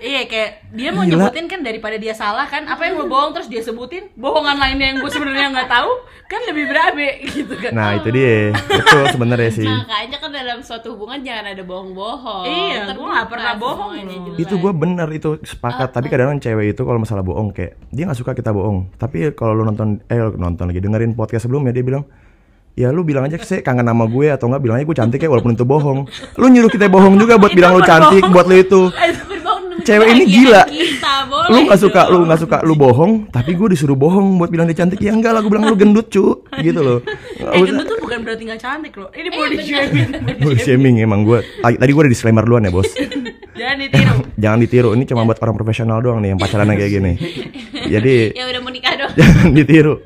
iya 0.00 0.22
kayak 0.26 0.50
dia 0.74 0.90
mau 0.94 1.04
Gila. 1.04 1.28
nyebutin 1.28 1.46
kan 1.50 1.60
daripada 1.64 1.96
dia 1.98 2.14
salah 2.14 2.46
kan? 2.46 2.66
Apa 2.66 2.88
yang 2.88 3.00
lo 3.00 3.06
bohong 3.06 3.34
terus 3.34 3.48
dia 3.50 3.62
sebutin? 3.64 4.10
Bohongan 4.14 4.56
lainnya 4.56 4.94
yang 4.94 4.98
gue 5.02 5.10
sebenarnya 5.10 5.50
nggak 5.54 5.70
tahu 5.70 5.90
kan 6.28 6.40
lebih 6.44 6.64
berabe 6.68 7.08
gitu 7.24 7.54
kan. 7.56 7.72
nah 7.72 7.96
itu 7.96 8.08
dia. 8.12 8.52
Betul 8.52 9.04
sebenarnya 9.10 9.50
sih. 9.50 9.66
Makanya 9.66 10.16
kan 10.20 10.30
dalam 10.30 10.58
suatu 10.60 10.92
hubungan 10.92 11.24
jangan 11.24 11.56
ada 11.56 11.62
bohong-bohong. 11.64 12.44
Iya, 12.44 12.92
gua 12.92 13.06
nggak 13.16 13.28
pernah 13.32 13.52
bohong. 13.56 13.92
itu 14.36 14.54
gue 14.54 14.72
bener 14.76 15.08
itu 15.10 15.40
sepakat. 15.40 15.88
Tapi 15.90 16.06
kadang-kadang 16.12 16.40
cewek 16.44 16.76
itu 16.76 16.82
kalau 16.84 17.00
masalah 17.00 17.24
bohong 17.24 17.50
kayak 17.56 17.80
dia 17.88 18.04
nggak 18.04 18.18
suka 18.20 18.36
kita 18.36 18.52
bohong. 18.52 18.92
Tapi 19.00 19.32
kalau 19.32 19.56
lu 19.56 19.64
nonton 19.64 20.04
eh 20.06 20.20
nonton 20.20 20.68
lagi 20.68 20.80
dengerin 20.84 21.16
podcast 21.16 21.48
sebelumnya 21.48 21.72
dia 21.72 21.82
bilang 21.82 22.04
ya 22.78 22.94
lu 22.94 23.02
bilang 23.02 23.26
aja 23.26 23.34
sih 23.42 23.58
kangen 23.58 23.82
nama 23.82 24.06
gue 24.06 24.30
atau 24.30 24.46
enggak 24.46 24.62
bilang 24.62 24.76
aja 24.78 24.86
gue 24.86 24.96
cantik 25.02 25.18
ya 25.18 25.32
walaupun 25.32 25.56
itu 25.56 25.66
bohong. 25.66 26.06
Lu 26.38 26.46
nyuruh 26.46 26.70
kita 26.70 26.86
bohong 26.86 27.18
juga 27.18 27.34
buat 27.34 27.50
Itu 27.50 27.58
bilang 27.58 27.72
lu 27.74 27.82
cantik 27.82 28.22
buat 28.30 28.46
lu 28.46 28.54
itu 28.54 28.80
Cewek 29.88 30.08
ini 30.10 30.24
gila. 30.26 30.62
Kita 30.64 31.12
boleh. 31.24 31.48
lu 31.48 31.58
nggak 31.64 31.80
suka 31.80 32.02
dong. 32.02 32.12
lu 32.12 32.26
nggak 32.26 32.40
suka 32.40 32.56
lu 32.60 32.74
bohong 32.74 33.12
tapi 33.28 33.50
gue 33.52 33.68
disuruh 33.68 33.96
bohong 33.96 34.36
buat 34.36 34.48
bilang 34.48 34.64
dia 34.64 34.76
cantik 34.76 35.00
ya 35.00 35.10
enggak 35.10 35.32
lah 35.32 35.40
gue 35.40 35.48
bilang 35.48 35.64
lu 35.64 35.74
gendut 35.74 36.06
cu 36.06 36.44
gitu 36.54 36.78
loh 36.78 36.98
Eh 37.00 37.56
usah. 37.56 37.64
gendut 37.64 37.86
tuh 37.86 37.96
bukan 37.98 38.18
berarti 38.20 38.42
nggak 38.44 38.60
cantik 38.60 38.92
loh. 38.94 39.08
Ini 39.10 39.28
body 39.30 39.54
bener. 39.54 39.64
shaming. 39.64 40.08
Body 40.44 40.58
shaming 40.58 40.94
emang 41.00 41.20
gue 41.22 41.40
tadi 41.58 41.88
gue 41.88 42.02
udah 42.02 42.12
disclaimer 42.12 42.42
duluan 42.42 42.62
ya 42.62 42.70
bos 42.70 42.88
Jangan 43.58 43.76
ditiru. 43.80 44.14
jangan 44.36 44.58
ditiru 44.60 44.88
ini 44.92 45.02
cuma 45.02 45.24
buat 45.24 45.40
orang 45.40 45.52
profesional 45.52 45.98
doang 45.98 46.20
nih 46.20 46.30
yang 46.30 46.38
pacaran 46.38 46.68
kayak 46.68 46.92
gini 46.92 47.12
jadi 47.92 48.30
Ya 48.32 48.44
udah 48.46 48.60
mau 48.60 48.70
nikah 48.70 48.94
dong. 48.94 49.10
jangan 49.14 49.50
ditiru 49.50 49.98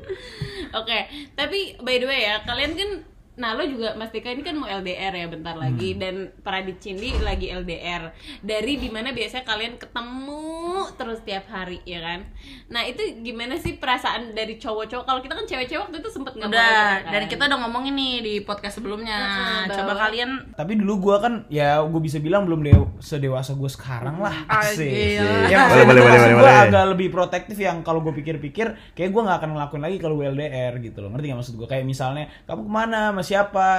Oke, 0.73 0.99
tapi 1.31 1.77
by 1.77 1.95
the 1.95 2.07
way 2.07 2.25
ya, 2.25 2.41
kalian 2.41 2.73
kan 2.73 2.89
Nah, 3.33 3.53
lo 3.53 3.63
juga 3.63 3.93
Mas 3.93 4.09
Dika 4.09 4.29
ini 4.29 4.41
kan 4.41 4.53
mau 4.53 4.67
LDR 4.67 5.09
ya 5.11 5.25
bentar 5.25 5.53
Hmm. 5.53 5.63
lagi 5.63 5.95
dan 5.95 6.15
Pradit 6.39 6.77
Cindi 6.77 7.17
lagi 7.17 7.49
LDR. 7.49 8.13
Dari 8.39 8.73
di 8.75 8.87
mana 8.87 9.09
biasanya 9.09 9.41
kalian 9.41 9.75
ketemu 9.75 10.45
terus 10.93 11.19
tiap 11.21 11.45
hari 11.47 11.81
ya 11.83 11.97
kan. 11.99 12.29
Nah, 12.67 12.83
itu 12.83 13.01
gimana 13.19 13.55
sih 13.55 13.75
perasaan 13.75 14.31
dari 14.31 14.55
cowok-cowok? 14.55 15.03
Kalau 15.03 15.19
kita 15.19 15.33
kan 15.33 15.45
cewek-cewek 15.45 15.81
waktu 15.81 15.97
itu 15.97 16.09
sempet 16.09 16.33
nggak 16.35 16.45
mau 16.45 16.53
Udah, 16.53 16.89
kan? 16.99 17.11
dan 17.11 17.21
kita 17.25 17.43
udah 17.47 17.59
ngomongin 17.59 17.93
nih 17.93 18.13
di 18.19 18.33
podcast 18.39 18.77
sebelumnya. 18.77 19.17
Heeh, 19.17 19.73
Coba 19.73 19.93
kalian 19.99 20.29
Tapi 20.53 20.73
dulu 20.75 20.93
gua 21.01 21.17
kan 21.19 21.33
ya 21.47 21.81
gue 21.81 22.01
bisa 22.01 22.17
bilang 22.17 22.45
belum 22.45 22.61
dew 22.61 22.81
sedewasa 22.99 23.53
gue 23.53 23.67
sekarang 23.67 24.19
lah. 24.19 24.45
Ah, 24.45 24.61
Asik. 24.61 24.85
gila. 24.85 25.49
Ya, 25.49 25.65
Boleh, 25.65 25.85
boleh, 25.85 26.01
boleh, 26.01 26.19
boleh, 26.19 26.35
Gue 26.35 26.53
agak 26.69 26.85
lebih 26.87 27.07
protektif 27.09 27.57
yang 27.57 27.81
kalau 27.81 27.99
gue 27.99 28.13
pikir-pikir 28.13 28.93
kayak 28.93 29.09
gue 29.09 29.21
nggak 29.21 29.37
akan 29.39 29.49
ngelakuin 29.53 29.81
lagi 29.81 29.97
kalau 29.97 30.15
gue 30.15 30.27
LDR 30.27 30.77
gitu 30.79 31.01
loh. 31.01 31.09
Ngerti 31.09 31.25
gak 31.27 31.39
maksud 31.39 31.53
gue? 31.55 31.67
Kayak 31.67 31.85
misalnya 31.85 32.23
kamu 32.43 32.61
ke 32.61 32.71
mana 32.71 33.01
sama 33.23 33.31
siapa? 33.31 33.69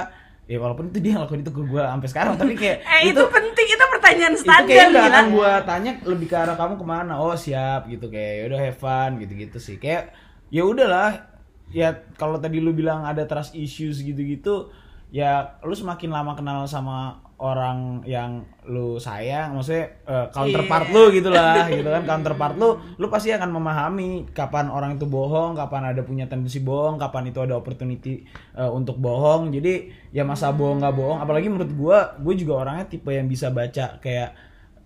Ya 0.45 0.57
walaupun 0.61 0.93
itu 0.93 1.01
dia 1.01 1.17
ngelakuin 1.17 1.41
itu 1.41 1.53
ke 1.53 1.61
gue 1.65 1.81
sampai 1.81 2.09
sekarang 2.09 2.33
tapi 2.37 2.53
kayak 2.53 2.85
Eh 3.01 3.09
itu, 3.09 3.23
penting, 3.33 3.65
itu 3.65 3.85
pertanyaan 3.89 4.33
itu 4.37 4.41
standar 4.45 4.69
kayak 4.69 4.87
nggak 4.93 5.05
gila. 5.05 5.13
akan 5.17 5.25
gue 5.33 5.51
tanya 5.65 5.91
lebih 6.05 6.27
ke 6.29 6.35
arah 6.37 6.53
kamu 6.53 6.73
ke 6.77 6.85
mana 6.85 7.13
oh 7.17 7.33
siap 7.33 7.89
gitu 7.89 8.13
kayak 8.13 8.45
yaudah 8.45 8.59
have 8.61 8.77
fun 8.77 9.17
gitu 9.17 9.33
gitu 9.33 9.57
sih 9.57 9.81
kayak 9.81 10.13
ya 10.53 10.61
udahlah 10.61 11.33
ya 11.73 11.97
kalau 12.13 12.37
tadi 12.37 12.61
lu 12.61 12.77
bilang 12.77 13.09
ada 13.09 13.25
trust 13.25 13.57
issues 13.57 14.05
gitu 14.05 14.21
gitu 14.21 14.69
ya 15.09 15.57
lu 15.65 15.73
semakin 15.73 16.13
lama 16.13 16.37
kenal 16.37 16.69
sama 16.69 17.24
orang 17.35 17.99
yang 18.07 18.47
lu 18.63 18.95
sayang 18.95 19.59
maksudnya 19.59 19.91
eh, 20.07 20.27
counterpart 20.31 20.87
Iya. 20.87 20.95
lu 20.95 21.03
gitu 21.11 21.29
lah 21.29 21.67
gitu 21.67 21.83
kan. 21.91 22.07
Counterpart 22.07 22.55
lu 22.55 22.79
lu 22.95 23.07
pasti 23.11 23.35
akan 23.35 23.51
memahami 23.51 24.31
kapan 24.31 24.71
orang 24.71 24.95
itu 24.95 25.03
bohong 25.03 25.51
kapan 25.51 25.91
ada 25.91 25.99
punya 26.07 26.31
tendensi 26.31 26.63
bohong 26.63 26.95
kapan 26.95 27.35
itu 27.35 27.43
ada 27.43 27.59
opportunity 27.59 28.23
eh, 28.55 28.71
untuk 28.71 28.95
bohong. 29.03 29.51
Jadi 29.51 29.91
ya 30.15 30.23
masa 30.23 30.55
bohong 30.55 30.79
nggak 30.79 30.95
bohong. 30.95 31.19
Apalagi 31.19 31.51
menurut 31.51 31.71
gua 31.75 32.15
gue 32.15 32.33
juga 32.39 32.63
orangnya 32.63 32.87
tipe 32.87 33.11
yang 33.11 33.27
bisa 33.27 33.51
baca 33.51 33.99
kayak 33.99 34.31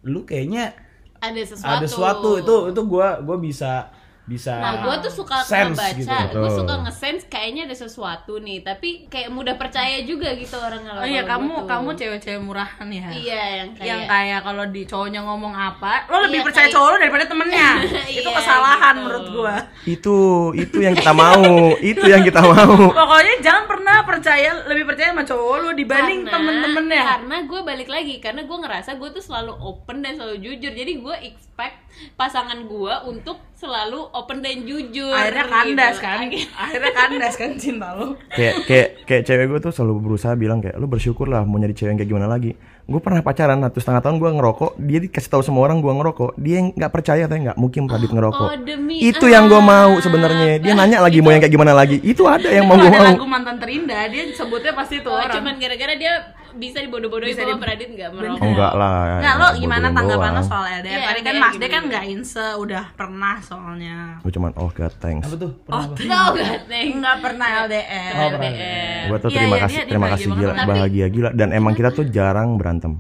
lu 0.02 0.26
kayaknya 0.26 0.74
ada 1.22 1.42
sesuatu. 1.46 1.70
ada 1.70 1.86
sesuatu. 1.86 2.30
Itu 2.42 2.56
itu 2.74 2.82
gua 2.90 3.22
gua 3.22 3.38
bisa 3.38 3.94
bisa 4.30 4.54
Nah, 4.56 4.74
gue 4.80 4.96
tuh 5.02 5.10
suka 5.12 5.42
ngebaca, 5.42 5.90
gitu. 5.98 6.38
gue 6.38 6.52
suka 6.54 6.74
nge-sense 6.80 7.26
kayaknya 7.26 7.66
ada 7.66 7.74
sesuatu 7.76 8.38
nih, 8.38 8.62
tapi 8.62 9.10
kayak 9.10 9.30
mudah 9.30 9.56
percaya 9.56 10.00
juga 10.02 10.30
gitu 10.34 10.54
orang 10.56 10.86
kalau 10.86 11.02
Oh 11.02 11.08
iya, 11.08 11.26
kamu 11.26 11.50
gua 11.50 11.58
tuh. 11.58 11.68
kamu 11.68 11.90
cewek-cewek 11.98 12.40
murahan 12.40 12.88
ya. 12.88 13.08
Iya, 13.10 13.42
yang 13.58 13.70
kayak 13.74 13.88
yang 13.88 14.02
kayak 14.06 14.40
kalau 14.44 14.66
di 14.66 14.82
cowoknya 14.84 15.22
ngomong 15.22 15.52
apa, 15.52 16.06
lo 16.06 16.22
lebih 16.22 16.40
Iya, 16.40 16.46
percaya 16.46 16.62
kayak- 16.64 16.76
cowok 16.76 16.88
lo 16.88 16.98
daripada 17.00 17.26
temennya. 17.26 17.70
itu 18.12 18.22
Iya, 18.22 18.38
kesalahan 18.38 18.94
gitu. 18.94 19.02
menurut 19.02 19.26
gua. 19.32 19.56
itu 19.84 20.16
itu 20.54 20.78
yang 20.78 20.94
kita 20.94 21.12
mau 21.12 21.42
itu 21.82 22.04
yang 22.06 22.22
kita 22.22 22.40
mau 22.40 22.76
Pokoknya 22.92 23.34
jangan 23.40 23.64
pernah 23.66 23.98
percaya 24.04 24.50
lebih 24.64 24.86
percaya 24.86 25.10
sama 25.10 25.24
cowok 25.24 25.56
lo 25.60 25.70
dibanding 25.74 26.22
Karena- 26.22 26.34
temen-temennya. 26.36 27.04
Karena 27.10 27.36
gue 27.42 27.62
balik 27.64 27.90
lagi, 27.90 28.16
karena 28.20 28.42
gue 28.44 28.58
ngerasa 28.60 28.94
gue 28.94 29.10
tuh 29.10 29.20
selalu 29.20 29.58
open 29.58 30.00
dan 30.00 30.14
selalu 30.14 30.38
jujur. 30.40 30.70
Jadi 30.70 30.92
gue 30.96 31.16
expect 31.24 31.78
pasangan 32.14 32.60
gue 32.62 32.94
untuk 33.06 33.42
selalu 33.60 34.00
open 34.16 34.40
dan 34.40 34.64
jujur. 34.64 35.12
Akhirnya 35.12 35.46
kandas 35.46 36.00
gitu. 36.00 36.08
kan, 36.08 36.24
akhirnya 36.56 36.92
kandas 36.96 37.36
kan 37.36 37.52
cinta 37.60 37.92
lo. 37.92 38.16
kayak 38.40 38.56
kayak 38.64 38.88
kayak 39.04 39.24
cewek 39.28 39.46
gue 39.46 39.60
tuh 39.60 39.72
selalu 39.76 39.94
berusaha 40.00 40.32
bilang 40.34 40.64
kayak 40.64 40.80
lu 40.80 40.88
bersyukur 40.88 41.28
lah 41.28 41.44
mau 41.44 41.60
nyari 41.60 41.76
cewek 41.76 41.92
yang 41.92 42.00
kayak 42.00 42.08
gimana 42.08 42.32
lagi 42.32 42.56
gue 42.90 42.98
pernah 42.98 43.22
pacaran 43.22 43.62
satu 43.62 43.78
setengah 43.78 44.02
tahun 44.02 44.16
gue 44.18 44.30
ngerokok 44.34 44.72
dia 44.82 44.98
dikasih 44.98 45.30
tahu 45.30 45.44
semua 45.46 45.62
orang 45.68 45.78
gue 45.78 45.94
ngerokok 45.94 46.32
dia 46.42 46.56
yang 46.58 46.68
nggak 46.74 46.90
percaya 46.90 47.30
tapi 47.30 47.46
nggak 47.46 47.58
mungkin 47.60 47.86
Pradit 47.86 48.10
ngerokok 48.10 48.50
Oh, 48.50 48.58
demi 48.66 48.98
itu 48.98 49.26
yang 49.30 49.46
gue 49.46 49.62
mau 49.62 49.94
sebenarnya 50.00 50.58
dia 50.58 50.74
nanya 50.74 50.98
lagi 50.98 51.22
mau 51.22 51.30
yang 51.30 51.38
kayak 51.38 51.54
gimana 51.54 51.78
lagi 51.78 52.02
itu 52.02 52.26
ada 52.26 52.50
yang 52.50 52.66
mau 52.66 52.80
Itu 52.80 52.88
gue 52.88 52.96
mau 52.96 53.06
lagu 53.14 53.28
mantan 53.30 53.62
terindah, 53.62 54.10
dia 54.10 54.24
sebutnya 54.34 54.74
pasti 54.74 55.06
tuh 55.06 55.14
Oh, 55.14 55.22
orang. 55.22 55.36
cuman 55.38 55.54
gara-gara 55.62 55.94
dia 55.94 56.14
bisa 56.54 56.78
dibodoh-bodohin 56.80 57.30
Bisa 57.30 57.44
sama 57.44 57.52
di- 57.52 57.62
Pradit 57.62 57.90
nggak 57.90 58.10
merokok. 58.12 58.42
enggak 58.42 58.74
lah 58.74 58.98
Nggak, 59.16 59.34
lo 59.34 59.44
bodohin 59.44 59.60
gimana 59.60 59.88
tanggapan 59.92 60.32
lo 60.32 60.42
soal 60.42 60.66
LDR? 60.76 60.90
Iya, 60.90 61.06
Tadi 61.06 61.22
kan 61.22 61.34
Mas 61.36 61.50
D 61.52 61.60
kan 61.60 61.68
gimana? 61.70 61.88
nggak 61.88 62.04
inse, 62.08 62.46
udah 62.56 62.84
pernah 62.94 63.36
soalnya. 63.40 63.98
gue 64.20 64.32
cuman 64.32 64.52
oh 64.56 64.70
god 64.70 64.94
thanks 64.98 65.24
apa 65.24 65.36
tuh 65.36 65.52
pernah 65.62 65.84
apa? 65.86 65.96
No, 66.02 66.22
God, 66.32 66.62
thanks. 66.66 66.94
Nggak 66.96 67.18
pernah 67.20 67.48
LDR. 67.62 68.12
Oh. 68.12 68.30
LDR. 68.32 69.02
gue 69.06 69.18
tuh 69.18 69.30
Iya, 69.30 69.38
terima 69.38 69.50
iya, 69.52 69.64
kasih 69.64 69.80
terima 69.84 70.08
kasih 70.10 70.28
gila 70.32 70.54
bahagia 70.64 71.06
gila 71.08 71.30
dan 71.32 71.50
emang 71.52 71.74
kita 71.74 71.90
tuh 71.90 72.06
jarang 72.06 72.56
berantem 72.56 72.98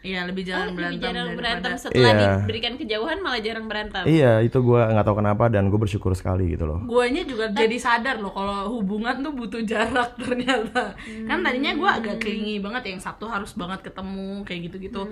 Iya, 0.00 0.24
lebih 0.24 0.42
Oh, 0.42 0.48
jarang 0.48 0.66
lebih 0.66 0.76
berantem 0.78 1.00
jarang 1.02 1.14
daripada- 1.26 1.38
berantem 1.60 1.72
setelah 1.76 2.10
Iya. 2.10 2.30
diberikan 2.38 2.72
kejauhan 2.74 3.18
malah 3.18 3.38
jarang 3.38 3.66
berantem. 3.66 4.02
iya 4.04 4.32
itu 4.38 4.58
gue 4.58 4.80
nggak 4.82 5.02
tahu 5.02 5.16
kenapa 5.16 5.44
dan 5.46 5.66
gue 5.66 5.76
bersyukur 5.76 6.12
sekali 6.12 6.50
gitu 6.50 6.64
loh 6.64 6.80
Guanya 6.82 7.22
juga 7.22 7.44
jadi 7.50 7.76
sadar 7.76 8.16
loh 8.16 8.30
kalau 8.30 8.56
hubungan 8.74 9.20
tuh 9.20 9.30
butuh 9.30 9.60
jarak 9.62 10.16
ternyata. 10.22 10.96
Kan 11.22 11.38
tadinya 11.40 11.72
gua 11.74 11.90
agak 11.94 12.16
klingi 12.18 12.58
banget 12.58 12.82
yang 12.86 12.98
Sabtu 12.98 13.26
harus 13.26 13.52
banget 13.52 13.80
ketemu 13.82 14.40
kayak 14.42 14.60
gitu-gitu. 14.66 15.02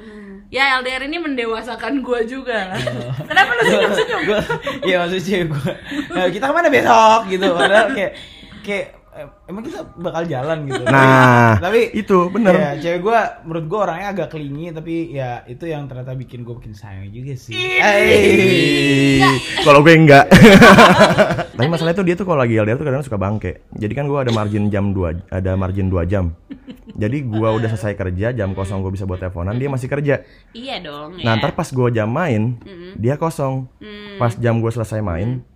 Ya 0.49 0.77
LDR 0.77 1.05
ini 1.05 1.19
mendewasakan 1.19 2.01
gua 2.01 2.21
juga. 2.23 2.73
Kenapa 3.29 3.51
lu 3.53 3.63
senyum-senyum? 3.63 4.21
Gua- 4.25 4.47
iya 4.83 4.97
maksudnya 4.99 5.23
cewek 5.23 5.47
gue 5.49 5.73
kita 6.31 6.45
ke 6.45 6.55
mana 6.55 6.69
besok 6.69 7.21
gitu 7.29 7.47
padahal 7.51 7.93
kayak 7.93 8.13
kayak 8.61 8.87
eh, 8.89 8.98
emang 9.47 9.63
kita 9.65 9.81
bakal 9.99 10.23
jalan 10.25 10.59
gitu 10.67 10.83
Nah, 10.89 11.59
tapi 11.59 11.91
itu 11.93 12.19
bener. 12.31 12.55
ya, 12.55 12.71
cewek 12.79 13.01
gue 13.03 13.19
menurut 13.45 13.65
gue 13.67 13.79
orangnya 13.79 14.09
agak 14.15 14.29
klingi 14.31 14.71
tapi 14.71 15.13
ya 15.13 15.43
itu 15.45 15.65
yang 15.67 15.91
ternyata 15.91 16.15
bikin 16.15 16.47
gue 16.47 16.55
bikin 16.57 16.75
sayang 16.75 17.11
juga 17.11 17.35
sih 17.35 17.53
Ih, 17.55 19.23
Kalau 19.65 19.83
gue 19.83 19.95
enggak. 19.95 20.27
Tapi 21.59 21.67
masalahnya 21.67 21.99
tuh 21.99 22.07
dia 22.07 22.15
tuh 22.15 22.23
kalau 22.23 22.39
lagi 22.39 22.55
LDR 22.55 22.79
tuh 22.79 22.87
kadang 22.87 23.03
suka 23.03 23.19
bangke. 23.19 23.67
Jadi 23.75 23.93
kan 23.99 24.07
gue 24.07 24.15
ada 24.15 24.31
margin 24.31 24.71
jam 24.71 24.95
2 24.95 25.27
ada 25.35 25.51
margin 25.59 25.91
2 25.91 26.07
jam. 26.07 26.39
Jadi 26.99 27.23
gua 27.31 27.55
udah 27.55 27.71
selesai 27.71 27.95
kerja, 27.95 28.35
jam 28.35 28.59
kosong 28.59 28.83
gua 28.83 28.91
bisa 28.91 29.07
buat 29.07 29.23
teleponan, 29.23 29.55
dia 29.55 29.71
masih 29.71 29.87
kerja. 29.87 30.27
Iya 30.51 30.83
dong. 30.83 31.23
Nah, 31.23 31.39
ya. 31.39 31.39
ntar 31.39 31.55
pas 31.55 31.71
gua 31.71 31.95
jam 31.95 32.11
main, 32.11 32.59
dia 32.99 33.15
kosong. 33.15 33.71
Hmm. 33.79 34.19
Pas 34.19 34.35
jam 34.35 34.59
gua 34.59 34.75
selesai 34.75 34.99
main, 34.99 35.47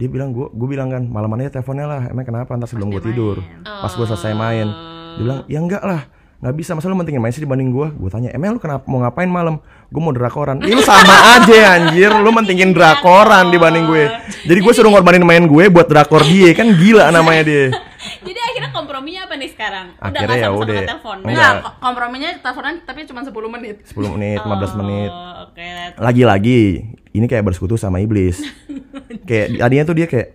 dia 0.00 0.08
bilang 0.08 0.32
gua 0.32 0.48
gua 0.48 0.66
bilang 0.66 0.88
kan, 0.88 1.04
malam 1.04 1.28
aja 1.36 1.52
teleponnya 1.52 1.84
lah. 1.84 2.02
Emang 2.08 2.24
kenapa 2.24 2.56
ntar 2.56 2.64
sebelum 2.64 2.88
gua 2.88 2.98
tidur? 2.98 3.36
Pas 3.60 3.92
gua 3.92 4.06
selesai 4.06 4.32
main. 4.32 4.66
Dia 5.14 5.22
bilang, 5.22 5.40
"Ya 5.46 5.60
enggak 5.60 5.84
lah." 5.84 6.02
nggak 6.40 6.56
bisa 6.56 6.72
masa 6.72 6.88
lu 6.88 6.96
mentingin 6.96 7.20
main 7.20 7.28
sih 7.28 7.44
dibanding 7.44 7.68
gua 7.68 7.92
gue 7.92 8.08
tanya 8.08 8.32
emang 8.32 8.56
lu 8.56 8.60
kenapa 8.64 8.88
mau 8.88 9.04
ngapain 9.04 9.28
malam 9.28 9.60
gue 9.92 10.00
mau 10.00 10.08
drakoran 10.08 10.56
Ih, 10.64 10.72
lu 10.72 10.80
sama 10.80 11.12
aja 11.36 11.76
anjir 11.76 12.08
lu 12.16 12.32
mentingin 12.32 12.72
drakoran 12.72 13.52
dibanding 13.52 13.84
gue 13.84 14.08
jadi 14.48 14.56
gue 14.56 14.72
suruh 14.72 14.88
ngorbanin 14.88 15.20
main 15.20 15.44
gue 15.44 15.68
buat 15.68 15.84
drakor 15.84 16.24
dia 16.24 16.56
kan 16.56 16.72
gila 16.72 17.12
namanya 17.12 17.44
dia 17.44 17.64
Jadi 18.24 18.36
akhirnya 18.36 18.72
komprominya 18.72 19.28
apa 19.28 19.36
nih 19.36 19.48
sekarang? 19.48 19.86
Udah 19.94 20.08
Akhirnya 20.08 20.36
ya 20.38 20.48
udah. 20.52 20.80
telepon. 20.88 21.16
Enggak. 21.20 21.28
Enggak, 21.28 21.52
ko- 21.60 21.76
komprominya 21.80 22.30
teleponan 22.36 22.74
tapi 22.84 22.98
cuma 23.04 23.20
10 23.20 23.32
menit. 23.50 23.76
10 23.84 24.14
menit 24.16 24.38
15 24.40 24.80
menit 24.80 25.10
Oh, 25.12 25.32
Oke. 25.44 25.68
lagi-lagi 26.00 26.62
ini 27.14 27.26
kayak 27.26 27.44
bersekutu 27.46 27.74
sama 27.74 27.98
iblis. 28.02 28.38
Kayak 29.28 29.62
tadinya 29.62 29.84
tuh 29.86 29.94
dia 29.94 30.06
kayak 30.10 30.28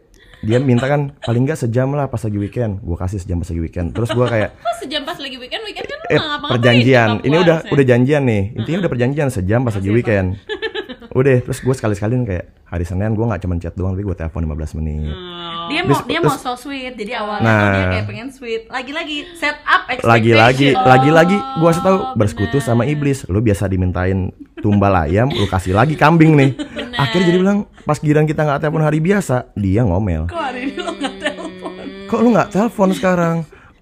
dia 0.45 0.57
minta 0.61 0.85
kan 0.87 1.15
paling 1.23 1.47
nggak 1.47 1.57
sejam 1.57 1.91
lah 1.95 2.07
pas 2.07 2.21
lagi 2.21 2.37
weekend. 2.37 2.79
Gue 2.83 2.95
kasih 2.95 3.19
sejam 3.19 3.39
pas 3.39 3.49
lagi 3.49 3.61
weekend. 3.63 3.87
Terus 3.91 4.09
gue 4.11 4.25
kayak 4.27 4.49
sejam 4.83 5.01
pas 5.03 5.17
lagi 5.19 5.37
weekend? 5.39 5.63
Weekend 5.63 5.85
kan 5.87 5.97
lu 5.99 6.07
eh 6.11 6.19
perjanjian. 6.51 7.09
buka 7.19 7.27
ini 7.27 7.35
udah 7.39 7.57
puasa. 7.63 7.73
udah 7.75 7.85
janjian 7.87 8.23
nih. 8.23 8.43
Intinya 8.55 8.77
udah 8.85 8.91
perjanjian 8.91 9.27
sejam 9.31 9.59
pas 9.63 9.75
lagi 9.75 9.89
weekend. 9.91 10.27
Udah 11.15 11.39
terus 11.39 11.63
gue 11.63 11.71
sekali 11.71 11.95
sekali 11.95 12.19
kayak 12.27 12.67
hari 12.67 12.83
senin 12.83 13.15
gue 13.15 13.23
nggak 13.23 13.39
cuma 13.39 13.55
chat 13.55 13.71
doang 13.71 13.95
tapi 13.95 14.03
gue 14.03 14.15
telepon 14.19 14.51
15 14.51 14.83
menit. 14.83 15.15
Oh. 15.15 15.44
Dia 15.67 15.81
mau 15.81 15.99
dia 16.01 16.19
mau 16.19 16.33
so 16.33 16.53
sweet. 16.55 16.93
Jadi 16.93 17.11
awalnya 17.11 17.43
Nah. 17.43 17.71
dia 17.71 17.85
kayak 17.91 18.05
pengen 18.05 18.27
sweet. 18.29 18.61
Lagi-lagi 18.67 19.17
set 19.33 19.57
up 19.61 19.85
expectation. 19.85 20.09
lagi-lagi 20.09 20.67
lagi-lagi 20.73 21.37
gue 21.37 21.67
kasih 21.67 21.81
tahu 21.81 21.97
Oh, 21.97 22.13
bersekutu 22.13 22.57
sama 22.59 22.83
iblis 22.83 23.23
lu 23.25 23.39
biasa 23.39 23.65
dimintain 23.65 24.29
tumbal 24.57 24.93
ayam 24.93 25.27
lu 25.27 25.45
kasih 25.45 25.71
lagi 25.71 25.93
kambing 25.93 26.33
nih 26.33 26.51
akhirnya 26.91 27.25
jadi 27.25 27.37
bilang 27.37 27.57
pas 27.81 27.97
giran 27.97 28.23
kita 28.23 28.41
nggak 28.41 28.59
telepon 28.59 28.81
hari 28.81 28.99
biasa 28.99 29.51
dia 29.53 29.81
ngomel 29.81 30.25
Kok 30.25 30.37
hari 30.37 30.59
ini 30.65 30.77
lo 30.77 30.91
nggak 30.91 31.13
telepon? 31.17 31.71
kok 32.05 32.19
lu 32.19 32.29
nggak 32.31 32.49
telepon 32.49 32.89
sekarang 32.91 33.35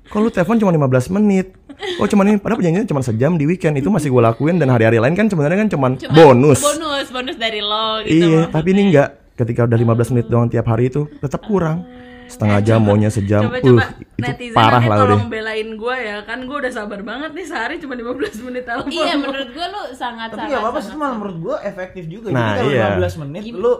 kok 0.03 0.19
lu 0.19 0.29
telepon 0.29 0.57
cuma 0.57 0.71
15 0.71 1.09
menit 1.11 1.47
Oh 1.95 2.05
cuman 2.05 2.25
ini 2.25 2.37
padahal 2.37 2.57
perjanjiannya 2.57 2.87
cuma 2.87 3.01
sejam 3.01 3.33
di 3.33 3.43
weekend 3.43 3.75
itu 3.75 3.87
masih 3.87 4.07
gue 4.07 4.21
lakuin 4.21 4.55
dan 4.55 4.69
hari-hari 4.69 4.97
lain 4.97 5.13
kan 5.13 5.25
sebenarnya 5.25 5.57
kan 5.57 5.69
cuman 5.69 5.91
Cuma 5.97 6.13
bonus. 6.13 6.59
Bonus, 6.59 7.07
bonus 7.09 7.35
dari 7.35 7.59
lo 7.59 7.99
gitu. 8.01 8.13
Iya, 8.29 8.41
tapi 8.47 8.71
ini 8.71 8.81
enggak. 8.89 9.09
Ketika 9.33 9.65
udah 9.65 9.77
15 9.97 10.13
menit 10.13 10.27
doang 10.29 10.45
tiap 10.45 10.67
hari 10.67 10.87
itu 10.87 11.09
tetap 11.17 11.41
kurang. 11.41 11.85
Setengah 12.23 12.65
jam 12.65 12.79
maunya 12.81 13.11
sejam. 13.13 13.45
Coba-coba 13.45 13.83
uh, 13.83 13.89
itu 13.99 14.23
netizen 14.23 14.55
parah 14.57 14.79
nanti 14.79 14.89
lah 14.89 14.97
tolong 15.05 15.25
udah. 15.27 15.29
belain 15.29 15.69
gue 15.75 15.95
ya 15.99 16.17
kan 16.23 16.39
gue 16.47 16.57
udah 16.65 16.71
sabar 16.71 16.99
banget 17.03 17.31
nih 17.35 17.45
sehari 17.45 17.75
cuma 17.77 17.93
15 17.93 18.47
menit 18.47 18.63
telepon 18.63 18.89
Iya, 18.89 19.13
menurut 19.19 19.49
gua 19.51 19.67
lu 19.69 19.81
sangat 19.91 20.27
Tapi 20.31 20.39
sangat. 20.39 20.53
gak 20.55 20.61
apa-apa 20.63 20.79
sih 20.79 20.93
malah 20.95 21.15
menurut 21.19 21.37
gua 21.43 21.55
efektif 21.61 22.03
juga. 22.07 22.31
Nah, 22.31 22.57
Jadi 22.57 22.73
kalau 22.73 22.73
iya. 22.73 22.87
15 23.11 23.21
menit 23.27 23.41
Gim- 23.43 23.59
lu 23.59 23.73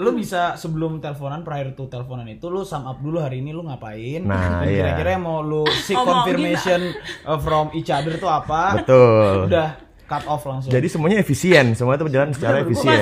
lu 0.00 0.10
bisa 0.16 0.42
sebelum 0.56 0.98
teleponan 0.98 1.44
prior 1.44 1.68
to 1.76 1.84
teleponan 1.86 2.26
itu 2.26 2.46
lu 2.48 2.64
sum 2.64 2.88
up 2.88 2.98
dulu 2.98 3.20
hari 3.20 3.38
ini 3.38 3.52
lu 3.52 3.62
ngapain. 3.68 4.24
Nah, 4.24 4.64
dan 4.64 4.72
iya. 4.72 4.96
kira-kira 4.96 5.20
mau 5.20 5.44
lu 5.44 5.62
seek 5.68 5.94
confirmation 5.94 6.80
uh, 7.22 7.38
from 7.38 7.70
each 7.76 7.92
other 7.92 8.16
tuh 8.16 8.32
apa? 8.32 8.82
Betul. 8.82 9.46
Udah 9.52 9.78
cut 10.12 10.24
off 10.28 10.44
langsung. 10.44 10.68
Jadi 10.68 10.86
semuanya 10.92 11.16
efisien, 11.24 11.72
semua 11.72 11.96
itu 11.96 12.04
berjalan 12.04 12.36
secara 12.36 12.60
efisien. 12.60 13.00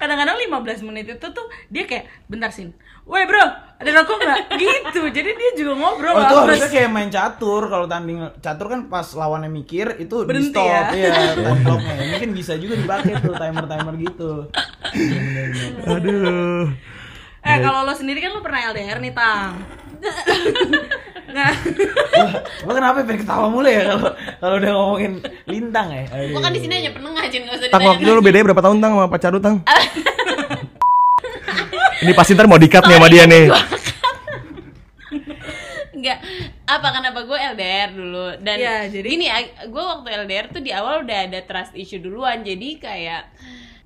Kadang-kadang 0.00 0.40
15 0.40 0.88
menit 0.88 1.04
itu 1.12 1.26
tuh 1.28 1.46
dia 1.68 1.84
kayak 1.84 2.08
bentar 2.24 2.48
sin 2.48 2.72
Woi 3.08 3.24
bro, 3.24 3.40
ada 3.80 3.90
rokok 3.96 4.20
nggak? 4.20 4.40
gitu. 4.60 5.00
Jadi 5.08 5.30
dia 5.32 5.50
juga 5.56 5.72
ngobrol 5.80 6.12
Oh 6.12 6.20
itu 6.20 6.36
harusnya 6.44 6.68
kayak 6.68 6.90
main 6.92 7.08
catur 7.08 7.64
kalau 7.72 7.88
tanding 7.88 8.20
catur 8.44 8.68
kan 8.68 8.84
pas 8.92 9.08
lawannya 9.16 9.48
mikir 9.48 9.96
itu 9.96 10.28
Berhenti 10.28 10.52
di 10.52 10.60
stop 10.60 10.68
ya? 10.68 10.92
ya 11.08 11.12
time 11.32 11.60
clocknya 11.64 11.94
mungkin 12.04 12.30
bisa 12.36 12.60
juga 12.60 12.76
dipakai 12.76 13.16
tuh 13.24 13.32
timer 13.32 13.64
timer 13.64 13.94
gitu 13.96 14.32
Aduh. 15.96 16.68
Eh 17.40 17.58
kalau 17.64 17.88
lo 17.88 17.96
sendiri 17.96 18.20
kan 18.20 18.36
lo 18.36 18.44
pernah 18.44 18.76
LDR 18.76 19.00
nih 19.00 19.12
Tang 19.16 19.56
Nggak. 21.28 21.52
Wah, 22.18 22.32
gua 22.64 22.72
kenapa 22.72 23.04
pengen 23.04 23.20
ketawa 23.20 23.46
mulu 23.46 23.68
ya 23.68 23.82
kalau 23.84 24.10
kalau 24.40 24.54
udah 24.56 24.70
ngomongin 24.72 25.12
lintang 25.44 25.88
ya? 25.92 26.04
Aduh. 26.08 26.32
Gua 26.32 26.40
kan 26.40 26.52
di 26.56 26.60
sini 26.60 26.74
hanya 26.80 26.92
penengah, 26.96 27.24
Jin, 27.28 27.44
enggak 27.44 27.56
usah 27.60 27.68
Tang 27.68 27.84
waktu 27.84 28.02
itu 28.02 28.12
lu 28.12 28.22
bedanya 28.24 28.44
berapa 28.48 28.62
tahun 28.64 28.76
tang 28.80 28.92
sama 28.96 29.06
pacar 29.06 29.30
lu 29.30 29.40
tang? 29.40 29.56
Ini 31.98 32.14
pasti 32.14 32.38
ntar 32.38 32.46
mau 32.46 32.62
dikat 32.62 32.86
nih 32.86 32.94
sama 32.94 33.08
dia 33.10 33.26
nih. 33.26 33.50
Enggak, 35.98 36.18
apa? 36.62 36.88
Kenapa 36.94 37.26
gue 37.26 37.38
LDR 37.58 37.90
dulu. 37.90 38.38
Dan 38.38 38.56
Iya, 38.62 38.86
jadi- 38.86 39.10
gini 39.10 39.26
gue 39.66 39.82
waktu 39.82 40.08
LDR 40.14 40.46
tuh 40.54 40.62
di 40.62 40.70
awal 40.70 41.02
udah 41.02 41.18
ada 41.26 41.42
trust 41.42 41.74
issue 41.74 41.98
duluan. 41.98 42.46
Jadi 42.46 42.78
kayak 42.78 43.26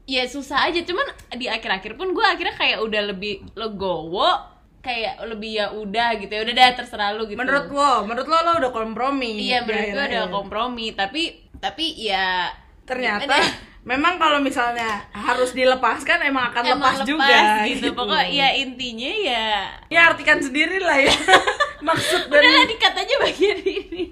ya 0.04 0.22
susah 0.28 0.68
aja. 0.68 0.84
Cuman 0.84 1.08
di 1.40 1.48
akhir-akhir 1.48 1.96
pun 1.96 2.12
gue 2.12 2.20
akhirnya 2.20 2.52
kayak 2.52 2.84
udah 2.84 3.16
lebih 3.16 3.48
legowo 3.56 4.51
kayak 4.82 5.14
lebih 5.24 5.62
ya 5.62 5.66
udah 5.70 6.18
gitu 6.18 6.28
ya 6.28 6.42
udah 6.42 6.54
dah 6.54 6.68
terserah 6.74 7.14
lu 7.14 7.24
gitu 7.24 7.38
Menurut 7.38 7.70
lo, 7.70 8.02
menurut 8.02 8.26
lo 8.26 8.38
lo 8.42 8.52
udah 8.58 8.72
kompromi 8.74 9.38
iya 9.40 9.62
menurut 9.62 9.78
gue 9.78 9.94
akhir-akhir. 9.94 10.10
udah 10.10 10.24
kompromi 10.28 10.86
tapi 10.92 11.22
tapi 11.56 11.86
ya 11.96 12.50
Ternyata 12.82 13.30
ya? 13.30 13.46
memang 13.94 14.18
kalau 14.18 14.42
misalnya 14.42 15.06
harus 15.14 15.54
dilepaskan 15.54 16.26
emang 16.26 16.50
akan 16.50 16.62
emang 16.66 16.78
lepas, 16.82 16.98
lepas 16.98 17.06
juga 17.06 17.38
gitu. 17.70 17.94
pokoknya 17.94 18.26
ya 18.30 18.48
intinya 18.58 19.12
ya 19.22 19.46
Ya 19.86 20.00
artikan 20.10 20.42
sendiri 20.42 20.82
lah 20.82 20.98
ya 20.98 21.14
Maksud 21.86 22.26
dari 22.26 22.46
udahlah 22.46 22.66
dikat 22.66 22.94
aja 22.98 23.14
bagian 23.22 23.58
ini 23.62 24.04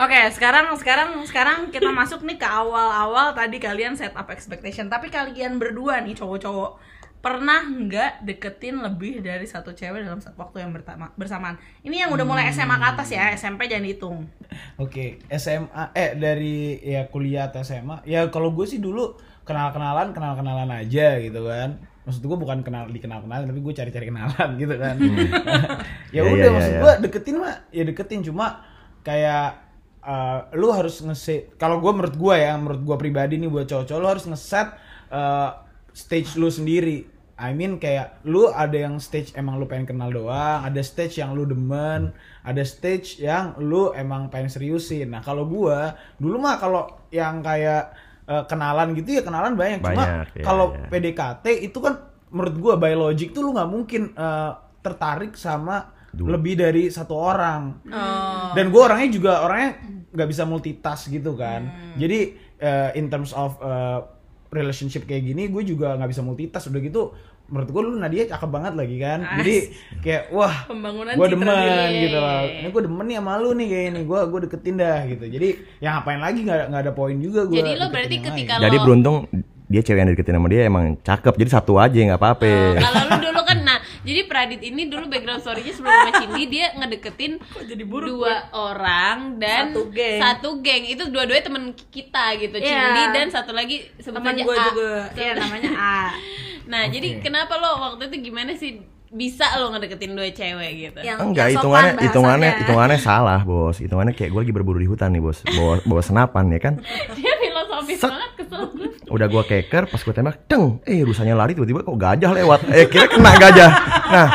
Oke, 0.00 0.16
sekarang 0.32 0.72
sekarang 0.80 1.20
sekarang 1.28 1.68
kita 1.68 1.92
masuk 1.92 2.24
nih 2.24 2.40
ke 2.40 2.48
awal-awal 2.48 3.36
tadi 3.36 3.60
kalian 3.60 3.92
set 3.92 4.16
up 4.16 4.24
expectation. 4.32 4.88
Tapi 4.88 5.12
kalian 5.12 5.60
berdua 5.60 6.00
nih 6.00 6.16
cowok-cowok 6.16 6.80
pernah 7.22 7.62
nggak 7.62 8.26
deketin 8.26 8.82
lebih 8.82 9.22
dari 9.22 9.46
satu 9.46 9.70
cewek 9.70 10.02
dalam 10.02 10.18
satu 10.18 10.42
waktu 10.42 10.66
yang 10.66 10.74
bertama, 10.74 11.14
bersamaan? 11.14 11.54
Ini 11.86 12.04
yang 12.04 12.10
udah 12.10 12.26
mulai 12.26 12.50
SMA 12.50 12.74
ke 12.82 12.86
atas 12.98 13.08
ya, 13.14 13.30
SMP 13.38 13.70
jangan 13.70 13.86
dihitung. 13.86 14.26
Oke, 14.74 15.22
SMA 15.38 15.94
eh 15.94 16.18
dari 16.18 16.82
ya 16.82 17.06
kuliah 17.06 17.46
atau 17.46 17.62
SMA. 17.62 18.02
Ya 18.10 18.26
kalau 18.34 18.50
gue 18.50 18.66
sih 18.66 18.82
dulu 18.82 19.14
kenal-kenalan, 19.46 20.10
kenal-kenalan 20.10 20.82
aja 20.82 21.22
gitu 21.22 21.46
kan. 21.46 21.78
Maksud 22.02 22.26
gue 22.26 22.34
bukan 22.34 22.66
kenal 22.66 22.90
dikenal-kenalan 22.90 23.46
tapi 23.46 23.62
gue 23.62 23.74
cari-cari 23.78 24.06
kenalan 24.10 24.48
gitu 24.62 24.74
kan. 24.74 24.98
Iya, 26.12 26.28
ya 26.28 26.28
udah 26.28 26.36
iya, 26.36 26.44
iya, 26.44 26.52
maksud 26.52 26.74
iya. 26.74 26.82
gue 26.84 26.92
deketin 27.08 27.36
mah 27.40 27.54
ya 27.72 27.82
deketin 27.88 28.20
cuma 28.20 28.60
kayak 29.00 29.64
eh, 30.04 30.38
lu 30.60 30.68
harus 30.68 31.00
ngeset 31.00 31.56
kalau 31.56 31.80
gue 31.80 31.88
menurut 31.88 32.12
gue 32.20 32.34
ya 32.36 32.52
menurut 32.60 32.84
gue 32.84 32.96
pribadi 33.00 33.40
nih 33.40 33.48
buat 33.48 33.64
cowok-cowok 33.64 33.96
lu 33.96 34.08
harus 34.12 34.28
ngeset 34.28 34.76
eh, 35.08 35.50
stage 35.96 36.36
lu 36.36 36.52
sendiri 36.52 37.11
I 37.38 37.50
mean 37.52 37.76
kayak 37.76 38.20
lu 38.22 38.48
ada 38.48 38.74
yang 38.74 38.96
stage 38.96 39.32
emang 39.34 39.56
lu 39.56 39.64
pengen 39.64 39.88
kenal 39.88 40.08
doang, 40.08 40.62
ada 40.62 40.78
stage 40.80 41.18
yang 41.18 41.32
lu 41.32 41.42
demen, 41.42 42.12
ada 42.44 42.62
stage 42.62 43.18
yang 43.18 43.56
lu 43.58 43.90
emang 43.92 44.28
pengen 44.28 44.52
seriusin. 44.52 45.10
Nah, 45.10 45.20
kalau 45.20 45.42
gua 45.44 45.96
dulu 46.16 46.36
mah 46.38 46.60
kalau 46.60 46.86
yang 47.10 47.40
kayak 47.40 47.92
eh, 48.24 48.44
kenalan 48.46 48.94
gitu 48.94 49.18
ya 49.18 49.22
kenalan 49.24 49.56
banyak, 49.56 49.80
cuma 49.80 50.04
Banyak, 50.04 50.26
iya, 50.38 50.44
kalau 50.44 50.66
iya. 50.76 50.86
PDKT 50.86 51.46
itu 51.66 51.78
kan 51.80 51.98
menurut 52.30 52.56
gua 52.56 52.74
by 52.76 52.94
logic 52.94 53.32
tuh 53.32 53.42
lu 53.42 53.50
nggak 53.52 53.70
mungkin 53.70 54.02
eh, 54.12 54.50
tertarik 54.82 55.34
sama 55.34 55.90
Dua. 56.12 56.36
lebih 56.36 56.60
dari 56.60 56.92
satu 56.92 57.16
orang 57.16 57.80
Oh. 57.88 58.52
dan 58.52 58.68
gue 58.68 58.82
orangnya 58.84 59.08
juga 59.08 59.32
orangnya 59.40 59.80
nggak 60.12 60.28
bisa 60.28 60.44
multitask 60.44 61.08
gitu 61.08 61.32
kan 61.32 61.64
jadi 61.96 62.36
eh, 62.60 62.90
in 63.00 63.08
terms 63.08 63.32
of 63.32 63.56
eh, 63.64 64.00
relationship 64.52 65.02
kayak 65.02 65.24
gini 65.24 65.48
gue 65.48 65.62
juga 65.64 65.96
nggak 65.96 66.10
bisa 66.12 66.20
multitask. 66.20 66.68
Udah 66.68 66.78
gitu 66.78 67.02
menurut 67.48 67.68
gue 67.68 67.82
lu 67.82 67.96
Nadia 67.96 68.24
cakep 68.28 68.48
banget 68.48 68.72
lagi 68.76 68.96
kan. 68.96 69.18
Jadi 69.36 69.56
kayak 70.00 70.22
wah 70.30 70.54
Pembangunan 70.64 71.12
gue 71.12 71.26
demen 71.26 71.48
diri. 71.48 72.00
gitu 72.06 72.16
loh. 72.16 72.40
Ini 72.44 72.68
gue 72.68 72.82
demen 72.84 73.04
nih 73.04 73.16
sama 73.18 73.32
lu 73.36 73.50
nih 73.52 73.66
kayak 73.66 73.84
ini 73.88 74.00
gue 74.04 74.20
gue 74.22 74.40
deketin 74.46 74.74
dah 74.76 74.98
gitu. 75.04 75.24
Jadi 75.26 75.48
yang 75.80 75.92
ngapain 75.98 76.20
lagi? 76.20 76.38
Nggak 76.44 76.56
ada- 76.56 76.68
nggak 76.68 76.82
ada 76.82 76.92
poin 76.92 77.16
juga 77.16 77.40
gue 77.44 77.56
Jadi 77.56 77.70
lo 77.74 77.86
berarti 77.88 78.16
ketika 78.20 78.52
Jadi 78.60 78.76
lo 78.76 78.82
beruntung 78.84 79.16
dia 79.66 79.80
cewek 79.80 79.98
yang 79.98 80.08
deketin 80.12 80.36
sama 80.36 80.48
dia 80.48 80.62
emang 80.64 80.84
cakep. 81.00 81.34
Jadi 81.34 81.50
satu 81.50 81.72
aja 81.76 81.96
nggak 81.96 82.20
apa-apa. 82.20 82.52
kalau 82.78 83.02
lu 83.08 83.16
dulu 83.24 83.40
jadi 84.02 84.20
Pradit 84.24 84.60
ini 84.60 84.86
dulu 84.86 85.06
background 85.06 85.40
story-nya 85.40 85.72
sebelum 85.72 85.90
sama 85.92 86.12
Cindy 86.16 86.44
dia 86.46 86.66
ngedeketin 86.72 87.32
jadi 87.62 87.82
buruk 87.82 88.08
dua 88.18 88.50
orang 88.52 89.36
dan 89.36 89.70
Satu 89.70 89.82
geng. 89.88 90.18
satu 90.18 90.48
geng 90.58 90.84
itu 90.84 91.02
dua-duanya 91.06 91.44
temen 91.44 91.62
kita 91.72 92.24
gitu 92.36 92.56
Iya. 92.56 92.66
Cindy 92.68 93.02
dan 93.12 93.26
satu 93.28 93.50
lagi 93.50 93.76
sebut 93.96 94.18
Teman 94.18 94.32
saja 94.32 94.42
gue 94.42 94.52
A. 94.52 94.64
juga, 94.68 94.90
iya 95.14 95.32
namanya 95.34 95.70
A. 95.72 96.00
nah 96.70 96.82
jadi 96.84 97.18
kenapa 97.18 97.56
lo 97.56 97.70
waktu 97.80 98.06
itu 98.08 98.28
gimana 98.28 98.52
sih 98.52 98.78
bisa 99.08 99.44
lo 99.56 99.68
ngedeketin 99.68 100.12
dua 100.12 100.24
cewek 100.26 100.70
gitu 100.80 100.98
Yang 101.00 101.18
Enggak, 101.20 101.46
hitungannya 101.52 101.92
hitungannya 102.00 102.50
hitungannya 102.64 102.96
salah, 102.98 103.44
Bos. 103.44 103.76
Hitungannya 103.76 104.16
kayak 104.16 104.32
gue 104.32 104.40
lagi 104.40 104.52
berburu 104.52 104.80
di 104.80 104.88
hutan 104.88 105.12
nih, 105.12 105.20
Bos. 105.20 105.44
Bawa 105.44 105.84
bawa 105.84 106.00
senapan 106.00 106.48
ya 106.48 106.58
kan. 106.58 106.74
Set. 107.98 108.08
banget 108.08 108.30
kesel 108.38 108.62
gue 108.68 108.88
Udah 109.08 109.26
gua 109.28 109.42
keker, 109.42 109.84
pas 109.86 110.00
gua 110.00 110.14
tembak, 110.14 110.36
deng, 110.46 110.80
eh 110.82 111.04
rusanya 111.04 111.34
lari 111.34 111.52
tiba-tiba 111.52 111.82
kok 111.82 111.94
gajah 111.94 112.30
lewat. 112.32 112.60
Eh 112.70 112.88
kira 112.88 113.04
kena 113.06 113.36
gajah. 113.36 113.70
Nah, 114.08 114.28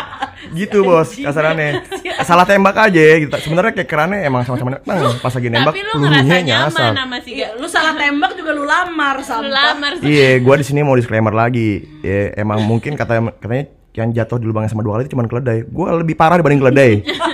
gitu 0.54 0.86
bos 0.86 1.10
kasarannya. 1.12 1.82
salah 2.22 2.46
tembak 2.46 2.78
aja 2.78 3.02
gitu. 3.18 3.34
Sebenarnya 3.42 3.74
kayak 3.74 3.90
kerannya 3.90 4.20
emang 4.22 4.46
sama-sama 4.46 4.78
nembak. 4.78 5.18
Pas 5.18 5.34
lagi 5.34 5.50
nembak 5.50 5.74
Tapi 5.74 5.82
lu 5.82 5.92
ngerasa 5.98 6.14
pelurunya 6.14 6.38
nyaman 6.44 6.70
nyasar. 6.70 6.92
sama 6.94 7.18
si 7.22 7.30
Iya, 7.38 7.48
lu 7.58 7.68
salah 7.68 7.94
tembak 7.94 8.32
juga 8.38 8.52
lu 8.54 8.64
lamar 8.64 9.16
Lu 9.18 9.26
sampah. 9.26 9.50
lamar. 9.74 9.92
Iya, 10.02 10.30
gua 10.42 10.56
di 10.58 10.66
sini 10.66 10.80
mau 10.82 10.94
disclaimer 10.94 11.34
lagi. 11.34 11.82
Ya, 12.06 12.38
emang 12.38 12.62
mungkin 12.62 12.94
kata 12.94 13.18
katanya 13.38 13.66
yang 13.98 14.14
jatuh 14.14 14.38
di 14.38 14.46
lubangnya 14.46 14.70
sama 14.70 14.86
dua 14.86 15.02
kali 15.02 15.10
itu 15.10 15.18
cuma 15.18 15.26
keledai. 15.26 15.66
Gua 15.66 15.98
lebih 15.98 16.14
parah 16.14 16.38
dibanding 16.38 16.62
keledai. 16.62 16.92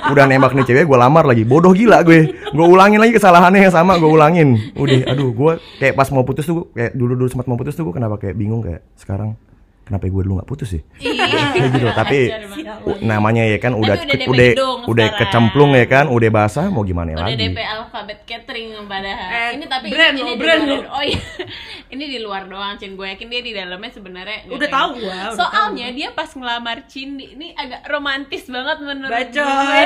Udah 0.08 0.23
nembak 0.23 0.56
nih 0.56 0.63
cewek, 0.63 0.88
gua 0.88 1.04
lamar 1.04 1.28
lagi. 1.28 1.43
Bodoh 1.43 1.76
gila 1.76 1.99
gue. 2.08 2.32
Gua 2.56 2.65
ulangin 2.71 3.04
lagi 3.04 3.19
kesalahannya 3.19 3.67
yang 3.67 3.76
sama, 3.76 3.99
gua 3.99 4.10
ulangin. 4.15 4.56
Udah, 4.80 5.12
aduh, 5.12 5.36
gua 5.36 5.60
kayak 5.84 5.99
pas 5.99 6.08
mau 6.15 6.23
putus 6.23 6.47
tuh, 6.47 6.71
kayak 6.71 6.95
dulu-dulu 6.95 7.28
sempat 7.28 7.52
mau 7.52 7.60
putus 7.60 7.76
tuh, 7.76 7.84
gua 7.84 7.99
kenapa 7.99 8.15
kayak 8.15 8.39
bingung 8.39 8.63
kayak 8.63 8.88
sekarang 8.95 9.36
kenapa 9.84 10.04
gue 10.06 10.24
dulu 10.24 10.34
nggak 10.38 10.48
putus 10.48 10.69
sih? 10.69 10.82
Kayak 11.54 11.69
gitu. 11.72 11.88
Tapi 11.89 12.19
namanya 13.00 13.43
ya 13.43 13.58
kan 13.58 13.72
udah 13.74 13.96
udah 13.96 14.08
DP 14.10 14.28
udah 14.28 14.50
udah 14.84 15.06
sekarang. 15.06 15.19
kecemplung 15.22 15.72
ya 15.74 15.86
kan, 15.86 16.06
udah 16.08 16.30
basah 16.30 16.67
mau 16.67 16.82
gimana 16.82 17.13
Udah 17.13 17.28
lagi? 17.28 17.36
DP 17.38 17.58
alfabet 17.60 18.19
catering 18.24 18.74
padahal. 18.84 19.30
Eh, 19.30 19.50
ini 19.56 19.65
tapi 19.67 19.88
brand 19.89 20.13
ini 20.13 20.22
lo, 20.22 20.28
di 20.28 20.36
brand 20.36 20.63
luar- 20.63 20.82
lo. 20.82 20.89
Oh 20.89 21.04
iya. 21.04 21.19
ini 21.93 22.04
di 22.08 22.19
luar 22.19 22.43
doang, 22.46 22.76
Cin. 22.76 22.93
Gue 22.93 23.08
yakin 23.10 23.28
dia 23.28 23.41
di 23.41 23.52
dalamnya 23.52 23.91
sebenarnya 23.91 24.39
Udah 24.48 24.67
tahu 24.67 24.88
gitu. 24.96 25.04
gua, 25.04 25.13
udah 25.13 25.36
Soalnya 25.36 25.88
dia 25.91 26.10
pas 26.12 26.30
ngelamar 26.30 26.78
Cindy 26.86 27.26
ini 27.32 27.52
agak 27.54 27.86
romantis 27.86 28.43
banget 28.48 28.78
menurut 28.80 29.12
Bacot. 29.12 29.46
gue. 29.46 29.84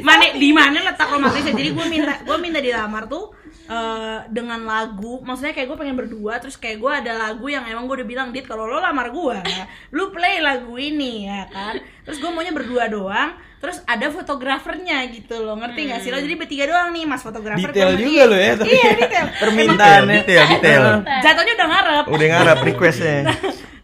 mana 0.00 0.24
di 0.32 0.50
mana 0.50 0.78
letak 0.82 1.08
romantisnya 1.08 1.52
jadi 1.52 1.70
gue 1.70 1.86
minta 1.86 2.14
gue 2.20 2.36
minta 2.38 2.58
dilamar 2.58 3.04
tuh 3.06 3.34
eh, 3.68 4.18
dengan 4.28 4.60
lagu 4.62 5.20
maksudnya 5.20 5.52
kayak 5.52 5.68
gue 5.68 5.78
pengen 5.78 5.94
berdua 5.94 6.36
terus 6.38 6.56
kayak 6.56 6.76
gue 6.76 6.88
ada 6.90 7.12
lagu 7.14 7.46
yang 7.46 7.62
emang 7.62 7.84
gue 7.84 8.00
udah 8.00 8.08
bilang 8.08 8.28
dit 8.30 8.42
kalau 8.42 8.64
lo 8.64 8.78
lamar 8.78 9.08
gue 9.08 9.38
lu 9.96 10.08
play 10.08 10.40
lagu 10.40 10.74
ini 10.74 11.24
ya 11.24 11.44
kan 11.46 11.76
terus 12.02 12.16
gue 12.16 12.28
maunya 12.28 12.50
berdua 12.50 12.88
doang 12.88 13.30
terus 13.58 13.82
ada 13.84 14.06
fotografernya 14.08 15.02
gitu 15.10 15.34
loh 15.38 15.58
ngerti 15.58 15.86
nggak 15.86 16.00
sih 16.00 16.08
lo 16.08 16.16
jadi 16.16 16.34
bertiga 16.34 16.64
doang 16.64 16.88
nih 16.90 17.04
mas 17.04 17.20
fotografer 17.20 17.68
Detail 17.68 17.92
juga 17.92 18.06
dia. 18.06 18.24
lo 18.24 18.36
ya, 18.36 18.52
tapi 18.54 18.70
iya 18.70 18.90
detail 18.94 19.26
permintaannya. 19.42 20.14
Detail, 20.16 20.44
detail. 20.54 20.82
jatuhnya 21.20 21.52
udah 21.54 21.68
ngarep 21.68 22.04
Udah 22.06 22.26
ngarap 22.28 22.58
requestnya. 22.62 23.16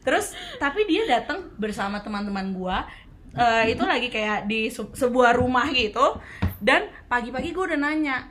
Terus 0.00 0.26
tapi 0.56 0.84
dia 0.84 1.02
datang 1.10 1.50
bersama 1.56 1.98
teman-teman 1.98 2.54
gua 2.54 2.86
eh, 3.34 3.74
itu 3.74 3.82
lagi 3.82 4.08
kayak 4.08 4.46
di 4.46 4.70
se- 4.70 4.94
sebuah 4.94 5.34
rumah 5.34 5.66
gitu 5.68 6.22
dan 6.60 6.86
pagi-pagi 7.04 7.50
gua 7.50 7.66
udah 7.66 7.80
nanya 7.82 8.30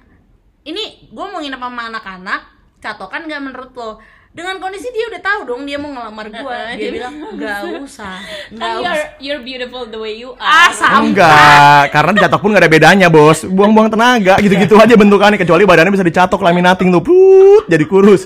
ini 0.63 1.12
gua 1.12 1.32
mau 1.32 1.39
nginep 1.43 1.60
sama 1.60 1.82
anak-anak 1.91 2.41
catokan 2.80 3.28
nggak 3.28 3.41
menurut 3.43 3.71
lo 3.76 3.91
dengan 4.34 4.58
kondisi 4.58 4.89
dia 4.89 5.06
udah 5.13 5.21
tahu 5.21 5.39
dong 5.45 5.62
dia 5.63 5.78
mau 5.78 5.93
ngelamar 5.93 6.28
gua 6.34 6.58
Heeh, 6.73 6.76
dia 6.80 6.89
bilang 6.89 7.13
nggak 7.38 7.60
usah 7.86 8.17
nggak 8.49 8.71
you're, 8.82 8.82
usah 8.82 9.08
you're 9.21 9.43
beautiful 9.45 9.86
the 9.86 9.99
way 9.99 10.17
you 10.17 10.34
ah 10.41 10.67
are. 10.67 10.73
sama 10.73 11.06
Enggak, 11.06 11.93
karena 11.93 12.12
dicatok 12.17 12.39
pun 12.41 12.49
gak 12.56 12.63
ada 12.65 12.71
bedanya, 12.71 13.08
Bos. 13.13 13.45
Buang-buang 13.45 13.93
tenaga, 13.93 14.41
gitu-gitu 14.41 14.73
aja 14.80 14.97
bentukannya 14.97 15.38
kecuali 15.38 15.63
badannya 15.67 15.93
bisa 15.93 16.06
dicatok 16.06 16.41
laminating 16.41 16.89
tuh, 16.89 17.04
put, 17.06 17.69
jadi 17.69 17.86
kurus. 17.86 18.26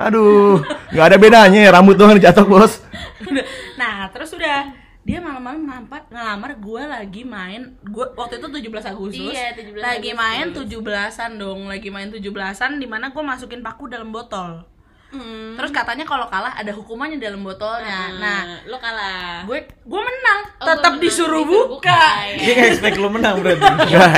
Aduh, 0.00 0.62
nggak 0.94 1.06
ada 1.12 1.16
bedanya 1.20 1.60
ya 1.66 1.70
rambut 1.74 1.98
doang 1.98 2.14
dicatok, 2.14 2.46
Bos. 2.46 2.80
nah 3.80 4.06
terus 4.14 4.30
udah 4.32 4.79
dia 5.10 5.18
malam-malam 5.18 5.62
nampak 5.64 6.06
ngelamar 6.08 6.54
gue 6.56 6.82
lagi 6.84 7.22
main 7.24 7.62
gue 7.82 8.06
waktu 8.14 8.38
itu 8.38 8.46
17 8.62 8.70
Agustus 8.88 9.34
Iya, 9.34 9.50
17 9.52 9.74
lagi 9.74 9.98
Agustus. 10.08 10.22
main 10.22 10.46
17-an 10.54 11.30
dong 11.34 11.60
lagi 11.66 11.88
main 11.88 12.06
17-an 12.08 12.78
di 12.78 12.86
mana 12.86 13.10
gue 13.10 13.18
masukin 13.20 13.58
paku 13.58 13.86
dalam 13.86 14.08
botol 14.08 14.62
Hmm. 15.10 15.58
terus 15.58 15.74
katanya 15.74 16.06
kalau 16.06 16.22
kalah 16.24 16.54
ada 16.54 16.70
hukumannya 16.70 17.18
dalam 17.18 17.42
botolnya 17.42 18.14
nah 18.14 18.46
Nah, 18.46 18.62
lo 18.62 18.78
kalah. 18.78 19.42
gue 19.42 19.58
gue 19.66 20.00
menang 20.00 20.40
Oh, 20.56 20.66
tetap 20.70 21.02
disuruh 21.02 21.42
disuruh 21.42 21.66
buka 21.68 22.02
Iya. 22.30 22.38
Dia 22.38 22.52
nggak 22.54 22.70
expect 22.70 22.96
lu 22.96 23.10
menang 23.10 23.34
berarti. 23.42 23.66
Nggak, 23.90 24.12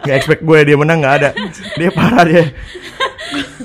nggak 0.00 0.14
expect 0.14 0.42
gue 0.44 0.58
dia 0.62 0.76
menang 0.78 0.98
nggak 1.02 1.14
ada. 1.18 1.30
Dia 1.74 1.90
parah 1.90 2.22
dia. 2.22 2.46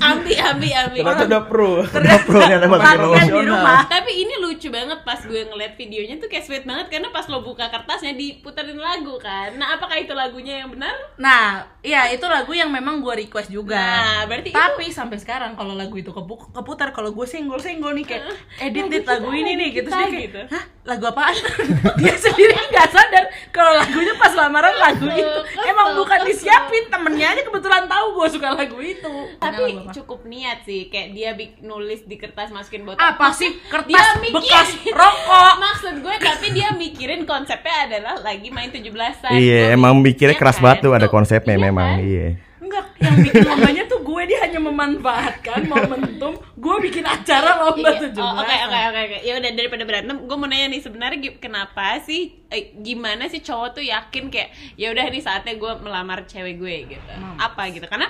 Ambi, 0.00 0.34
ambi, 0.34 0.68
ambi. 0.70 0.98
Ternyata 1.00 1.24
udah 1.24 1.42
pro. 1.44 1.70
Udah 1.82 2.18
pro 2.22 2.40
latihan 2.40 3.26
di 3.26 3.42
rumah 3.44 3.80
Tapi 3.86 4.12
ini 4.16 4.34
lucu 4.38 4.68
banget 4.68 5.00
pas 5.00 5.20
gue 5.20 5.40
ngeliat 5.42 5.74
videonya 5.74 6.16
tuh 6.16 6.26
kayak 6.26 6.44
sweet 6.44 6.64
banget 6.64 6.88
karena 6.88 7.08
pas 7.08 7.26
lo 7.26 7.40
buka 7.40 7.66
kertasnya 7.66 8.12
diputerin 8.12 8.76
lagu 8.76 9.16
kan. 9.16 9.52
Nah, 9.52 9.74
apakah 9.74 9.96
itu 9.96 10.10
lagunya 10.10 10.60
yang 10.60 10.70
benar? 10.70 10.92
nah 11.16 11.62
iya 11.80 12.08
itu 12.08 12.24
lagu 12.24 12.50
yang 12.50 12.68
memang 12.68 12.98
gue 12.98 13.14
request 13.18 13.48
juga 13.48 13.76
Nah, 13.76 14.20
berarti 14.24 14.50
tapi 14.50 14.88
sampai 14.88 15.16
sekarang 15.16 15.52
kalau 15.52 15.72
lagu 15.72 15.92
itu 15.94 16.10
kepu- 16.10 16.48
keputar 16.50 16.90
kalau 16.90 17.10
gue 17.10 17.24
senggol 17.24 17.56
senggol 17.56 17.92
nih 17.92 18.04
kayak 18.04 18.24
edit 18.58 18.84
dit 18.88 19.04
lagu 19.04 19.28
ini 19.30 19.52
nih 19.54 19.68
gitu 19.74 19.88
dia 19.88 20.00
kayak, 20.00 20.22
gitu. 20.24 20.40
hah 20.48 20.64
lagu 20.82 21.04
apaan 21.06 21.36
dia 22.00 22.14
sendiri 22.14 22.56
nggak 22.66 22.88
sadar 22.88 23.24
kalau 23.50 23.72
lagunya 23.74 24.12
pas 24.16 24.32
lamaran 24.32 24.72
lagu 24.74 25.06
itu 25.06 25.38
emang 25.62 25.92
bukan 25.94 26.20
disiapin 26.24 26.88
temennya 26.88 27.26
aja 27.30 27.42
kebetulan 27.42 27.84
tahu 27.84 28.06
gue 28.14 28.28
suka 28.30 28.48
lagu 28.50 28.78
itu 28.80 29.14
Tapi 29.36 29.59
Kenapa, 29.62 29.82
Bapak? 29.82 29.94
cukup 29.94 30.20
niat 30.24 30.58
sih, 30.62 30.80
kayak 30.86 31.08
dia 31.10 31.30
bik- 31.32 31.60
nulis 31.60 32.00
di 32.02 32.14
kertas 32.14 32.48
masukin 32.48 32.82
botol. 32.82 32.98
apa 32.98 33.26
sih 33.30 33.50
kertas 33.64 33.90
Dia 33.90 34.04
mikir. 34.18 34.34
bekas 34.34 34.68
rokok 35.00 35.54
Maksud 35.60 35.94
gue 35.98 36.14
tapi 36.16 36.46
dia 36.50 36.68
mikirin 36.72 37.22
konsepnya 37.22 37.76
adalah 37.86 38.14
lagi 38.20 38.48
main 38.48 38.68
17-an. 38.68 39.32
Iya, 39.32 39.72
emang 39.72 39.96
mikir- 39.96 40.10
mikirnya 40.20 40.32
iya 40.32 40.40
keras 40.40 40.56
kan? 40.56 40.62
banget 40.64 40.78
tuh 40.80 40.92
ada 40.92 41.08
konsepnya 41.08 41.54
iya 41.54 41.62
memang. 41.62 41.90
kan? 41.92 42.00
Iya. 42.02 42.28
enggak 42.60 42.86
yang 42.98 43.16
bikin 43.18 43.42
lombanya 43.44 43.82
tuh 43.84 43.98
gue 44.00 44.22
dia 44.26 44.38
hanya 44.40 44.60
memanfaatkan 44.60 45.60
momentum 45.64 46.32
gue 46.36 46.76
bikin 46.80 47.02
acara 47.02 47.58
lomba 47.58 47.90
Iya. 47.90 48.10
17 48.10 48.20
Oh, 48.20 48.32
Oke 48.36 48.54
oke 48.60 48.78
oke 48.84 49.00
oke. 49.02 49.18
Ya 49.20 49.32
udah 49.34 49.50
daripada 49.50 49.82
berantem, 49.82 50.16
gue 50.20 50.36
mau 50.36 50.46
nanya 50.46 50.68
nih 50.68 50.78
sebenarnya 50.78 51.18
kenapa 51.36 51.98
sih 52.00 52.20
eh, 52.46 52.70
gimana 52.76 53.26
sih 53.26 53.40
cowok 53.40 53.68
tuh 53.72 53.84
yakin 53.84 54.28
kayak 54.28 54.48
ya 54.76 54.86
udah 54.88 55.02
nih 55.04 55.18
saatnya 55.18 55.56
gue 55.56 55.72
melamar 55.78 56.22
cewek 56.24 56.54
gue 56.56 56.74
gitu. 56.90 57.10
Apa 57.38 57.70
gitu? 57.70 57.86
Karena 57.86 58.06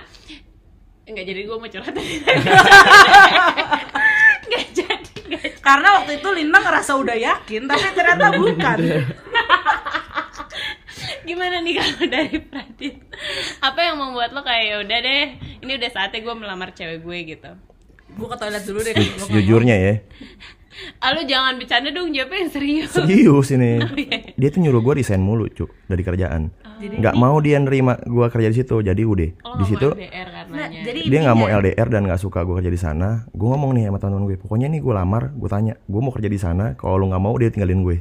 enggak 1.12 1.27
jadi 1.29 1.40
gue 1.46 1.57
mau 1.59 1.70
curhat. 1.70 1.94
Enggak 4.51 4.66
jadi. 4.75 5.12
nggak 5.31 5.42
jadi. 5.46 5.59
karena 5.62 5.88
waktu 6.01 6.12
itu 6.18 6.29
Linda 6.35 6.59
ngerasa 6.59 6.92
udah 6.99 7.16
yakin 7.16 7.62
tapi 7.70 7.87
ternyata 7.94 8.27
bukan 8.35 8.79
Gimana 11.20 11.62
nih 11.62 11.75
kalau 11.79 12.05
dari 12.11 12.37
Pradit? 12.42 12.94
Apa 13.62 13.81
yang 13.87 14.03
membuat 14.03 14.35
lo 14.35 14.42
kayak 14.42 14.64
ya 14.66 14.77
udah 14.83 14.99
deh, 14.99 15.25
ini 15.62 15.73
udah 15.79 15.90
saatnya 15.94 16.27
gue 16.27 16.35
melamar 16.35 16.75
cewek 16.75 17.07
gue 17.07 17.18
gitu. 17.37 17.53
gue 18.11 18.27
ke 18.27 18.37
toilet 18.42 18.64
dulu 18.66 18.81
deh. 18.83 18.94
Sejujurnya 19.31 19.77
ya, 19.79 19.94
Ah 21.01 21.16
lu 21.16 21.25
jangan 21.25 21.57
bercanda 21.57 21.88
dong, 21.90 22.12
jawabnya 22.12 22.38
yang 22.45 22.53
serius. 22.53 22.90
serius 22.93 23.49
ini. 23.53 23.73
Oh, 23.85 23.97
iya. 23.97 24.37
Dia 24.37 24.49
tuh 24.53 24.61
nyuruh 24.61 24.81
gue 24.85 24.95
resign 25.01 25.25
mulu, 25.25 25.49
cuk, 25.49 25.73
dari 25.88 26.03
kerjaan. 26.05 26.53
Jadi 26.81 27.01
Nggak 27.01 27.14
mau 27.16 27.37
dia 27.40 27.61
nerima 27.61 27.97
gue 28.01 28.27
kerja 28.33 28.49
di 28.49 28.57
situ, 28.57 28.77
jadi 28.81 29.03
udah 29.05 29.31
Oh, 29.45 29.57
di 29.61 29.64
situ 29.69 29.88
LDR 29.93 30.29
Nah, 30.51 30.66
jadi 30.66 31.01
dia 31.07 31.19
nggak 31.23 31.37
mau 31.37 31.47
LDR 31.47 31.88
dan 31.93 32.09
nggak 32.09 32.21
suka 32.21 32.43
gue 32.43 32.57
kerja 32.61 32.73
di 32.73 32.81
sana. 32.81 33.29
Gue 33.31 33.49
ngomong 33.53 33.77
nih 33.77 33.93
sama 33.93 33.99
teman 34.01 34.25
gue, 34.25 34.37
pokoknya 34.40 34.66
nih 34.73 34.81
gue 34.81 34.95
lamar, 34.97 35.31
gue 35.37 35.49
tanya, 35.49 35.75
gue 35.77 36.01
mau 36.01 36.12
kerja 36.12 36.29
di 36.29 36.40
sana. 36.40 36.75
Kalau 36.75 37.01
lu 37.01 37.12
nggak 37.12 37.23
mau, 37.23 37.35
dia 37.37 37.53
tinggalin 37.53 37.81
gue. 37.85 37.97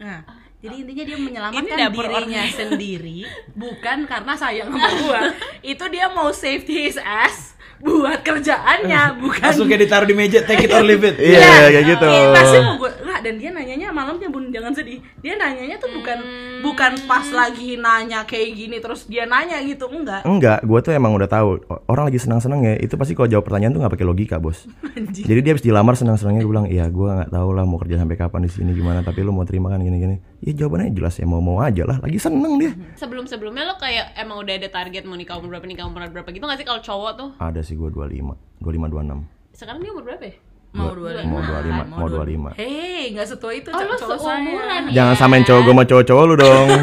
Nah, 0.00 0.24
jadi 0.60 0.76
intinya 0.76 1.04
dia 1.08 1.18
menyelamatkan 1.20 1.76
dirinya 1.88 2.42
sendiri, 2.52 3.18
bukan 3.56 4.04
karena 4.04 4.32
sayang 4.36 4.68
sama 4.68 4.90
gua. 5.00 5.20
Itu 5.72 5.88
dia 5.88 6.12
mau 6.12 6.28
save 6.36 6.68
his 6.68 7.00
ass 7.00 7.56
buat 7.80 8.20
kerjaannya, 8.20 9.02
bukan 9.24 9.40
Langsung 9.40 9.66
kayak 9.66 9.88
ditaruh 9.88 10.06
di 10.06 10.16
meja, 10.16 10.44
take 10.44 10.68
it 10.68 10.72
or 10.72 10.84
leave 10.84 11.00
it. 11.00 11.16
Iya, 11.16 11.72
kayak 11.72 11.84
gitu. 11.96 12.06
Iya, 12.06 12.28
pasti 12.36 12.56
mau 12.60 12.74
gua 12.76 12.90
nggak 12.92 13.09
dan 13.20 13.36
dia 13.36 13.48
nanyanya 13.48 13.88
malamnya 13.90 14.26
bun 14.26 14.48
jangan 14.48 14.72
sedih. 14.72 14.98
Dia 15.20 15.36
nanyanya 15.36 15.76
tuh 15.76 15.88
bukan 15.90 16.18
Hmm. 16.20 16.60
bukan 16.60 16.92
pas 17.04 17.24
lagi 17.26 17.76
nanya 17.76 18.24
kayak 18.24 18.52
gini 18.52 18.76
terus 18.78 19.04
dia 19.04 19.24
nanya 19.24 19.56
gitu 19.60 19.88
enggak. 19.88 20.24
Enggak, 20.24 20.60
gue 20.60 20.78
tuh 20.80 20.92
emang 20.92 21.12
udah 21.12 21.24
tahu 21.24 21.56
orang 21.86 22.08
lagi 22.08 22.18
senang-senang 22.18 22.60
ya. 22.62 22.74
Itu 22.76 22.96
pasti 22.96 23.12
kalau 23.12 23.28
jawab 23.28 23.44
pertanyaan 23.44 23.72
tuh 23.72 23.80
nggak 23.80 23.94
pakai 23.94 24.04
logika, 24.04 24.36
bos. 24.36 24.68
Jadi 25.08 25.40
dia 25.40 25.52
habis 25.52 25.64
dilamar 25.64 25.94
senang-senangnya 25.94 26.42
gue 26.42 26.50
bilang, 26.50 26.68
iya 26.68 26.84
gue 26.86 27.08
nggak 27.08 27.30
tahu 27.30 27.48
lah 27.52 27.64
mau 27.64 27.76
kerja 27.76 27.96
sampai 27.96 28.16
kapan 28.16 28.44
di 28.44 28.50
sini 28.50 28.72
gimana. 28.72 29.00
Tapi 29.00 29.20
lu 29.20 29.32
mau 29.32 29.44
terima 29.44 29.68
kan 29.68 29.80
gini-gini. 29.80 30.20
Ya 30.40 30.52
jawabannya 30.54 30.92
jelas 30.92 31.16
ya 31.16 31.24
mau 31.24 31.40
mau 31.40 31.60
aja 31.60 31.84
lah. 31.84 31.96
Lagi 32.00 32.16
seneng 32.16 32.56
dia. 32.56 32.72
Sebelum-sebelumnya 32.96 33.64
lo 33.64 33.74
kayak 33.76 34.16
emang 34.16 34.40
udah 34.40 34.54
ada 34.56 34.68
target 34.68 35.04
mau 35.04 35.16
nikah 35.16 35.36
umur 35.36 35.56
berapa 35.56 35.64
nikah 35.64 35.84
umur 35.84 36.04
berapa 36.08 36.28
gitu 36.28 36.44
gak 36.44 36.56
sih 36.56 36.66
kalau 36.66 36.80
cowok 36.80 37.12
tuh? 37.16 37.28
Ada 37.36 37.60
sih 37.60 37.76
gue 37.76 37.88
25 37.88 38.36
25 38.60 38.92
26. 38.92 39.56
Sekarang 39.56 39.80
dia 39.80 39.90
umur 39.92 40.04
berapa 40.04 40.24
ya? 40.24 40.34
Mau 40.70 40.94
Gua- 40.94 41.10
25. 41.18 41.26
Mau 41.26 41.42
25, 41.42 41.82
mau 41.90 42.06
25. 42.06 42.50
Hei, 42.54 43.10
nggak 43.10 43.26
setua 43.26 43.50
itu 43.52 43.68
Oh, 43.68 43.80
lu 43.80 43.90
cowok 43.92 44.18
saya. 44.18 44.38
seumuran 44.38 44.82
ya? 44.86 44.92
Jangan 44.94 45.14
samain 45.16 45.42
cowok 45.42 45.60
gue 45.60 45.72
sama 45.72 45.84
cowok-cowok 45.84 46.24
lu 46.24 46.34
dong. 46.36 46.68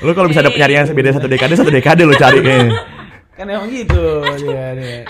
lu 0.00 0.10
kalau 0.10 0.26
bisa 0.26 0.40
dapet 0.40 0.58
nyari 0.58 0.74
yang 0.74 0.86
beda 0.88 1.10
satu 1.12 1.28
dekade 1.28 1.54
satu 1.54 1.70
dekade 1.70 2.02
lu 2.02 2.14
cari 2.14 2.38
kayaknya. 2.40 2.72
Kan 3.36 3.46
emang 3.46 3.70
gitu. 3.70 4.04
Iya, 4.42 4.64
iya. 4.74 5.00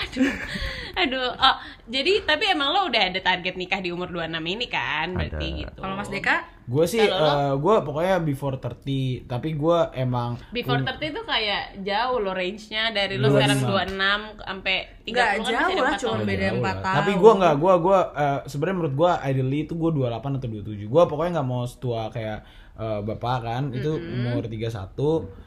Aduh, 0.93 1.31
oh, 1.31 1.55
jadi 1.91 2.23
tapi 2.23 2.47
emang 2.47 2.71
lo 2.71 2.87
udah 2.87 3.03
ada 3.05 3.19
target 3.19 3.53
nikah 3.53 3.77
di 3.77 3.91
umur 3.91 4.07
26 4.07 4.31
ini 4.47 4.65
kan? 4.65 5.11
Berarti 5.11 5.45
Ada. 5.45 5.59
gitu. 5.59 5.77
Kalau 5.77 5.95
Mas 5.95 6.07
Deka, 6.07 6.35
Gue 6.63 6.85
sih, 6.87 7.03
lo? 7.03 7.11
eh, 7.19 7.53
gue 7.53 7.75
pokoknya 7.83 8.15
before 8.21 8.55
30, 8.55 9.27
tapi 9.27 9.53
gue 9.53 9.79
emang 9.91 10.39
Before 10.49 10.79
30 10.79 11.03
itu 11.03 11.21
kayak 11.21 11.83
jauh 11.83 12.17
loh 12.17 12.31
range-nya 12.31 12.89
dari 12.89 13.19
lo 13.19 13.27
25. 13.27 13.35
sekarang 13.35 13.59
26 13.59 13.99
sampai 14.39 14.75
30 15.01 15.11
Nggak 15.11 15.27
kan 15.27 15.39
jauh 15.43 15.77
lah, 15.77 15.93
cuma 15.97 16.17
beda 16.21 16.39
Jauh 16.41 16.55
empat 16.55 16.71
lah. 16.71 16.83
tahun. 16.85 16.97
Tapi 16.97 17.11
gue 17.13 17.31
nggak, 17.35 17.55
gue 17.57 17.73
gue 17.77 17.99
eh, 18.15 18.39
sebenarnya 18.47 18.75
menurut 18.77 18.95
gue 18.95 19.11
ideally 19.27 19.59
itu 19.61 19.73
gue 19.75 19.89
28 19.91 20.37
atau 20.39 20.47
27. 20.47 20.87
Gue 20.87 21.03
pokoknya 21.05 21.31
nggak 21.35 21.49
mau 21.49 21.63
setua 21.65 22.01
kayak 22.07 22.39
eh, 22.81 22.99
bapak 23.03 23.37
kan, 23.39 23.63
itu 23.69 23.93
umur 23.93 24.41
31 24.43 24.97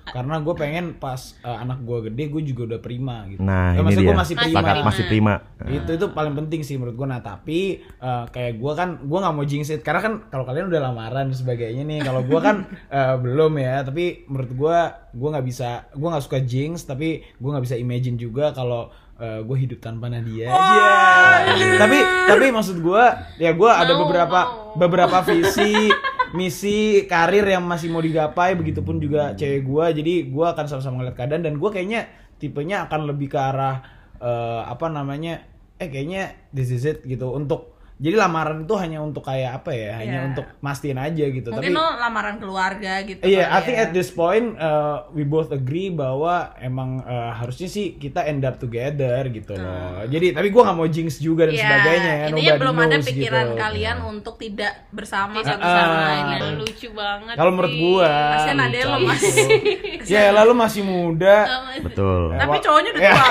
karena 0.07 0.37
gue 0.39 0.55
pengen 0.55 0.87
pas 0.95 1.17
eh, 1.41 1.51
anak 1.57 1.83
gue 1.83 2.07
gede 2.07 2.25
gue 2.29 2.43
juga 2.45 2.63
udah 2.69 2.81
prima 2.81 3.27
gitu. 3.27 3.41
Nah, 3.41 3.75
Ya, 3.75 3.83
ini 3.83 3.97
dia. 3.97 4.05
gue 4.05 4.15
masih 4.15 4.35
prima. 4.37 4.55
Sepakat, 4.55 4.77
masih 4.85 5.05
prima. 5.05 5.35
itu 5.67 5.91
itu 5.91 6.07
paling 6.11 6.35
penting 6.37 6.61
sih 6.61 6.77
menurut 6.77 6.95
gue 6.95 7.07
nah 7.07 7.19
tapi 7.19 7.61
eh, 7.81 8.25
kayak 8.29 8.55
gue 8.55 8.73
kan 8.73 9.01
gue 9.01 9.19
nggak 9.19 9.35
mau 9.35 9.43
jinx 9.43 9.69
it 9.69 9.81
karena 9.81 9.99
kan 9.99 10.13
kalau 10.29 10.45
kalian 10.45 10.69
udah 10.69 10.81
lamaran 10.85 11.27
dan 11.27 11.35
sebagainya 11.35 11.83
nih 11.83 12.01
kalau 12.01 12.21
gue 12.21 12.37
kan 12.39 12.69
eh, 12.93 13.17
belum 13.17 13.57
ya 13.57 13.81
tapi 13.81 14.05
menurut 14.27 14.53
gue 14.53 14.79
gue 15.11 15.29
nggak 15.31 15.47
bisa 15.47 15.69
gue 15.91 16.05
nggak 16.07 16.21
suka 16.23 16.39
jinx 16.39 16.85
tapi 16.85 17.09
gue 17.35 17.49
nggak 17.49 17.65
bisa 17.65 17.75
imagine 17.75 18.15
juga 18.15 18.53
kalau 18.53 18.93
gue 19.15 19.57
hidup 19.57 19.79
tanpa 19.79 20.11
Nadia 20.11 20.51
Iya. 20.51 21.79
tapi 21.79 21.99
tapi 22.27 22.45
maksud 22.51 22.77
gue 22.79 23.05
ya 23.39 23.55
gue 23.55 23.71
ada 23.73 23.95
beberapa 23.97 24.39
mau. 24.43 24.75
beberapa 24.77 25.23
visi 25.23 25.87
misi 26.35 27.07
karir 27.07 27.47
yang 27.47 27.63
masih 27.63 27.89
mau 27.95 28.03
digapai 28.03 28.59
begitupun 28.59 28.99
juga 28.99 29.39
cewek 29.39 29.63
gue 29.63 29.85
jadi 30.03 30.15
gue 30.29 30.47
akan 30.51 30.67
sama-sama 30.67 31.01
ngeliat 31.01 31.17
keadaan 31.17 31.47
dan 31.47 31.55
gue 31.63 31.71
kayaknya 31.71 32.11
tipenya 32.43 32.91
akan 32.91 33.07
lebih 33.07 33.31
ke 33.31 33.39
arah 33.39 33.87
eh, 34.19 34.63
apa 34.67 34.91
namanya 34.91 35.55
eh 35.79 35.91
kayaknya 35.91 36.35
this 36.55 36.71
is 36.71 36.87
it 36.87 37.03
gitu. 37.07 37.31
Untuk 37.35 37.74
jadi 38.05 38.17
lamaran 38.19 38.59
itu 38.61 38.75
hanya 38.77 39.01
untuk 39.01 39.25
kayak 39.25 39.59
apa 39.59 39.73
ya 39.73 39.97
hanya 39.97 40.13
Iya. 40.15 40.29
untuk 40.29 40.45
mastiin 40.61 40.99
aja 40.99 41.25
gitu 41.25 41.49
Mungkin 41.49 41.73
tapi 41.73 41.73
lo 41.73 41.87
lamaran 41.97 42.37
keluarga 42.37 43.01
gitu. 43.01 43.25
Iya, 43.25 43.45
kali 43.45 43.55
I 43.55 43.61
think 43.63 43.77
ya. 43.77 43.83
at 43.83 43.91
this 43.91 44.13
point 44.13 44.53
uh, 44.57 45.09
we 45.11 45.25
both 45.25 45.49
agree 45.51 45.89
bahwa 45.89 46.35
emang 46.59 47.01
uh, 47.01 47.33
harusnya 47.33 47.65
sih 47.67 47.97
kita 47.97 48.23
end 48.23 48.43
up 48.43 48.57
together 48.57 49.25
gitu 49.29 49.57
loh. 49.57 50.05
Jadi 50.05 50.31
tapi 50.31 50.49
gua 50.49 50.69
nggak 50.69 50.77
mau 50.77 50.87
jinx 50.87 51.17
juga 51.17 51.49
dan 51.49 51.55
Iya, 51.55 51.65
sebagainya 51.65 52.13
ya. 52.13 52.25
Intinya 52.27 52.37
nobody 52.45 52.61
belum 52.61 52.77
ada 52.77 52.87
knows 52.93 53.07
pikiran 53.09 53.45
gitu. 53.47 53.57
kalian 53.57 53.97
untuk 54.05 54.35
tidak 54.37 54.73
bersama 54.91 55.37
Tidak 55.39 55.49
satu 55.51 55.65
sama 55.65 55.97
lain. 56.05 56.25
Nah, 56.29 56.53
lucu 56.55 56.89
banget 56.93 57.35
Kalau 57.35 57.51
menurut 57.51 57.73
sih. 57.73 57.81
gua 57.81 58.13
Kasian 58.37 58.57
Nadia 58.61 58.85
lo 58.85 58.99
masih. 59.01 59.35
Ya 60.13 60.29
lalu 60.31 60.53
masih 60.53 60.83
muda. 60.85 61.37
Betul. 61.81 62.37
Tapi 62.37 62.57
cowoknya 62.61 62.91
udah 62.93 63.01
Ya. 63.01 63.13
tua. 63.15 63.29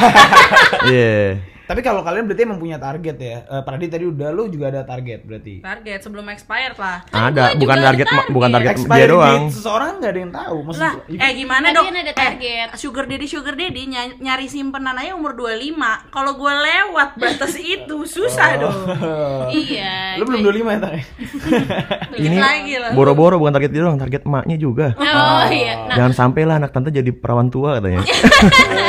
Iya. 0.90 1.53
Tapi 1.64 1.80
kalau 1.80 2.02
kalian 2.02 2.28
berarti 2.28 2.44
emang 2.44 2.58
punya 2.58 2.76
target 2.76 3.16
ya. 3.16 3.38
Eh, 3.42 3.62
Pradi 3.62 3.88
tadi 3.88 4.04
udah 4.04 4.30
lu 4.30 4.46
juga 4.46 4.68
ada 4.68 4.84
target 4.84 5.24
berarti. 5.24 5.60
Target 5.60 6.00
sebelum 6.02 6.28
expired 6.28 6.76
lah. 6.76 7.08
Ada, 7.08 7.56
bukan 7.56 7.64
juga 7.74 7.86
target, 7.86 8.06
ada 8.06 8.16
ma- 8.18 8.30
bukan 8.30 8.50
target 8.52 8.74
Expired 8.74 9.00
dia 9.00 9.08
doang. 9.10 9.42
date 9.42 9.54
seseorang 9.54 9.92
nggak 9.96 10.12
ada 10.12 10.20
yang 10.20 10.34
tahu. 10.34 10.58
Maksud 10.62 10.82
Lah, 10.82 10.94
gua, 11.00 11.18
eh 11.18 11.32
gimana 11.34 11.66
Tadi 11.66 11.76
dong? 11.76 11.86
kan 11.86 11.96
ada 11.96 12.04
Eh, 12.04 12.18
target. 12.18 12.68
sugar 12.76 13.06
daddy 13.06 13.26
sugar 13.26 13.54
daddy 13.54 13.84
ny- 13.86 14.18
nyari 14.20 14.46
simpenan 14.46 14.92
aja 14.94 15.12
umur 15.14 15.32
25. 15.34 15.80
Kalau 16.10 16.32
gue 16.36 16.54
lewat 16.54 17.10
batas 17.16 17.54
itu 17.78 17.98
susah 18.04 18.50
dong. 18.58 18.80
Iya. 19.56 20.20
lu 20.20 20.24
belum 20.26 20.42
25 20.42 20.68
ya, 20.68 20.80
Tang? 20.80 20.94
Ini 22.14 22.38
boro-boro 22.92 23.38
bukan 23.38 23.54
target 23.54 23.72
dia 23.72 23.82
doang, 23.82 23.96
target 23.96 24.22
emaknya 24.24 24.58
juga. 24.58 24.92
Oh 24.94 25.46
iya. 25.46 25.86
Nah, 25.86 25.96
Jangan 25.96 26.12
sampai 26.14 26.44
lah 26.44 26.58
anak 26.58 26.70
tante 26.70 26.90
jadi 26.90 27.08
perawan 27.10 27.48
tua 27.48 27.80
katanya. 27.80 28.04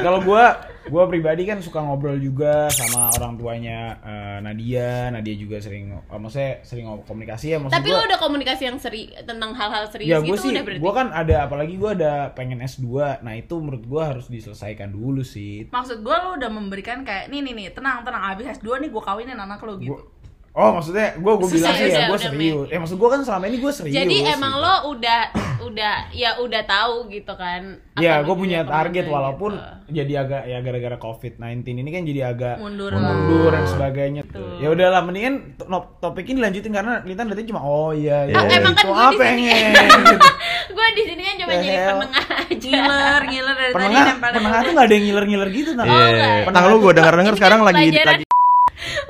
Kalau 0.00 0.18
gua 0.20 0.56
gua 0.90 1.06
pribadi 1.06 1.46
kan 1.46 1.58
suka 1.58 1.78
ngobrol 1.78 2.18
juga 2.18 2.66
sama 2.68 3.08
orang 3.14 3.38
tuanya 3.38 3.78
eh, 4.02 4.38
Nadia. 4.40 5.08
Nadia 5.08 5.34
juga 5.34 5.56
sering 5.56 5.94
eh, 5.94 6.18
maksudnya 6.18 6.60
sering 6.60 6.84
ngobrol 6.84 7.06
komunikasi 7.06 7.46
ya 7.48 7.58
maksud 7.58 7.72
tapi 7.72 7.88
gua. 7.88 7.96
lo 7.96 8.06
udah 8.06 8.20
komunikasi 8.20 8.62
yang 8.66 8.76
seri 8.76 9.02
tentang 9.22 9.54
hal-hal 9.54 9.86
serius 9.86 10.10
ya 10.10 10.18
gitu 10.18 10.28
gue 10.28 10.38
sih, 10.38 10.50
udah 10.50 10.64
berarti. 10.66 10.80
gue 10.82 10.92
kan 10.92 11.08
ada 11.10 11.36
apalagi 11.42 11.74
gue 11.74 11.90
ada 11.94 12.12
pengen 12.30 12.58
S2 12.60 12.86
Nah 13.22 13.34
itu 13.34 13.54
menurut 13.56 13.82
gue 13.82 14.02
harus 14.02 14.26
diselesaikan 14.26 14.90
dulu 14.90 15.22
sih 15.22 15.70
Maksud 15.70 16.02
gue 16.02 16.16
lo 16.16 16.34
udah 16.34 16.50
memberikan 16.50 17.00
kayak 17.00 17.28
nih 17.28 17.40
nih 17.40 17.52
nih 17.54 17.66
tenang 17.70 18.02
tenang 18.02 18.34
abis 18.34 18.58
S2 18.58 18.82
nih 18.82 18.90
gue 18.90 19.00
kawinin 19.00 19.38
anak 19.38 19.62
lo 19.62 19.78
gitu. 19.78 19.94
Gua- 19.94 20.19
Oh 20.50 20.74
maksudnya 20.74 21.14
gue 21.14 21.32
gue 21.32 21.48
bilang 21.48 21.72
sih 21.72 21.86
Udah, 21.86 21.94
ya 21.94 22.06
gue 22.06 22.18
serius 22.20 22.66
Eh 22.68 22.76
maksud 22.76 22.98
gue 22.98 23.08
kan 23.08 23.20
selama 23.22 23.44
ini 23.46 23.56
gue 23.56 23.70
serius 23.70 23.94
Jadi 23.94 24.16
emang 24.26 24.52
gitu. 24.52 24.64
lo 24.66 24.74
udah 24.90 25.20
udah 25.60 25.94
ya 26.10 26.30
udah 26.36 26.62
tahu 26.64 27.06
gitu 27.06 27.30
kan. 27.32 27.78
Ya 27.94 28.18
gue 28.18 28.34
punya 28.34 28.64
target 28.64 29.04
ke 29.04 29.06
mana 29.06 29.14
walaupun 29.14 29.52
gitu. 29.54 29.94
jadi 29.94 30.12
agak 30.18 30.42
ya 30.44 30.58
gara-gara 30.58 30.96
COVID-19 30.96 31.38
ini 31.76 31.90
kan 31.90 32.02
jadi 32.02 32.20
agak 32.26 32.54
Mundur 32.58 32.90
mundur 32.90 33.52
dan 33.52 33.64
sebagainya 33.64 34.22
tuh. 34.26 34.58
Ya 34.58 34.68
udahlah 34.68 35.00
mendingan 35.00 35.54
topik 36.00 36.26
ini 36.26 36.40
dilanjutin 36.40 36.72
karena 36.72 36.98
Lintan 37.00 37.28
tadi 37.28 37.46
cuma 37.46 37.60
oh 37.60 37.92
iya 37.92 38.26
iya 38.26 38.34
Ah, 38.34 38.44
emang 38.48 38.74
kan 38.74 38.84
sini. 39.12 39.20
pengen 39.20 39.70
gitu. 39.70 40.16
gue 40.70 40.86
di 40.90 41.02
sini 41.04 41.22
kan 41.22 41.34
cuma 41.38 41.52
jadi 41.54 41.78
penengah 41.86 42.26
aja. 42.26 42.68
Ngiler 42.70 43.22
ngiler 43.22 43.54
dari 43.54 43.72
tadi 43.72 43.94
Penengah 44.18 44.60
tuh 44.60 44.72
gak 44.72 44.82
ada 44.82 44.94
yang 44.96 45.04
ngiler-ngiler 45.06 45.48
gitu 45.52 45.70
nah. 45.72 45.84
Oh, 45.84 45.94
Iya. 45.94 46.08
enggak. 46.10 46.50
Tang 46.50 46.64
lu 46.66 46.76
gue 46.80 46.92
denger-denger 46.92 47.32
Ini 47.32 47.38
sekarang 47.38 47.58
kan 47.62 47.66
lagi 47.68 48.29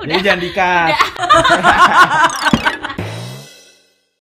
lagi 0.01 0.11
Jadi 0.17 0.21
jangan 0.25 0.41
dikat. 0.41 0.89